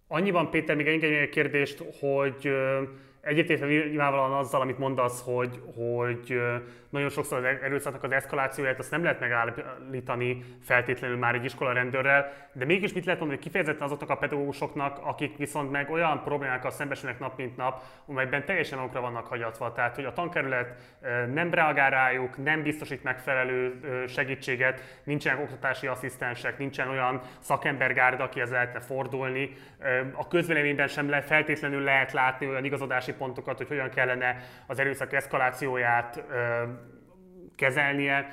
Annyiban, 0.09 0.51
Péter, 0.51 0.77
még 0.77 0.87
engedj 0.87 1.15
egy 1.15 1.29
kérdést, 1.29 1.85
hogy 2.01 2.49
egyetértve 3.21 3.67
nyilvánvalóan 3.67 4.33
azzal, 4.33 4.61
amit 4.61 4.79
mondasz, 4.79 5.23
hogy, 5.25 5.61
hogy 5.77 6.35
nagyon 6.97 7.11
sokszor 7.11 7.39
az 7.39 7.45
erőszaknak 7.63 8.03
az 8.03 8.13
eszkalációját 8.13 8.79
azt 8.79 8.91
nem 8.91 9.03
lehet 9.03 9.21
megállítani 9.21 10.45
feltétlenül 10.63 11.17
már 11.17 11.35
egy 11.35 11.45
iskola 11.45 11.73
rendőrrel, 11.73 12.33
de 12.53 12.65
mégis 12.65 12.93
mit 12.93 13.05
lehet 13.05 13.21
mondani, 13.21 13.41
hogy 13.41 13.51
kifejezetten 13.51 13.87
azoknak 13.87 14.11
a 14.11 14.17
pedagógusoknak, 14.17 14.99
akik 15.03 15.37
viszont 15.37 15.71
meg 15.71 15.91
olyan 15.91 16.23
problémákkal 16.23 16.71
szembesülnek 16.71 17.19
nap 17.19 17.37
mint 17.37 17.57
nap, 17.57 17.83
amelyben 18.07 18.45
teljesen 18.45 18.79
okra 18.79 19.01
vannak 19.01 19.27
hagyatva. 19.27 19.73
Tehát, 19.73 19.95
hogy 19.95 20.05
a 20.05 20.13
tankerület 20.13 20.75
nem 21.33 21.55
reagál 21.55 21.91
rájuk, 21.91 22.43
nem 22.43 22.63
biztosít 22.63 23.03
megfelelő 23.03 23.81
segítséget, 24.09 25.01
nincsenek 25.05 25.41
oktatási 25.41 25.87
asszisztensek, 25.87 26.59
nincsen 26.59 26.89
olyan 26.89 27.21
szakembergárda, 27.39 28.25
akihez 28.25 28.51
lehetne 28.51 28.81
fordulni. 28.81 29.57
A 30.13 30.29
közvéleményben 30.29 30.89
sem 30.89 31.09
le, 31.09 31.21
feltétlenül 31.21 31.83
lehet 31.83 32.13
látni 32.13 32.47
olyan 32.47 32.65
igazodási 32.65 33.13
pontokat, 33.13 33.57
hogy 33.57 33.69
hogyan 33.69 33.89
kellene 33.89 34.37
az 34.67 34.79
erőszak 34.79 35.13
eszkalációját 35.13 36.25
kezelnie 37.57 38.25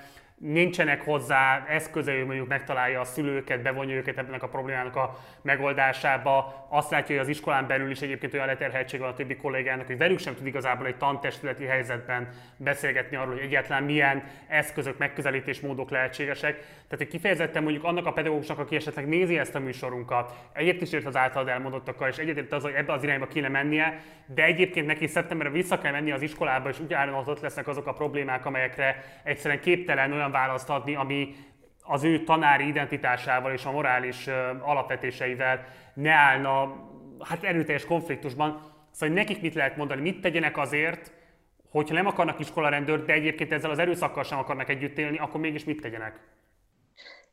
nincsenek 0.51 1.01
hozzá 1.01 1.65
eszközei, 1.67 2.17
hogy 2.17 2.25
mondjuk 2.25 2.47
megtalálja 2.47 2.99
a 2.99 3.03
szülőket, 3.03 3.61
bevonja 3.61 3.95
őket 3.95 4.17
ebben 4.17 4.39
a 4.39 4.47
problémának 4.47 4.95
a 4.95 5.19
megoldásába. 5.41 6.65
Azt 6.69 6.91
látja, 6.91 7.15
hogy 7.15 7.23
az 7.23 7.29
iskolán 7.29 7.67
belül 7.67 7.91
is 7.91 8.01
egyébként 8.01 8.33
olyan 8.33 8.45
leterheltség 8.45 8.99
van 8.99 9.09
a 9.09 9.13
többi 9.13 9.35
kollégának, 9.35 9.85
hogy 9.85 9.97
velük 9.97 10.19
sem 10.19 10.35
tud 10.35 10.45
igazából 10.45 10.87
egy 10.87 10.95
tantestületi 10.95 11.65
helyzetben 11.65 12.29
beszélgetni 12.57 13.17
arról, 13.17 13.33
hogy 13.33 13.43
egyáltalán 13.43 13.83
milyen 13.83 14.23
eszközök, 14.47 14.97
megközelítés 14.97 15.59
módok 15.59 15.89
lehetségesek. 15.89 16.55
Tehát, 16.55 16.97
hogy 16.97 17.07
kifejezetten 17.07 17.63
mondjuk 17.63 17.83
annak 17.83 18.05
a 18.05 18.13
pedagógusnak, 18.13 18.59
aki 18.59 18.75
esetleg 18.75 19.07
nézi 19.07 19.37
ezt 19.37 19.55
a 19.55 19.59
műsorunkat, 19.59 20.33
egyet 20.53 20.81
is 20.81 20.91
ért 20.91 21.05
az 21.05 21.15
általad 21.15 21.47
elmondottakkal, 21.47 22.07
és 22.07 22.17
egyetért 22.17 22.51
az, 22.51 22.63
hogy 22.63 22.73
ebbe 22.73 22.93
az 22.93 23.03
irányba 23.03 23.27
kéne 23.27 23.47
mennie, 23.47 24.01
de 24.25 24.43
egyébként 24.43 24.87
neki 24.87 25.07
szeptemberre 25.07 25.51
vissza 25.51 25.77
kell 25.77 25.91
menni 25.91 26.11
az 26.11 26.21
iskolába, 26.21 26.69
és 26.69 26.79
úgy 26.79 26.93
állom, 26.93 27.27
ott 27.27 27.41
lesznek 27.41 27.67
azok 27.67 27.87
a 27.87 27.93
problémák, 27.93 28.45
amelyekre 28.45 29.03
egyszerűen 29.23 29.59
képtelen 29.59 30.11
olyan 30.11 30.31
választ 30.33 30.69
adni, 30.69 30.95
ami 30.95 31.35
az 31.83 32.03
ő 32.03 32.23
tanári 32.23 32.67
identitásával 32.67 33.51
és 33.51 33.65
a 33.65 33.71
morális 33.71 34.27
alapvetéseivel 34.61 35.65
ne 35.93 36.11
állna 36.11 36.75
hát 37.19 37.43
erőteljes 37.43 37.85
konfliktusban. 37.85 38.61
Szóval 38.91 39.15
nekik 39.15 39.41
mit 39.41 39.53
lehet 39.53 39.77
mondani, 39.77 40.01
mit 40.01 40.21
tegyenek 40.21 40.57
azért, 40.57 41.11
hogyha 41.69 41.95
nem 41.95 42.07
akarnak 42.07 42.39
iskolarendőrt, 42.39 43.05
de 43.05 43.13
egyébként 43.13 43.51
ezzel 43.51 43.69
az 43.69 43.79
erőszakkal 43.79 44.23
sem 44.23 44.37
akarnak 44.37 44.69
együtt 44.69 44.97
élni, 44.97 45.17
akkor 45.17 45.39
mégis 45.39 45.63
mit 45.63 45.81
tegyenek? 45.81 46.19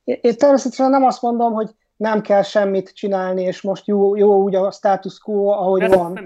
Én 0.05 0.37
természetesen 0.37 0.91
nem 0.91 1.05
azt 1.05 1.23
mondom, 1.23 1.53
hogy 1.53 1.71
nem 2.01 2.21
kell 2.21 2.43
semmit 2.43 2.95
csinálni, 2.95 3.43
és 3.43 3.63
most 3.63 3.87
jó, 3.87 4.17
jó 4.17 4.43
úgy 4.43 4.55
a 4.55 4.71
status 4.71 5.19
quo, 5.19 5.49
ahogy 5.49 5.83
Ez 5.83 5.95
van. 5.95 6.19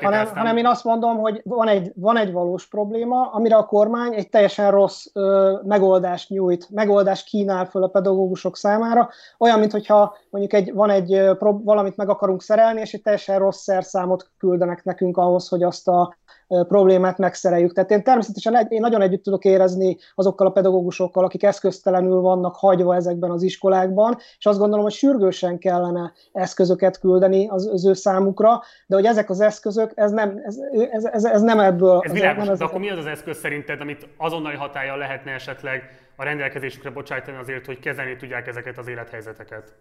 Hanem, 0.00 0.26
hanem 0.26 0.56
én 0.56 0.66
azt 0.66 0.84
mondom, 0.84 1.18
hogy 1.18 1.40
van 1.44 1.68
egy, 1.68 1.92
van 1.94 2.16
egy 2.16 2.32
valós 2.32 2.68
probléma, 2.68 3.30
amire 3.32 3.56
a 3.56 3.66
kormány 3.66 4.14
egy 4.14 4.28
teljesen 4.28 4.70
rossz 4.70 5.06
ö, 5.12 5.56
megoldást 5.64 6.28
nyújt, 6.28 6.70
megoldást 6.70 7.26
kínál 7.26 7.66
föl 7.66 7.82
a 7.82 7.88
pedagógusok 7.88 8.56
számára, 8.56 9.08
olyan, 9.38 9.58
mintha 9.58 10.16
mondjuk 10.30 10.52
egy, 10.52 10.72
van 10.72 10.90
egy 10.90 11.14
ö, 11.14 11.32
valamit 11.38 11.96
meg 11.96 12.08
akarunk 12.08 12.42
szerelni, 12.42 12.80
és 12.80 12.92
egy 12.92 13.02
teljesen 13.02 13.38
rossz 13.38 13.62
szerszámot 13.62 14.30
küldenek 14.38 14.84
nekünk 14.84 15.16
ahhoz, 15.16 15.48
hogy 15.48 15.62
azt 15.62 15.88
a 15.88 16.16
problémát 16.68 17.18
megszereljük. 17.18 17.72
Tehát 17.72 17.90
én 17.90 18.02
természetesen 18.02 18.56
egy, 18.56 18.72
én 18.72 18.80
nagyon 18.80 19.02
együtt 19.02 19.22
tudok 19.22 19.44
érezni 19.44 19.96
azokkal 20.14 20.46
a 20.46 20.50
pedagógusokkal, 20.50 21.24
akik 21.24 21.42
eszköztelenül 21.42 22.20
vannak 22.20 22.56
hagyva 22.56 22.94
ezekben 22.94 23.30
az 23.30 23.42
iskolákban, 23.42 24.16
és 24.38 24.46
azt 24.46 24.58
gondolom, 24.58 24.84
hogy 24.84 24.92
sürgősen 24.92 25.58
kellene 25.58 26.12
eszközöket 26.32 26.98
küldeni 26.98 27.48
az, 27.48 27.66
az 27.66 27.86
ő 27.86 27.92
számukra, 27.92 28.62
de 28.86 28.94
hogy 28.94 29.06
ezek 29.06 29.30
az 29.30 29.40
eszközök, 29.40 29.92
ez 29.94 30.10
nem, 30.10 30.40
ez, 30.44 30.56
ez, 30.90 31.04
ez, 31.04 31.24
ez 31.24 31.42
nem 31.42 31.60
ebből. 31.60 32.00
Ez 32.04 32.12
világos, 32.12 32.46
nem 32.46 32.56
de 32.56 32.64
akkor 32.64 32.80
mi 32.80 32.90
az 32.90 32.98
az 32.98 33.06
eszköz 33.06 33.38
szerinted, 33.38 33.80
amit 33.80 34.08
azonnali 34.16 34.56
hatája 34.56 34.96
lehetne 34.96 35.32
esetleg 35.32 35.82
a 36.16 36.24
rendelkezésükre 36.24 36.90
bocsájtani 36.90 37.36
azért, 37.36 37.66
hogy 37.66 37.78
kezelni 37.78 38.16
tudják 38.16 38.46
ezeket 38.46 38.78
az 38.78 38.88
élethelyzeteket? 38.88 39.72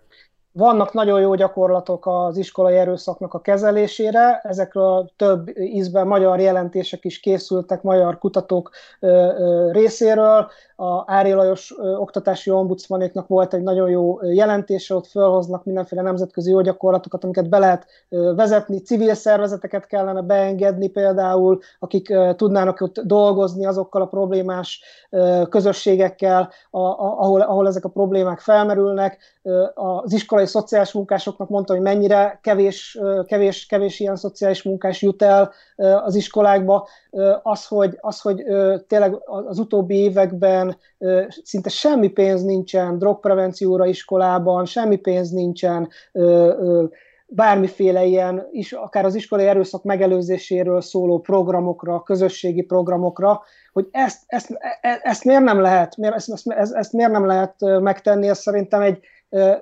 Vannak 0.52 0.94
nagyon 0.94 1.22
jó 1.22 1.36
gyakorlatok 1.36 2.06
az 2.08 2.38
iskolai 2.38 2.76
erőszaknak 2.76 3.34
a 3.34 3.42
kezelésére, 3.42 4.40
ezekről 4.44 5.12
több 5.16 5.58
ízben 5.58 6.08
magyar 6.08 6.40
jelentések 6.40 7.06
is 7.06 7.20
készültek 7.20 7.82
magyar 7.82 8.18
kutatók 8.18 8.70
részéről. 9.72 10.50
A 10.82 11.04
Ári 11.06 11.32
Lajos 11.32 11.74
oktatási 11.98 12.50
ombudsmanéknak 12.50 13.28
volt 13.28 13.54
egy 13.54 13.62
nagyon 13.62 13.90
jó 13.90 14.24
jelentése, 14.24 14.96
ott 14.96 15.08
felhoznak 15.08 15.66
mindenféle 15.66 16.02
nemzetközi 16.02 16.52
jó 16.52 16.62
gyakorlatokat, 16.62 17.24
amiket 17.24 17.50
be 17.50 17.58
lehet 17.60 17.86
vezetni, 18.10 18.82
civil 18.82 19.14
szervezeteket 19.14 19.86
kellene 19.86 20.22
beengedni 20.22 20.88
például, 20.88 21.60
akik 21.80 22.14
tudnának 22.36 22.82
ott 22.82 23.00
dolgozni 23.00 23.66
azokkal 23.66 24.02
a 24.02 24.06
problémás 24.06 24.84
közösségekkel, 25.50 26.52
ahol, 26.72 27.42
ahol 27.42 27.68
ezek 27.68 27.86
a 27.86 27.90
problémák 27.90 28.40
felmerülnek. 28.40 29.18
Az 29.74 30.14
iskolai 30.14 30.46
szociális 30.46 30.92
munkásoknak 30.92 31.50
mondta, 31.50 31.74
hogy 31.74 31.82
mennyire 31.82 32.40
kevés, 32.44 33.00
kevés, 33.26 33.66
kevés 33.66 34.00
ilyen 34.00 34.16
szociális 34.16 34.64
munkás 34.64 35.02
jut 35.02 35.22
el 35.22 35.52
az 36.04 36.16
iskolákba. 36.16 36.88
Az, 37.44 37.68
hogy, 37.68 37.98
az, 38.02 38.22
hogy 38.22 38.44
tényleg 38.88 39.18
az 39.48 39.60
utóbbi 39.60 39.96
években 39.96 40.69
szinte 41.44 41.70
semmi 41.70 42.08
pénz 42.08 42.44
nincsen 42.44 42.98
drogprevencióra 42.98 43.86
iskolában, 43.86 44.66
semmi 44.66 44.98
pénz 44.98 45.32
nincsen 45.32 45.90
bármiféle 47.30 48.04
ilyen, 48.04 48.48
is, 48.52 48.72
akár 48.72 49.06
az 49.06 49.16
iskolai 49.16 49.46
erőszak 49.46 49.84
megelőzéséről 49.84 50.82
szóló 50.82 51.20
programokra, 51.20 52.04
közösségi 52.04 52.62
programokra, 52.62 53.42
hogy 53.74 53.88
ezt, 53.92 54.24
ezt, 54.28 54.58
e, 54.82 55.00
ezt 55.04 55.24
miért 55.24 55.44
nem 55.44 55.62
lehet, 55.62 55.98
miért, 55.98 56.16
ezt, 56.16 56.30
ezt, 56.48 56.74
ezt 56.74 56.94
miért 56.94 57.12
nem 57.12 57.26
lehet 57.26 57.56
megtenni, 57.60 58.28
ez 58.28 58.40
szerintem 58.40 58.82
egy 58.82 59.00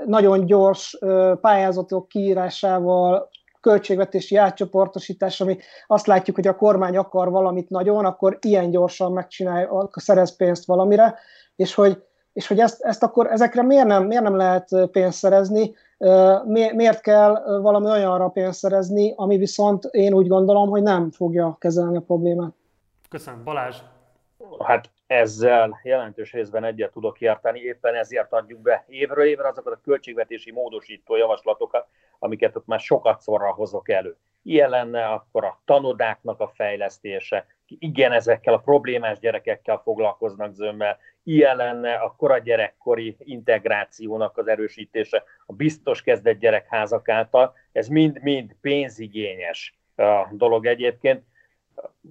nagyon 0.05 0.45
gyors 0.45 0.97
pályázatok 1.41 2.08
kiírásával, 2.08 3.30
költségvetési 3.62 4.36
átcsoportosítás, 4.36 5.41
ami 5.41 5.58
azt 5.88 6.08
látjuk, 6.08 6.36
hogy 6.36 6.47
a 6.47 6.55
kormány 6.55 6.97
akar 6.97 7.30
valamit 7.30 7.70
nagyon, 7.70 8.05
akkor 8.05 8.38
ilyen 8.41 8.70
gyorsan 8.70 9.12
megcsinálja, 9.12 9.89
szerez 9.91 10.36
pénzt 10.36 10.66
valamire, 10.66 11.16
és 11.55 11.74
hogy, 11.74 12.03
és 12.34 12.47
hogy 12.47 12.60
ezt, 12.60 12.82
ezt 12.82 13.03
akkor 13.03 13.28
ezekre 13.28 13.62
miért 13.62 13.88
nem, 13.88 14.05
miért 14.05 14.24
nem 14.24 14.36
lehet 14.36 14.70
pénzt 14.91 15.18
szerezni, 15.18 15.76
miért 16.76 17.01
kell 17.01 17.60
valami 17.62 17.89
olyanra 17.89 18.28
pénzt 18.28 18.60
szerezni, 18.60 19.14
ami 19.16 19.38
viszont 19.38 19.84
én 19.84 20.14
úgy 20.14 20.28
gondolom, 20.28 20.70
hogy 20.70 20.82
nem 20.82 21.12
fogja 21.12 21.55
kezelni 21.60 21.97
a 21.97 22.01
problémát. 22.01 22.53
Köszönöm. 23.10 23.43
Balázs? 23.43 23.78
Hát 24.60 24.89
ezzel 25.08 25.80
jelentős 25.84 26.32
részben 26.32 26.64
egyet 26.64 26.91
tudok 26.91 27.22
érteni, 27.22 27.60
éppen 27.60 27.95
ezért 27.95 28.34
adjuk 28.34 28.62
be 28.62 28.86
évről 28.88 29.26
évre 29.26 29.47
azokat 29.47 29.74
a 29.74 29.82
költségvetési 29.84 30.51
módosító 30.51 31.16
javaslatokat, 31.16 31.88
amiket 32.20 32.55
ott 32.55 32.66
már 32.66 32.80
sokat 32.80 33.22
szorra 33.22 33.53
hozok 33.53 33.89
elő. 33.89 34.18
Ilyen 34.43 34.70
lenne 34.70 35.05
akkor 35.05 35.45
a 35.45 35.62
tanodáknak 35.66 36.39
a 36.39 36.47
fejlesztése, 36.47 37.45
igen, 37.68 38.12
ezekkel 38.12 38.53
a 38.53 38.60
problémás 38.60 39.20
gyerekekkel 39.20 39.78
foglalkoznak 39.78 40.53
zömmel, 40.53 40.97
ilyen 41.24 41.55
lenne 41.55 41.93
a 41.93 42.39
gyerekkori 42.39 43.16
integrációnak 43.20 44.38
az 44.38 44.47
erősítése 44.47 45.24
a 45.45 45.53
biztos 45.53 46.01
kezdett 46.01 46.39
gyerekházak 46.39 47.10
által. 47.10 47.53
Ez 47.72 47.88
mind-mind 47.88 48.55
pénzigényes 48.62 49.78
dolog 50.32 50.66
egyébként. 50.66 51.24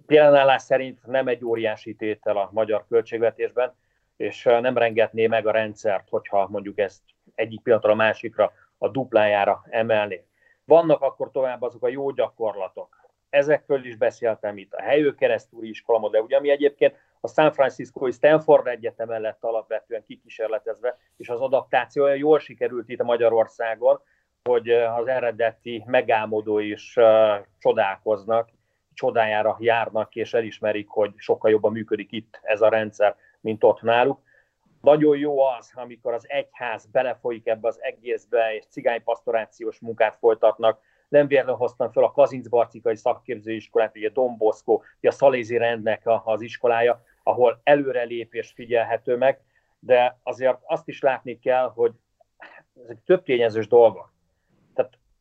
Jelenállás 0.06 0.62
szerint 0.62 1.06
nem 1.06 1.28
egy 1.28 1.44
óriási 1.44 1.94
tétel 1.94 2.36
a 2.36 2.50
magyar 2.52 2.86
költségvetésben, 2.88 3.74
és 4.16 4.42
nem 4.42 4.78
rengetné 4.78 5.26
meg 5.26 5.46
a 5.46 5.50
rendszert, 5.50 6.08
hogyha 6.08 6.48
mondjuk 6.48 6.78
ezt 6.78 7.02
egyik 7.34 7.60
pillanatra 7.60 7.92
a 7.92 7.94
másikra 7.94 8.52
a 8.78 8.88
duplájára 8.88 9.64
emelni. 9.70 10.24
Vannak 10.64 11.02
akkor 11.02 11.30
tovább 11.30 11.62
azok 11.62 11.84
a 11.84 11.88
jó 11.88 12.10
gyakorlatok. 12.10 13.04
Ezekről 13.30 13.84
is 13.84 13.96
beszéltem 13.96 14.56
itt, 14.56 14.72
a 14.72 14.82
Helyő 14.82 15.14
Keresztúri 15.14 15.68
iskola 15.68 15.98
modell, 15.98 16.22
ugye, 16.22 16.36
ami 16.36 16.50
egyébként 16.50 16.96
a 17.20 17.28
San 17.28 17.52
Francisco 17.52 18.10
Stanford 18.10 18.66
Egyetemen 18.66 19.20
lett 19.20 19.44
alapvetően 19.44 20.04
kikísérletezve, 20.06 20.98
és 21.16 21.28
az 21.28 21.40
adaptáció 21.40 22.02
olyan 22.04 22.16
jól 22.16 22.38
sikerült 22.38 22.88
itt 22.88 23.00
a 23.00 23.04
Magyarországon, 23.04 24.00
hogy 24.42 24.70
az 24.70 25.06
eredeti 25.06 25.84
megálmodó 25.86 26.58
is 26.58 26.98
csodálkoznak, 27.58 28.48
csodájára 28.96 29.56
járnak, 29.60 30.14
és 30.14 30.34
elismerik, 30.34 30.88
hogy 30.88 31.12
sokkal 31.16 31.50
jobban 31.50 31.72
működik 31.72 32.12
itt 32.12 32.40
ez 32.42 32.60
a 32.60 32.68
rendszer, 32.68 33.16
mint 33.40 33.64
ott 33.64 33.82
náluk. 33.82 34.20
Nagyon 34.80 35.18
jó 35.18 35.40
az, 35.40 35.72
amikor 35.74 36.12
az 36.12 36.24
egyház 36.28 36.86
belefolyik 36.86 37.46
ebbe 37.46 37.68
az 37.68 37.82
egészbe, 37.82 38.54
és 38.54 38.64
cigánypastorációs 38.68 39.80
munkát 39.80 40.16
folytatnak. 40.18 40.80
Nem 41.08 41.26
véletlenül 41.26 41.60
hoztam 41.60 41.92
fel 41.92 42.04
a 42.04 42.12
Kazincbarcikai 42.12 42.96
szakképzőiskolát, 42.96 43.96
ugye 43.96 44.08
Don 44.08 44.36
Bosco, 44.36 44.80
ugye 44.98 45.08
a 45.08 45.12
Szalézi 45.12 45.56
rendnek 45.56 46.02
az 46.24 46.40
iskolája, 46.40 47.02
ahol 47.22 47.60
előrelépés 47.62 48.52
figyelhető 48.54 49.16
meg, 49.16 49.40
de 49.78 50.18
azért 50.22 50.58
azt 50.66 50.88
is 50.88 51.00
látni 51.00 51.38
kell, 51.38 51.70
hogy 51.74 51.92
ezek 52.84 52.98
több 53.04 53.22
tényezős 53.22 53.68
dolgok. 53.68 54.14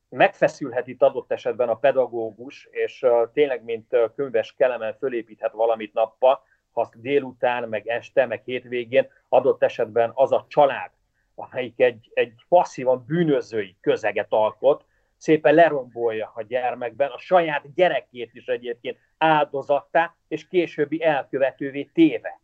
Megfeszülhet 0.10 0.88
itt 0.88 1.01
adott 1.01 1.32
esetben 1.32 1.70
a 1.70 1.76
pedagógus, 1.76 2.68
és 2.72 3.06
tényleg, 3.34 3.64
mint 3.64 3.95
könyves 4.16 4.53
kelemen 4.53 4.93
fölépíthet 4.97 5.51
valamit 5.51 5.93
nappal, 5.93 6.43
ha 6.72 6.89
délután, 6.95 7.70
meg 7.70 7.88
este, 7.88 8.26
meg 8.26 8.41
hétvégén 8.45 9.08
adott 9.30 9.64
esetben 9.64 10.12
az 10.14 10.32
a 10.32 10.45
család, 10.47 10.91
amelyik 11.36 11.80
egy, 11.80 12.12
egy 12.14 12.34
passzívan 12.49 13.03
bűnözői 13.08 13.78
közeget 13.82 14.28
alkot, 14.30 14.86
szépen 15.18 15.53
lerombolja 15.53 16.32
a 16.36 16.41
gyermekben, 16.41 17.10
a 17.12 17.18
saját 17.18 17.74
gyerekét 17.74 18.34
is 18.34 18.47
egyébként 18.47 18.97
áldozattá, 19.18 20.16
és 20.28 20.47
későbbi 20.47 21.03
elkövetővé 21.03 21.84
téve. 21.84 22.39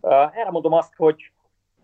Erre 0.00 0.50
mondom 0.50 0.72
azt, 0.72 0.94
hogy 0.94 1.32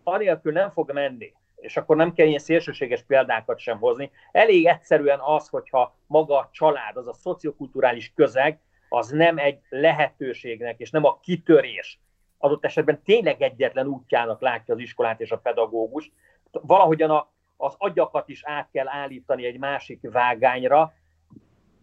anélkül 0.03 0.53
nem 0.53 0.71
fog 0.71 0.93
menni, 0.93 1.35
és 1.61 1.77
akkor 1.77 1.97
nem 1.97 2.13
kell 2.13 2.27
ilyen 2.27 2.39
szélsőséges 2.39 3.03
példákat 3.03 3.59
sem 3.59 3.79
hozni. 3.79 4.11
Elég 4.33 4.67
egyszerűen 4.67 5.19
az, 5.21 5.49
hogyha 5.49 5.97
maga 6.07 6.39
a 6.39 6.49
család, 6.53 6.97
az 6.97 7.07
a 7.07 7.13
szociokulturális 7.13 8.13
közeg, 8.15 8.61
az 8.89 9.09
nem 9.09 9.39
egy 9.39 9.59
lehetőségnek, 9.69 10.79
és 10.79 10.91
nem 10.91 11.05
a 11.05 11.21
kitörés, 11.21 12.01
adott 12.39 12.65
esetben 12.65 13.03
tényleg 13.03 13.43
egyetlen 13.43 13.87
útjának 13.87 14.41
látja 14.41 14.75
az 14.75 14.81
iskolát 14.81 15.21
és 15.21 15.31
a 15.31 15.39
pedagógus. 15.39 16.13
Valahogyan 16.51 17.11
a, 17.11 17.31
az 17.57 17.75
agyakat 17.79 18.29
is 18.29 18.45
át 18.45 18.69
kell 18.73 18.89
állítani 18.89 19.47
egy 19.47 19.59
másik 19.59 20.11
vágányra. 20.11 20.93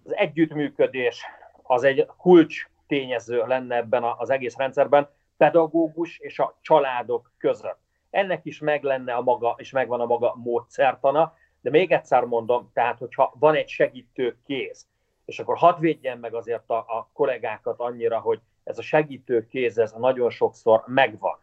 Az 0.04 0.16
együttműködés 0.16 1.26
az 1.64 1.84
egy 1.84 2.06
kulcs 2.18 2.68
tényező 2.88 3.44
lenne 3.48 3.76
ebben 3.76 4.04
az 4.04 4.30
egész 4.30 4.56
rendszerben, 4.58 5.10
pedagógus 5.38 6.18
és 6.18 6.40
a 6.40 6.58
családok 6.62 7.32
között. 7.38 7.85
Ennek 8.16 8.46
is 8.46 8.60
meg 8.60 8.84
lenne 8.84 9.14
a 9.14 9.22
maga, 9.22 9.56
és 9.58 9.72
megvan 9.72 10.00
a 10.00 10.06
maga 10.06 10.36
módszertana, 10.36 11.34
de 11.62 11.70
még 11.70 11.92
egyszer 11.92 12.24
mondom, 12.24 12.72
tehát 12.74 12.98
hogyha 12.98 13.34
van 13.40 13.56
egy 13.56 13.68
segítő 13.68 14.38
kéz, 14.46 14.88
és 15.26 15.40
akkor 15.40 15.58
hadd 15.58 15.80
védjen 15.80 16.18
meg 16.18 16.34
azért 16.34 16.70
a, 16.70 16.78
a 16.78 17.10
kollégákat 17.14 17.80
annyira, 17.80 18.20
hogy 18.20 18.40
ez 18.64 18.78
a 18.78 18.82
segítő 18.82 19.48
kéz, 19.48 19.78
ez 19.78 19.92
nagyon 19.92 20.30
sokszor 20.30 20.84
megvan. 20.86 21.40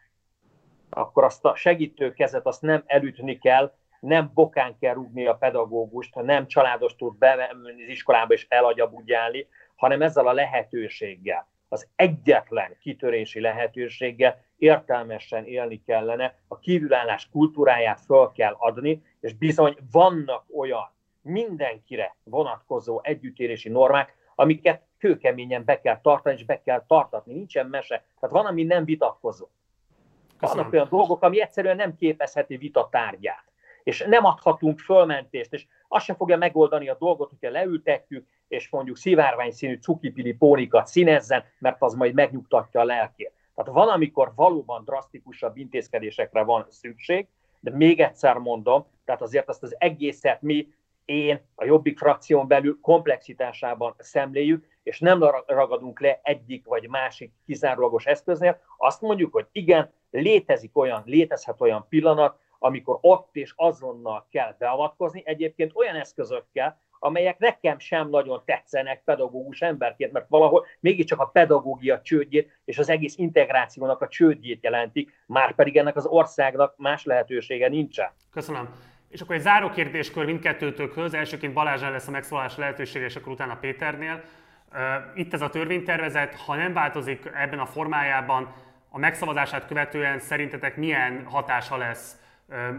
Akkor 0.91 1.25
azt 1.25 1.45
a 1.45 1.55
segítő 1.55 2.13
kezet 2.13 2.47
azt 2.47 2.63
nem 2.63 2.83
elütni 2.87 3.39
kell, 3.39 3.75
nem 4.01 4.31
bokán 4.35 4.79
kell 4.79 4.95
rúgni 4.95 5.27
a 5.27 5.35
pedagógust, 5.35 6.15
nem 6.15 6.47
családos 6.47 6.97
tud 6.97 7.17
bemenni 7.17 7.83
az 7.83 7.89
iskolába 7.89 8.33
és 8.33 8.47
elagyabudjálni, 8.49 9.47
hanem 9.77 10.03
ezzel 10.03 10.27
a 10.27 10.33
lehetőséggel, 10.33 11.47
az 11.73 11.89
egyetlen 11.97 12.77
kitörési 12.81 13.41
lehetőséggel 13.41 14.45
értelmesen 14.57 15.45
élni 15.45 15.83
kellene, 15.83 16.39
a 16.49 16.59
kívülállás 16.59 17.29
kultúráját 17.31 18.01
föl 18.01 18.33
kell 18.35 18.55
adni, 18.59 19.03
és 19.21 19.35
bizony 19.35 19.77
vannak 19.93 20.45
olyan 20.57 20.91
mindenkire 21.23 22.17
vonatkozó 22.25 23.01
együttérési 23.03 23.69
normák, 23.69 24.17
amiket 24.35 24.83
kőkeményen 24.99 25.65
be 25.65 25.81
kell 25.81 26.01
tartani, 26.01 26.35
és 26.35 26.45
be 26.45 26.63
kell 26.63 26.85
tartatni. 26.87 27.33
Nincsen 27.33 27.67
mese. 27.67 28.05
Tehát 28.21 28.35
van, 28.35 28.47
ami 28.47 28.63
nem 28.63 28.85
vitatkozó. 28.85 29.49
Vannak 30.41 30.73
olyan 30.73 30.89
dolgok, 30.91 31.23
ami 31.23 31.41
egyszerűen 31.41 31.77
nem 31.77 31.97
képezheti 31.97 32.57
vita 32.57 32.89
tárgyát. 32.91 33.52
És 33.83 34.05
nem 34.09 34.25
adhatunk 34.25 34.79
fölmentést, 34.79 35.53
és 35.53 35.67
azt 35.89 36.05
sem 36.05 36.17
fogja 36.17 36.37
megoldani 36.37 36.89
a 36.89 36.97
dolgot, 36.99 37.29
hogyha 37.29 37.51
leültetjük, 37.51 38.27
és 38.49 38.69
mondjuk 38.71 38.97
szivárvány 38.97 39.51
színű 39.51 39.79
cukipili 39.79 40.33
pónikat 40.33 40.87
színezzen, 40.87 41.45
mert 41.59 41.83
az 41.83 41.95
majd 41.95 42.15
megnyugtatja 42.15 42.81
a 42.81 42.85
lelkét. 42.85 43.33
Tehát 43.55 43.73
van, 43.73 43.89
amikor 43.89 44.33
valóban 44.35 44.85
drasztikusabb 44.85 45.57
intézkedésekre 45.57 46.43
van 46.43 46.67
szükség, 46.69 47.27
de 47.61 47.71
még 47.71 48.01
egyszer 48.01 48.37
mondom, 48.37 48.87
tehát 49.05 49.23
azért 49.23 49.49
azt 49.49 49.63
az 49.63 49.75
egészet 49.79 50.43
mi, 50.43 50.69
én, 51.05 51.41
a 51.55 51.65
Jobbik 51.65 51.99
frakción 51.99 52.47
belül 52.49 52.79
komplexitásában 52.81 53.95
szemléljük, 53.99 54.67
és 54.83 55.01
nem 55.01 55.23
ragadunk 55.47 56.01
le 56.01 56.21
egyik 56.23 56.67
vagy 56.67 56.89
másik 56.89 57.33
kizárólagos 57.47 58.07
eszköznél, 58.07 58.61
azt 58.77 59.01
mondjuk, 59.01 59.33
hogy 59.33 59.47
igen, 59.53 59.93
létezik 60.11 60.77
olyan, 60.79 61.03
létezhet 61.07 61.61
olyan 61.61 61.87
pillanat, 61.89 62.39
amikor 62.63 62.99
ott 63.01 63.37
és 63.37 63.53
azonnal 63.57 64.27
kell 64.31 64.55
beavatkozni, 64.59 65.23
egyébként 65.25 65.73
olyan 65.75 65.95
eszközökkel, 65.95 66.81
amelyek 66.99 67.39
nekem 67.39 67.79
sem 67.79 68.09
nagyon 68.09 68.43
tetszenek 68.45 69.03
pedagógus 69.05 69.61
emberként, 69.61 70.13
mert 70.13 70.29
valahol 70.29 70.67
mégiscsak 70.81 71.21
a 71.21 71.27
pedagógia 71.27 72.01
csődjét 72.01 72.61
és 72.65 72.79
az 72.79 72.89
egész 72.89 73.19
integrációnak 73.19 74.01
a 74.01 74.09
csődjét 74.09 74.63
jelentik, 74.63 75.23
már 75.27 75.55
pedig 75.55 75.77
ennek 75.77 75.97
az 75.97 76.07
országnak 76.07 76.75
más 76.77 77.05
lehetősége 77.05 77.69
nincsen. 77.69 78.11
Köszönöm. 78.31 78.69
És 79.09 79.21
akkor 79.21 79.35
egy 79.35 79.41
záró 79.41 79.69
kérdéskör 79.69 80.25
mindkettőtökhöz. 80.25 81.15
Elsőként 81.15 81.53
Balázsán 81.53 81.93
lesz 81.93 82.09
a 82.09 82.11
megszólalás 82.11 82.57
lehetősége, 82.57 83.05
és 83.05 83.17
akkor 83.17 83.33
utána 83.33 83.57
Péternél. 83.61 84.23
Itt 85.15 85.33
ez 85.33 85.41
a 85.43 85.51
törvénytervezet, 85.51 86.35
ha 86.35 86.55
nem 86.55 86.73
változik 86.73 87.31
ebben 87.35 87.59
a 87.59 87.67
formájában, 87.67 88.55
a 88.89 88.99
megszavazását 88.99 89.67
követően 89.67 90.19
szerintetek 90.19 90.77
milyen 90.77 91.25
hatása 91.25 91.77
lesz 91.77 92.22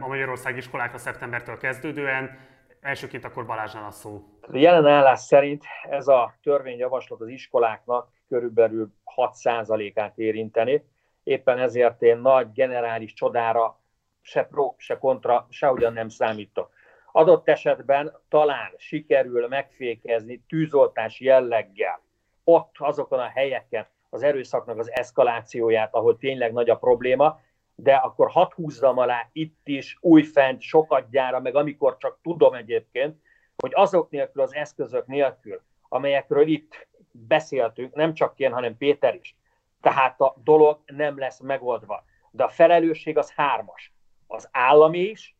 a 0.01 0.07
Magyarország 0.07 0.57
iskolákra 0.57 0.97
szeptembertől 0.97 1.57
kezdődően? 1.57 2.39
Elsőként 2.81 3.25
akkor 3.25 3.45
Balázsnál 3.45 3.85
a 3.85 3.91
szó. 3.91 4.23
A 4.41 4.57
jelen 4.57 4.87
állás 4.87 5.19
szerint 5.19 5.63
ez 5.89 6.07
a 6.07 6.33
törvényjavaslat 6.41 7.21
az 7.21 7.27
iskoláknak 7.27 8.09
körülbelül 8.27 8.93
6%-át 9.15 10.17
érinteni. 10.17 10.85
Éppen 11.23 11.59
ezért 11.59 12.01
én 12.01 12.17
nagy 12.17 12.51
generális 12.51 13.13
csodára 13.13 13.79
se 14.21 14.43
pro, 14.43 14.73
se 14.77 14.97
kontra, 14.97 15.47
sehogyan 15.49 15.93
nem 15.93 16.09
számítok. 16.09 16.71
Adott 17.11 17.47
esetben 17.47 18.15
talán 18.29 18.71
sikerül 18.77 19.47
megfékezni 19.47 20.43
tűzoltás 20.47 21.19
jelleggel 21.19 22.01
ott 22.43 22.75
azokon 22.77 23.19
a 23.19 23.29
helyeken 23.29 23.87
az 24.09 24.23
erőszaknak 24.23 24.77
az 24.77 24.91
eszkalációját, 24.91 25.93
ahol 25.93 26.17
tényleg 26.17 26.53
nagy 26.53 26.69
a 26.69 26.75
probléma, 26.75 27.39
de 27.75 27.93
akkor 27.93 28.29
hat 28.29 28.53
húzzam 28.53 28.97
alá 28.97 29.29
itt 29.31 29.67
is, 29.67 29.97
újfent, 30.01 30.61
sokat 30.61 31.09
gyára, 31.09 31.39
meg 31.39 31.55
amikor 31.55 31.97
csak 31.97 32.19
tudom 32.21 32.53
egyébként, 32.53 33.21
hogy 33.55 33.71
azok 33.73 34.09
nélkül, 34.09 34.41
az 34.41 34.53
eszközök 34.53 35.07
nélkül, 35.07 35.61
amelyekről 35.89 36.47
itt 36.47 36.87
beszéltünk, 37.11 37.93
nem 37.93 38.13
csak 38.13 38.39
én, 38.39 38.51
hanem 38.51 38.77
Péter 38.77 39.15
is. 39.15 39.35
Tehát 39.81 40.21
a 40.21 40.35
dolog 40.43 40.79
nem 40.85 41.17
lesz 41.17 41.39
megoldva. 41.39 42.03
De 42.31 42.43
a 42.43 42.49
felelősség 42.49 43.17
az 43.17 43.31
hármas. 43.31 43.93
Az 44.27 44.49
állami 44.51 44.99
is, 44.99 45.35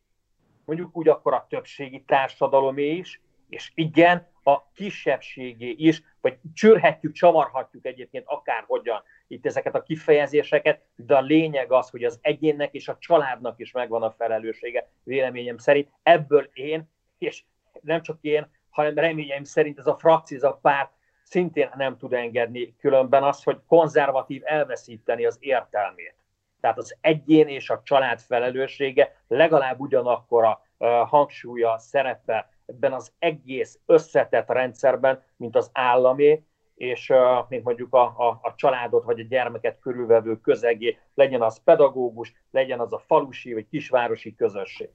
mondjuk 0.64 0.96
úgy 0.96 1.08
akkor 1.08 1.34
a 1.34 1.46
többségi 1.48 2.02
társadalomé 2.06 2.90
is, 2.90 3.20
és 3.54 3.70
igen, 3.74 4.26
a 4.42 4.70
kisebbségé 4.72 5.74
is, 5.78 6.02
vagy 6.20 6.38
csürhetjük, 6.54 7.12
csavarhatjuk 7.12 7.86
egyébként 7.86 8.24
akárhogyan 8.26 9.02
itt 9.26 9.46
ezeket 9.46 9.74
a 9.74 9.82
kifejezéseket, 9.82 10.80
de 10.96 11.16
a 11.16 11.20
lényeg 11.20 11.72
az, 11.72 11.90
hogy 11.90 12.04
az 12.04 12.18
egyénnek 12.22 12.72
és 12.74 12.88
a 12.88 12.96
családnak 12.98 13.58
is 13.58 13.72
megvan 13.72 14.02
a 14.02 14.10
felelőssége, 14.10 14.88
véleményem 15.02 15.58
szerint. 15.58 15.88
Ebből 16.02 16.50
én, 16.52 16.90
és 17.18 17.44
nem 17.80 18.02
csak 18.02 18.18
én, 18.20 18.50
hanem 18.70 18.94
reményeim 18.94 19.44
szerint 19.44 19.78
ez 19.78 19.86
a 19.86 19.96
frakció, 19.96 20.36
ez 20.36 20.42
a 20.42 20.58
párt 20.62 20.90
szintén 21.22 21.70
nem 21.76 21.96
tud 21.96 22.12
engedni, 22.12 22.76
különben 22.76 23.22
az, 23.22 23.42
hogy 23.42 23.60
konzervatív 23.66 24.42
elveszíteni 24.44 25.26
az 25.26 25.36
értelmét. 25.40 26.14
Tehát 26.60 26.78
az 26.78 26.96
egyén 27.00 27.48
és 27.48 27.70
a 27.70 27.80
család 27.84 28.20
felelőssége 28.20 29.16
legalább 29.28 29.80
ugyanakkor 29.80 30.44
a 30.44 30.62
hangsúlya, 30.86 31.78
szerepe 31.78 32.53
ebben 32.66 32.92
az 32.92 33.12
egész 33.18 33.78
összetett 33.86 34.48
rendszerben, 34.48 35.22
mint 35.36 35.56
az 35.56 35.70
állami, 35.72 36.44
és 36.74 37.12
mint 37.48 37.64
mondjuk 37.64 37.94
a, 37.94 38.02
a, 38.02 38.38
a 38.42 38.52
családot 38.56 39.04
vagy 39.04 39.20
a 39.20 39.26
gyermeket 39.28 39.78
körülvevő 39.78 40.40
közegé, 40.40 40.98
legyen 41.14 41.42
az 41.42 41.60
pedagógus, 41.64 42.34
legyen 42.50 42.80
az 42.80 42.92
a 42.92 43.02
falusi 43.06 43.52
vagy 43.52 43.68
kisvárosi 43.68 44.34
közösség. 44.34 44.88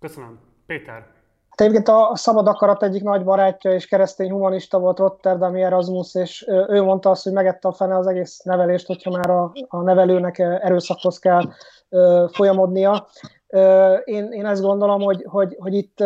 Köszönöm. 0.00 0.40
Péter. 0.66 1.06
Hát 1.52 1.60
egyébként 1.60 1.88
a 1.88 2.10
Szabad 2.14 2.46
Akarat 2.46 2.82
egyik 2.82 3.02
nagy 3.02 3.24
barátja 3.24 3.72
és 3.72 3.86
keresztény 3.86 4.30
humanista 4.30 4.78
volt 4.78 4.98
Rotterdami 4.98 5.62
Erasmus, 5.62 6.14
és 6.14 6.44
ő 6.48 6.82
mondta 6.82 7.10
azt, 7.10 7.22
hogy 7.22 7.32
megette 7.32 7.68
a 7.68 7.72
fene 7.72 7.96
az 7.96 8.06
egész 8.06 8.38
nevelést, 8.38 8.86
hogyha 8.86 9.10
már 9.10 9.30
a, 9.30 9.52
a 9.68 9.82
nevelőnek 9.82 10.38
erőszakhoz 10.38 11.18
kell 11.18 11.42
folyamodnia. 12.32 13.06
Én, 14.04 14.32
én 14.32 14.46
ezt 14.46 14.62
gondolom, 14.62 15.00
hogy, 15.00 15.24
hogy, 15.28 15.56
hogy 15.58 15.74
itt 15.74 16.00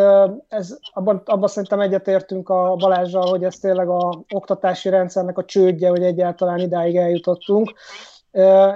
ez, 0.49 0.79
abban, 0.93 1.23
abban 1.25 1.49
szerintem 1.49 1.81
egyetértünk 1.81 2.49
a 2.49 2.75
Balázsral, 2.75 3.29
hogy 3.29 3.45
ez 3.45 3.59
tényleg 3.59 3.89
a 3.89 4.25
oktatási 4.35 4.89
rendszernek 4.89 5.39
a 5.39 5.45
csődje, 5.45 5.89
hogy 5.89 6.03
egyáltalán 6.03 6.59
idáig 6.59 6.97
eljutottunk. 6.97 7.73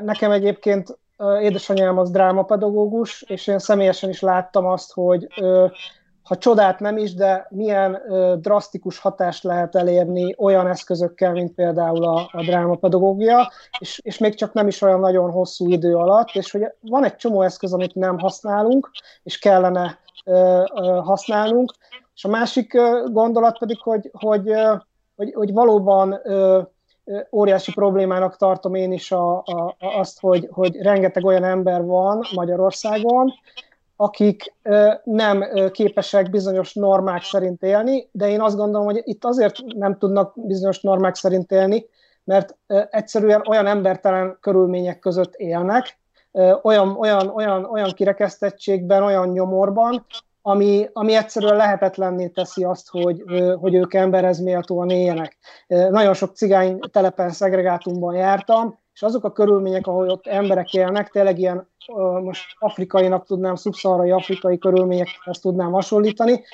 Nekem 0.03 0.31
egyébként 0.31 0.99
édesanyám 1.41 1.99
az 1.99 2.11
drámapedagógus, 2.11 3.23
és 3.23 3.47
én 3.47 3.59
személyesen 3.59 4.11
is 4.11 4.21
láttam 4.21 4.67
azt, 4.67 4.93
hogy 4.93 5.29
ha 6.31 6.39
csodát 6.39 6.81
nem 6.81 6.97
is, 6.97 7.15
de 7.15 7.47
milyen 7.51 8.03
ö, 8.09 8.35
drasztikus 8.39 8.99
hatást 8.99 9.43
lehet 9.43 9.75
elérni 9.75 10.35
olyan 10.39 10.67
eszközökkel, 10.67 11.33
mint 11.33 11.55
például 11.55 12.05
a, 12.05 12.29
a 12.33 12.43
drámapedagógia, 12.43 13.53
és, 13.79 14.01
és 14.03 14.19
még 14.19 14.35
csak 14.35 14.53
nem 14.53 14.67
is 14.67 14.83
olyan 14.83 15.01
nagyon 15.01 15.31
hosszú 15.31 15.69
idő 15.69 15.97
alatt, 15.97 16.29
és 16.33 16.51
hogy 16.51 16.65
van 16.81 17.05
egy 17.05 17.17
csomó 17.17 17.43
eszköz, 17.43 17.73
amit 17.73 17.95
nem 17.95 18.19
használunk, 18.19 18.91
és 19.23 19.39
kellene 19.39 19.99
ö, 20.25 20.63
ö, 20.75 21.01
használnunk, 21.05 21.73
és 22.15 22.25
a 22.25 22.29
másik 22.29 22.75
ö, 22.75 23.05
gondolat 23.13 23.59
pedig, 23.59 23.81
hogy, 23.81 24.11
hogy, 24.13 24.49
ö, 24.49 24.75
hogy, 25.17 25.33
hogy 25.35 25.53
valóban 25.53 26.21
ö, 26.23 26.61
óriási 27.33 27.73
problémának 27.73 28.37
tartom 28.37 28.75
én 28.75 28.93
is 28.93 29.13
a, 29.13 29.37
a, 29.37 29.77
azt, 29.79 30.21
hogy, 30.21 30.49
hogy 30.51 30.77
rengeteg 30.77 31.25
olyan 31.25 31.45
ember 31.45 31.85
van 31.85 32.27
Magyarországon, 32.35 33.33
akik 34.01 34.55
nem 35.05 35.45
képesek 35.71 36.31
bizonyos 36.31 36.75
normák 36.75 37.23
szerint 37.23 37.63
élni, 37.63 38.09
de 38.13 38.29
én 38.29 38.41
azt 38.41 38.57
gondolom, 38.57 38.87
hogy 38.87 39.01
itt 39.05 39.25
azért 39.25 39.57
nem 39.67 39.99
tudnak 39.99 40.33
bizonyos 40.35 40.81
normák 40.81 41.15
szerint 41.15 41.53
élni, 41.53 41.87
mert 42.25 42.57
egyszerűen 42.91 43.43
olyan 43.49 43.67
embertelen 43.67 44.39
körülmények 44.41 44.99
között 44.99 45.35
élnek, 45.35 45.99
olyan, 46.63 46.97
olyan, 46.97 47.29
olyan, 47.29 47.65
olyan 47.65 47.91
kirekesztettségben, 47.91 49.03
olyan 49.03 49.29
nyomorban, 49.29 50.07
ami, 50.43 50.89
ami 50.93 51.15
egyszerűen 51.15 51.57
lehetetlenné 51.57 52.29
teszi 52.29 52.65
azt, 52.65 52.89
hogy, 52.91 53.25
hogy 53.61 53.75
ők 53.75 53.95
emberhez 53.95 54.41
méltóan 54.41 54.91
éljenek. 54.91 55.37
Nagyon 55.67 56.15
sok 56.15 56.37
cigány 56.37 56.79
telepen, 56.93 57.31
szegregátumban 57.31 58.15
jártam, 58.15 58.79
és 58.95 59.03
azok 59.03 59.25
a 59.25 59.33
körülmények, 59.33 59.87
ahol 59.87 60.09
ott 60.09 60.27
emberek 60.27 60.75
élnek, 60.75 61.09
tényleg 61.09 61.39
ilyen, 61.39 61.69
most 62.23 62.45
afrikainak 62.59 63.27
tudnám, 63.27 63.55
szubszaharai 63.55 64.11
afrikai 64.11 64.59
körülményekhez 64.59 65.39
tudnám 65.39 65.73
hasonlítani, 65.73 66.45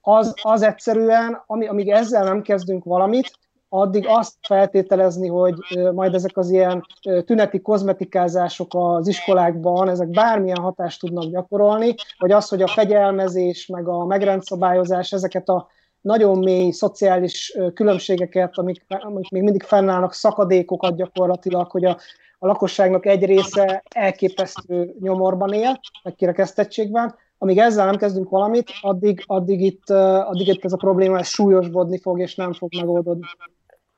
az, 0.00 0.34
az 0.42 0.62
egyszerűen, 0.62 1.42
ami, 1.46 1.66
amíg 1.66 1.88
ezzel 1.88 2.24
nem 2.24 2.42
kezdünk 2.42 2.84
valamit, 2.84 3.30
addig 3.68 4.04
azt 4.08 4.34
feltételezni, 4.42 5.28
hogy 5.28 5.54
majd 5.92 6.14
ezek 6.14 6.36
az 6.36 6.50
ilyen 6.50 6.86
tüneti 7.24 7.60
kozmetikázások 7.60 8.68
az 8.70 9.08
iskolákban, 9.08 9.88
ezek 9.88 10.08
bármilyen 10.08 10.60
hatást 10.60 11.00
tudnak 11.00 11.24
gyakorolni, 11.24 11.94
vagy 12.18 12.32
az, 12.32 12.48
hogy 12.48 12.62
a 12.62 12.66
fegyelmezés, 12.66 13.66
meg 13.66 13.88
a 13.88 14.04
megrendszabályozás 14.04 15.12
ezeket 15.12 15.48
a 15.48 15.68
nagyon 16.06 16.38
mély 16.38 16.70
szociális 16.70 17.56
különbségeket, 17.74 18.58
amik, 18.58 18.84
amik 18.88 19.30
még 19.30 19.42
mindig 19.42 19.62
fennállnak, 19.62 20.12
szakadékokat 20.12 20.96
gyakorlatilag, 20.96 21.70
hogy 21.70 21.84
a, 21.84 21.98
a 22.38 22.46
lakosságnak 22.46 23.06
egy 23.06 23.24
része 23.24 23.82
elképesztő 23.94 24.94
nyomorban 25.00 25.52
él, 25.52 25.80
meg 26.02 26.14
kirekesztettségben, 26.14 27.14
amíg 27.38 27.58
ezzel 27.58 27.86
nem 27.86 27.96
kezdünk 27.96 28.28
valamit, 28.28 28.70
addig, 28.80 29.22
addig, 29.26 29.60
itt, 29.60 29.90
addig 29.90 30.46
itt 30.46 30.64
ez 30.64 30.72
a 30.72 30.76
probléma 30.76 31.18
ez 31.18 31.26
súlyosbodni 31.26 32.00
fog, 32.00 32.20
és 32.20 32.34
nem 32.34 32.52
fog 32.52 32.74
megoldódni. 32.76 33.26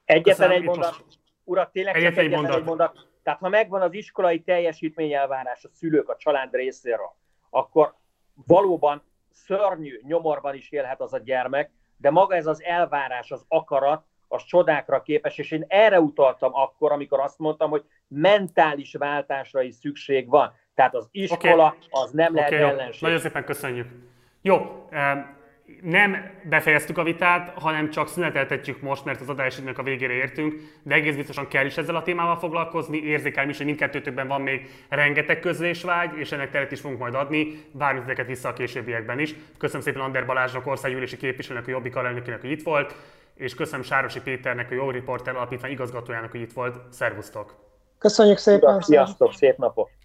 Egyetlen 0.04 0.50
egy 0.50 0.62
mondat. 0.62 1.04
Urak, 1.44 1.70
tényleg 1.70 1.94
csak 1.94 2.02
egyetlen, 2.02 2.24
egyetlen 2.24 2.42
mondat. 2.42 2.61
egy 2.61 2.66
mondat. 2.66 3.06
Tehát 3.22 3.38
ha 3.38 3.48
megvan 3.48 3.82
az 3.82 3.92
iskolai 3.92 4.40
teljesítményelvárás 4.40 5.64
a 5.64 5.68
szülők, 5.72 6.09
a 6.09 6.16
család 6.16 6.54
részéről, 6.54 7.14
akkor 7.50 7.94
valóban 8.46 9.02
szörnyű 9.32 10.00
nyomorban 10.02 10.54
is 10.54 10.70
élhet 10.70 11.00
az 11.00 11.12
a 11.12 11.18
gyermek, 11.18 11.70
de 11.99 12.11
maga 12.11 12.34
ez 12.34 12.46
az 12.46 12.62
elvárás, 12.62 13.30
az 13.30 13.44
akarat, 13.49 14.05
az 14.28 14.44
csodákra 14.44 15.03
képes, 15.03 15.38
és 15.38 15.51
én 15.51 15.64
erre 15.68 16.01
utaltam 16.01 16.55
akkor, 16.55 16.92
amikor 16.92 17.20
azt 17.20 17.38
mondtam, 17.38 17.70
hogy 17.70 17.84
mentális 18.09 18.94
váltásra 18.94 19.62
is 19.62 19.74
szükség 19.74 20.28
van. 20.28 20.53
Tehát 20.74 20.94
az 20.94 21.09
iskola 21.11 21.66
okay. 21.66 21.78
az 21.90 22.11
nem 22.11 22.32
okay, 22.32 22.51
lehet 22.51 22.70
ellenség. 22.70 23.03
Nagyon 23.03 23.18
szépen 23.18 23.44
köszönjük. 23.44 23.88
Jó, 24.42 24.88
nem 25.83 26.31
befejeztük 26.43 26.99
a 26.99 27.03
vitát, 27.03 27.53
hanem 27.59 27.91
csak 27.91 28.09
szüneteltetjük 28.09 28.81
most, 28.81 29.05
mert 29.05 29.21
az 29.21 29.29
adásnak 29.29 29.79
a 29.79 29.83
végére 29.83 30.12
értünk, 30.12 30.55
de 30.83 30.95
egész 30.95 31.14
biztosan 31.14 31.49
kell 31.49 31.66
is 31.66 31.77
ezzel 31.77 31.97
a 31.97 32.03
témával 32.03 32.39
foglalkozni. 32.39 33.03
Érzékelem 33.03 33.49
is, 33.49 33.57
hogy 33.57 33.66
mindkettőtökben 33.66 34.29
van 34.29 34.41
még 34.41 34.71
rengeteg 34.89 35.41
közlésvágy, 35.41 36.19
és 36.19 36.33
ennek 36.33 36.51
teret 36.51 36.73
is 36.73 36.81
fogunk 36.81 37.01
majd 37.01 37.14
adni. 37.14 37.64
Várjuk 37.73 38.03
ezeket 38.03 38.27
vissza 38.27 38.49
a 38.49 38.53
későbbiekben 38.53 39.19
is. 39.19 39.35
Köszönöm 39.59 39.83
szépen 39.83 40.01
Ander 40.01 40.27
Balázsnak, 40.27 40.66
országgyűlési 40.66 41.16
képviselőnek, 41.16 41.69
a 41.69 41.71
Jobbik 41.71 41.97
alelnökének, 41.97 42.41
hogy 42.41 42.51
itt 42.51 42.62
volt, 42.62 42.95
és 43.35 43.55
köszönöm 43.55 43.83
Sárosi 43.83 44.21
Péternek, 44.21 44.71
a 44.71 44.75
Jó 44.75 44.91
Riporter 44.91 45.37
Alapítvány 45.37 45.71
igazgatójának, 45.71 46.31
hogy 46.31 46.41
itt 46.41 46.53
volt. 46.53 46.77
Szervusztok! 46.91 47.55
Köszönjük 47.99 48.39
szépen! 48.39 48.81
Sziasztok, 48.81 49.35
szép 49.35 49.57
napot! 49.57 49.97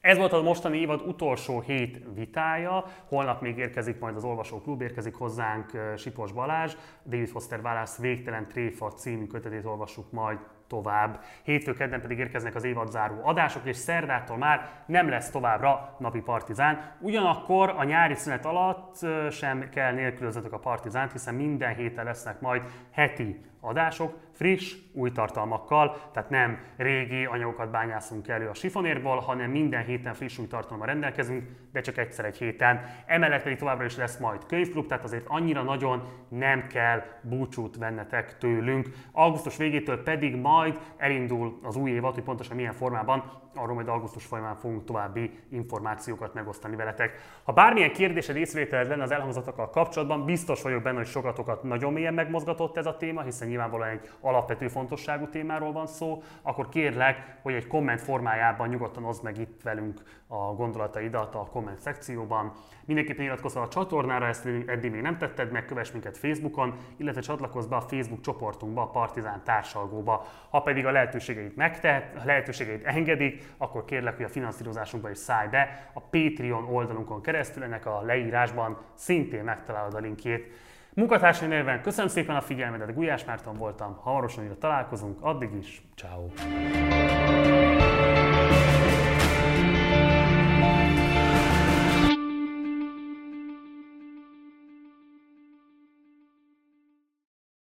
Ez 0.00 0.18
volt 0.18 0.32
a 0.32 0.42
mostani 0.42 0.78
évad 0.78 1.00
utolsó 1.06 1.60
hét 1.60 2.02
vitája. 2.14 2.84
Holnap 3.08 3.40
még 3.40 3.58
érkezik 3.58 3.98
majd 3.98 4.16
az 4.16 4.24
Olvasóklub, 4.24 4.82
érkezik 4.82 5.14
hozzánk 5.14 5.70
Sipos 5.96 6.32
Balázs. 6.32 6.74
David 7.04 7.28
Foster 7.28 7.62
Válasz 7.62 7.98
Végtelen 7.98 8.48
Tréfa 8.48 8.92
című 8.92 9.26
kötetét 9.26 9.64
olvassuk 9.64 10.12
majd 10.12 10.38
tovább. 10.66 11.24
Hétfő 11.42 11.72
kedden 11.72 12.00
pedig 12.00 12.18
érkeznek 12.18 12.54
az 12.54 12.64
évadzáró 12.64 13.14
adások, 13.22 13.66
és 13.66 13.76
szerdától 13.76 14.36
már 14.36 14.84
nem 14.86 15.08
lesz 15.08 15.30
továbbra 15.30 15.96
napi 15.98 16.20
partizán. 16.20 16.92
Ugyanakkor 17.00 17.74
a 17.76 17.84
nyári 17.84 18.14
szünet 18.14 18.44
alatt 18.44 19.06
sem 19.30 19.68
kell 19.68 19.92
nélkülözetek 19.92 20.52
a 20.52 20.58
partizánt, 20.58 21.12
hiszen 21.12 21.34
minden 21.34 21.74
héten 21.74 22.04
lesznek 22.04 22.40
majd 22.40 22.62
heti 22.90 23.40
adások, 23.60 24.14
friss, 24.32 24.74
új 24.92 25.12
tartalmakkal, 25.12 25.96
tehát 26.12 26.30
nem 26.30 26.58
régi 26.76 27.24
anyagokat 27.24 27.70
bányászunk 27.70 28.28
elő 28.28 28.48
a 28.48 28.54
sifonérból, 28.54 29.18
hanem 29.18 29.50
minden 29.50 29.84
héten 29.84 30.14
friss 30.14 30.38
új 30.38 30.46
tartalommal 30.46 30.86
rendelkezünk, 30.86 31.48
de 31.72 31.80
csak 31.80 31.96
egyszer 31.96 32.24
egy 32.24 32.36
héten. 32.36 32.84
Emellett 33.06 33.42
pedig 33.42 33.58
továbbra 33.58 33.84
is 33.84 33.96
lesz 33.96 34.18
majd 34.18 34.46
könyvklub, 34.46 34.86
tehát 34.86 35.04
azért 35.04 35.24
annyira 35.26 35.62
nagyon 35.62 36.02
nem 36.28 36.66
kell 36.66 37.02
búcsút 37.22 37.76
vennetek 37.76 38.38
tőlünk. 38.38 38.88
Augusztus 39.12 39.56
végétől 39.56 40.02
pedig 40.02 40.36
majd 40.36 40.78
elindul 40.96 41.58
az 41.62 41.76
új 41.76 41.90
évad, 41.90 42.14
hogy 42.14 42.22
pontosan 42.22 42.56
milyen 42.56 42.72
formában, 42.72 43.40
arról 43.54 43.74
majd 43.74 43.88
augusztus 43.88 44.24
folyamán 44.24 44.56
fogunk 44.56 44.84
további 44.84 45.38
információkat 45.50 46.34
megosztani 46.34 46.76
veletek. 46.76 47.40
Ha 47.42 47.52
bármilyen 47.52 47.92
kérdésed, 47.92 48.36
észrevételed 48.36 48.88
lenne 48.88 49.02
az 49.02 49.10
elhangzatokkal 49.10 49.70
kapcsolatban, 49.70 50.24
biztos 50.24 50.62
vagyok 50.62 50.82
benne, 50.82 50.96
hogy 50.96 51.06
sokatokat 51.06 51.62
nagyon 51.62 51.92
mélyen 51.92 52.14
megmozgatott 52.14 52.76
ez 52.76 52.86
a 52.86 52.96
téma, 52.96 53.22
hiszen 53.22 53.48
nyilvánvalóan 53.48 53.88
egy 53.88 54.10
alapvető 54.20 54.68
fontosságú 54.68 55.28
témáról 55.28 55.72
van 55.72 55.86
szó, 55.86 56.22
akkor 56.42 56.68
kérlek, 56.68 57.38
hogy 57.42 57.54
egy 57.54 57.66
komment 57.66 58.00
formájában 58.00 58.68
nyugodtan 58.68 59.04
oszd 59.04 59.22
meg 59.22 59.38
itt 59.38 59.62
velünk 59.62 60.00
a 60.32 60.54
gondolataidat 60.54 61.34
a 61.34 61.48
komment 61.52 61.78
szekcióban. 61.78 62.52
Mindenképpen 62.84 63.24
iratkozz 63.24 63.56
a 63.56 63.68
csatornára, 63.68 64.26
ezt 64.26 64.46
eddig 64.66 64.90
még 64.90 65.00
nem 65.00 65.18
tetted 65.18 65.50
meg, 65.50 65.64
kövess 65.64 65.90
minket 65.90 66.18
Facebookon, 66.18 66.74
illetve 66.96 67.20
csatlakozz 67.20 67.66
be 67.66 67.76
a 67.76 67.80
Facebook 67.80 68.20
csoportunkba, 68.20 68.82
a 68.82 68.86
Partizán 68.90 69.42
társalgóba. 69.44 70.26
Ha 70.50 70.60
pedig 70.60 70.86
a 70.86 70.90
lehetőségeit 70.90 71.56
megtehet, 71.56 72.16
a 72.16 72.24
lehetőségeit 72.24 72.84
engedik, 72.84 73.44
akkor 73.56 73.84
kérlek, 73.84 74.16
hogy 74.16 74.24
a 74.24 74.28
finanszírozásunkba 74.28 75.10
is 75.10 75.18
szállj 75.18 75.48
be. 75.48 75.90
A 75.92 76.00
Patreon 76.00 76.64
oldalunkon 76.64 77.22
keresztül 77.22 77.62
ennek 77.62 77.86
a 77.86 78.02
leírásban 78.02 78.78
szintén 78.94 79.44
megtalálod 79.44 79.94
a 79.94 79.98
linkjét. 79.98 80.52
Munkatársai 80.94 81.48
néven 81.48 81.82
köszönöm 81.82 82.10
szépen 82.10 82.36
a 82.36 82.40
figyelmedet, 82.40 82.94
Gulyás 82.94 83.24
Márton 83.24 83.56
voltam, 83.56 83.98
hamarosan 84.02 84.44
újra 84.44 84.58
találkozunk, 84.58 85.18
addig 85.20 85.54
is, 85.54 85.82
ciao. 85.96 86.26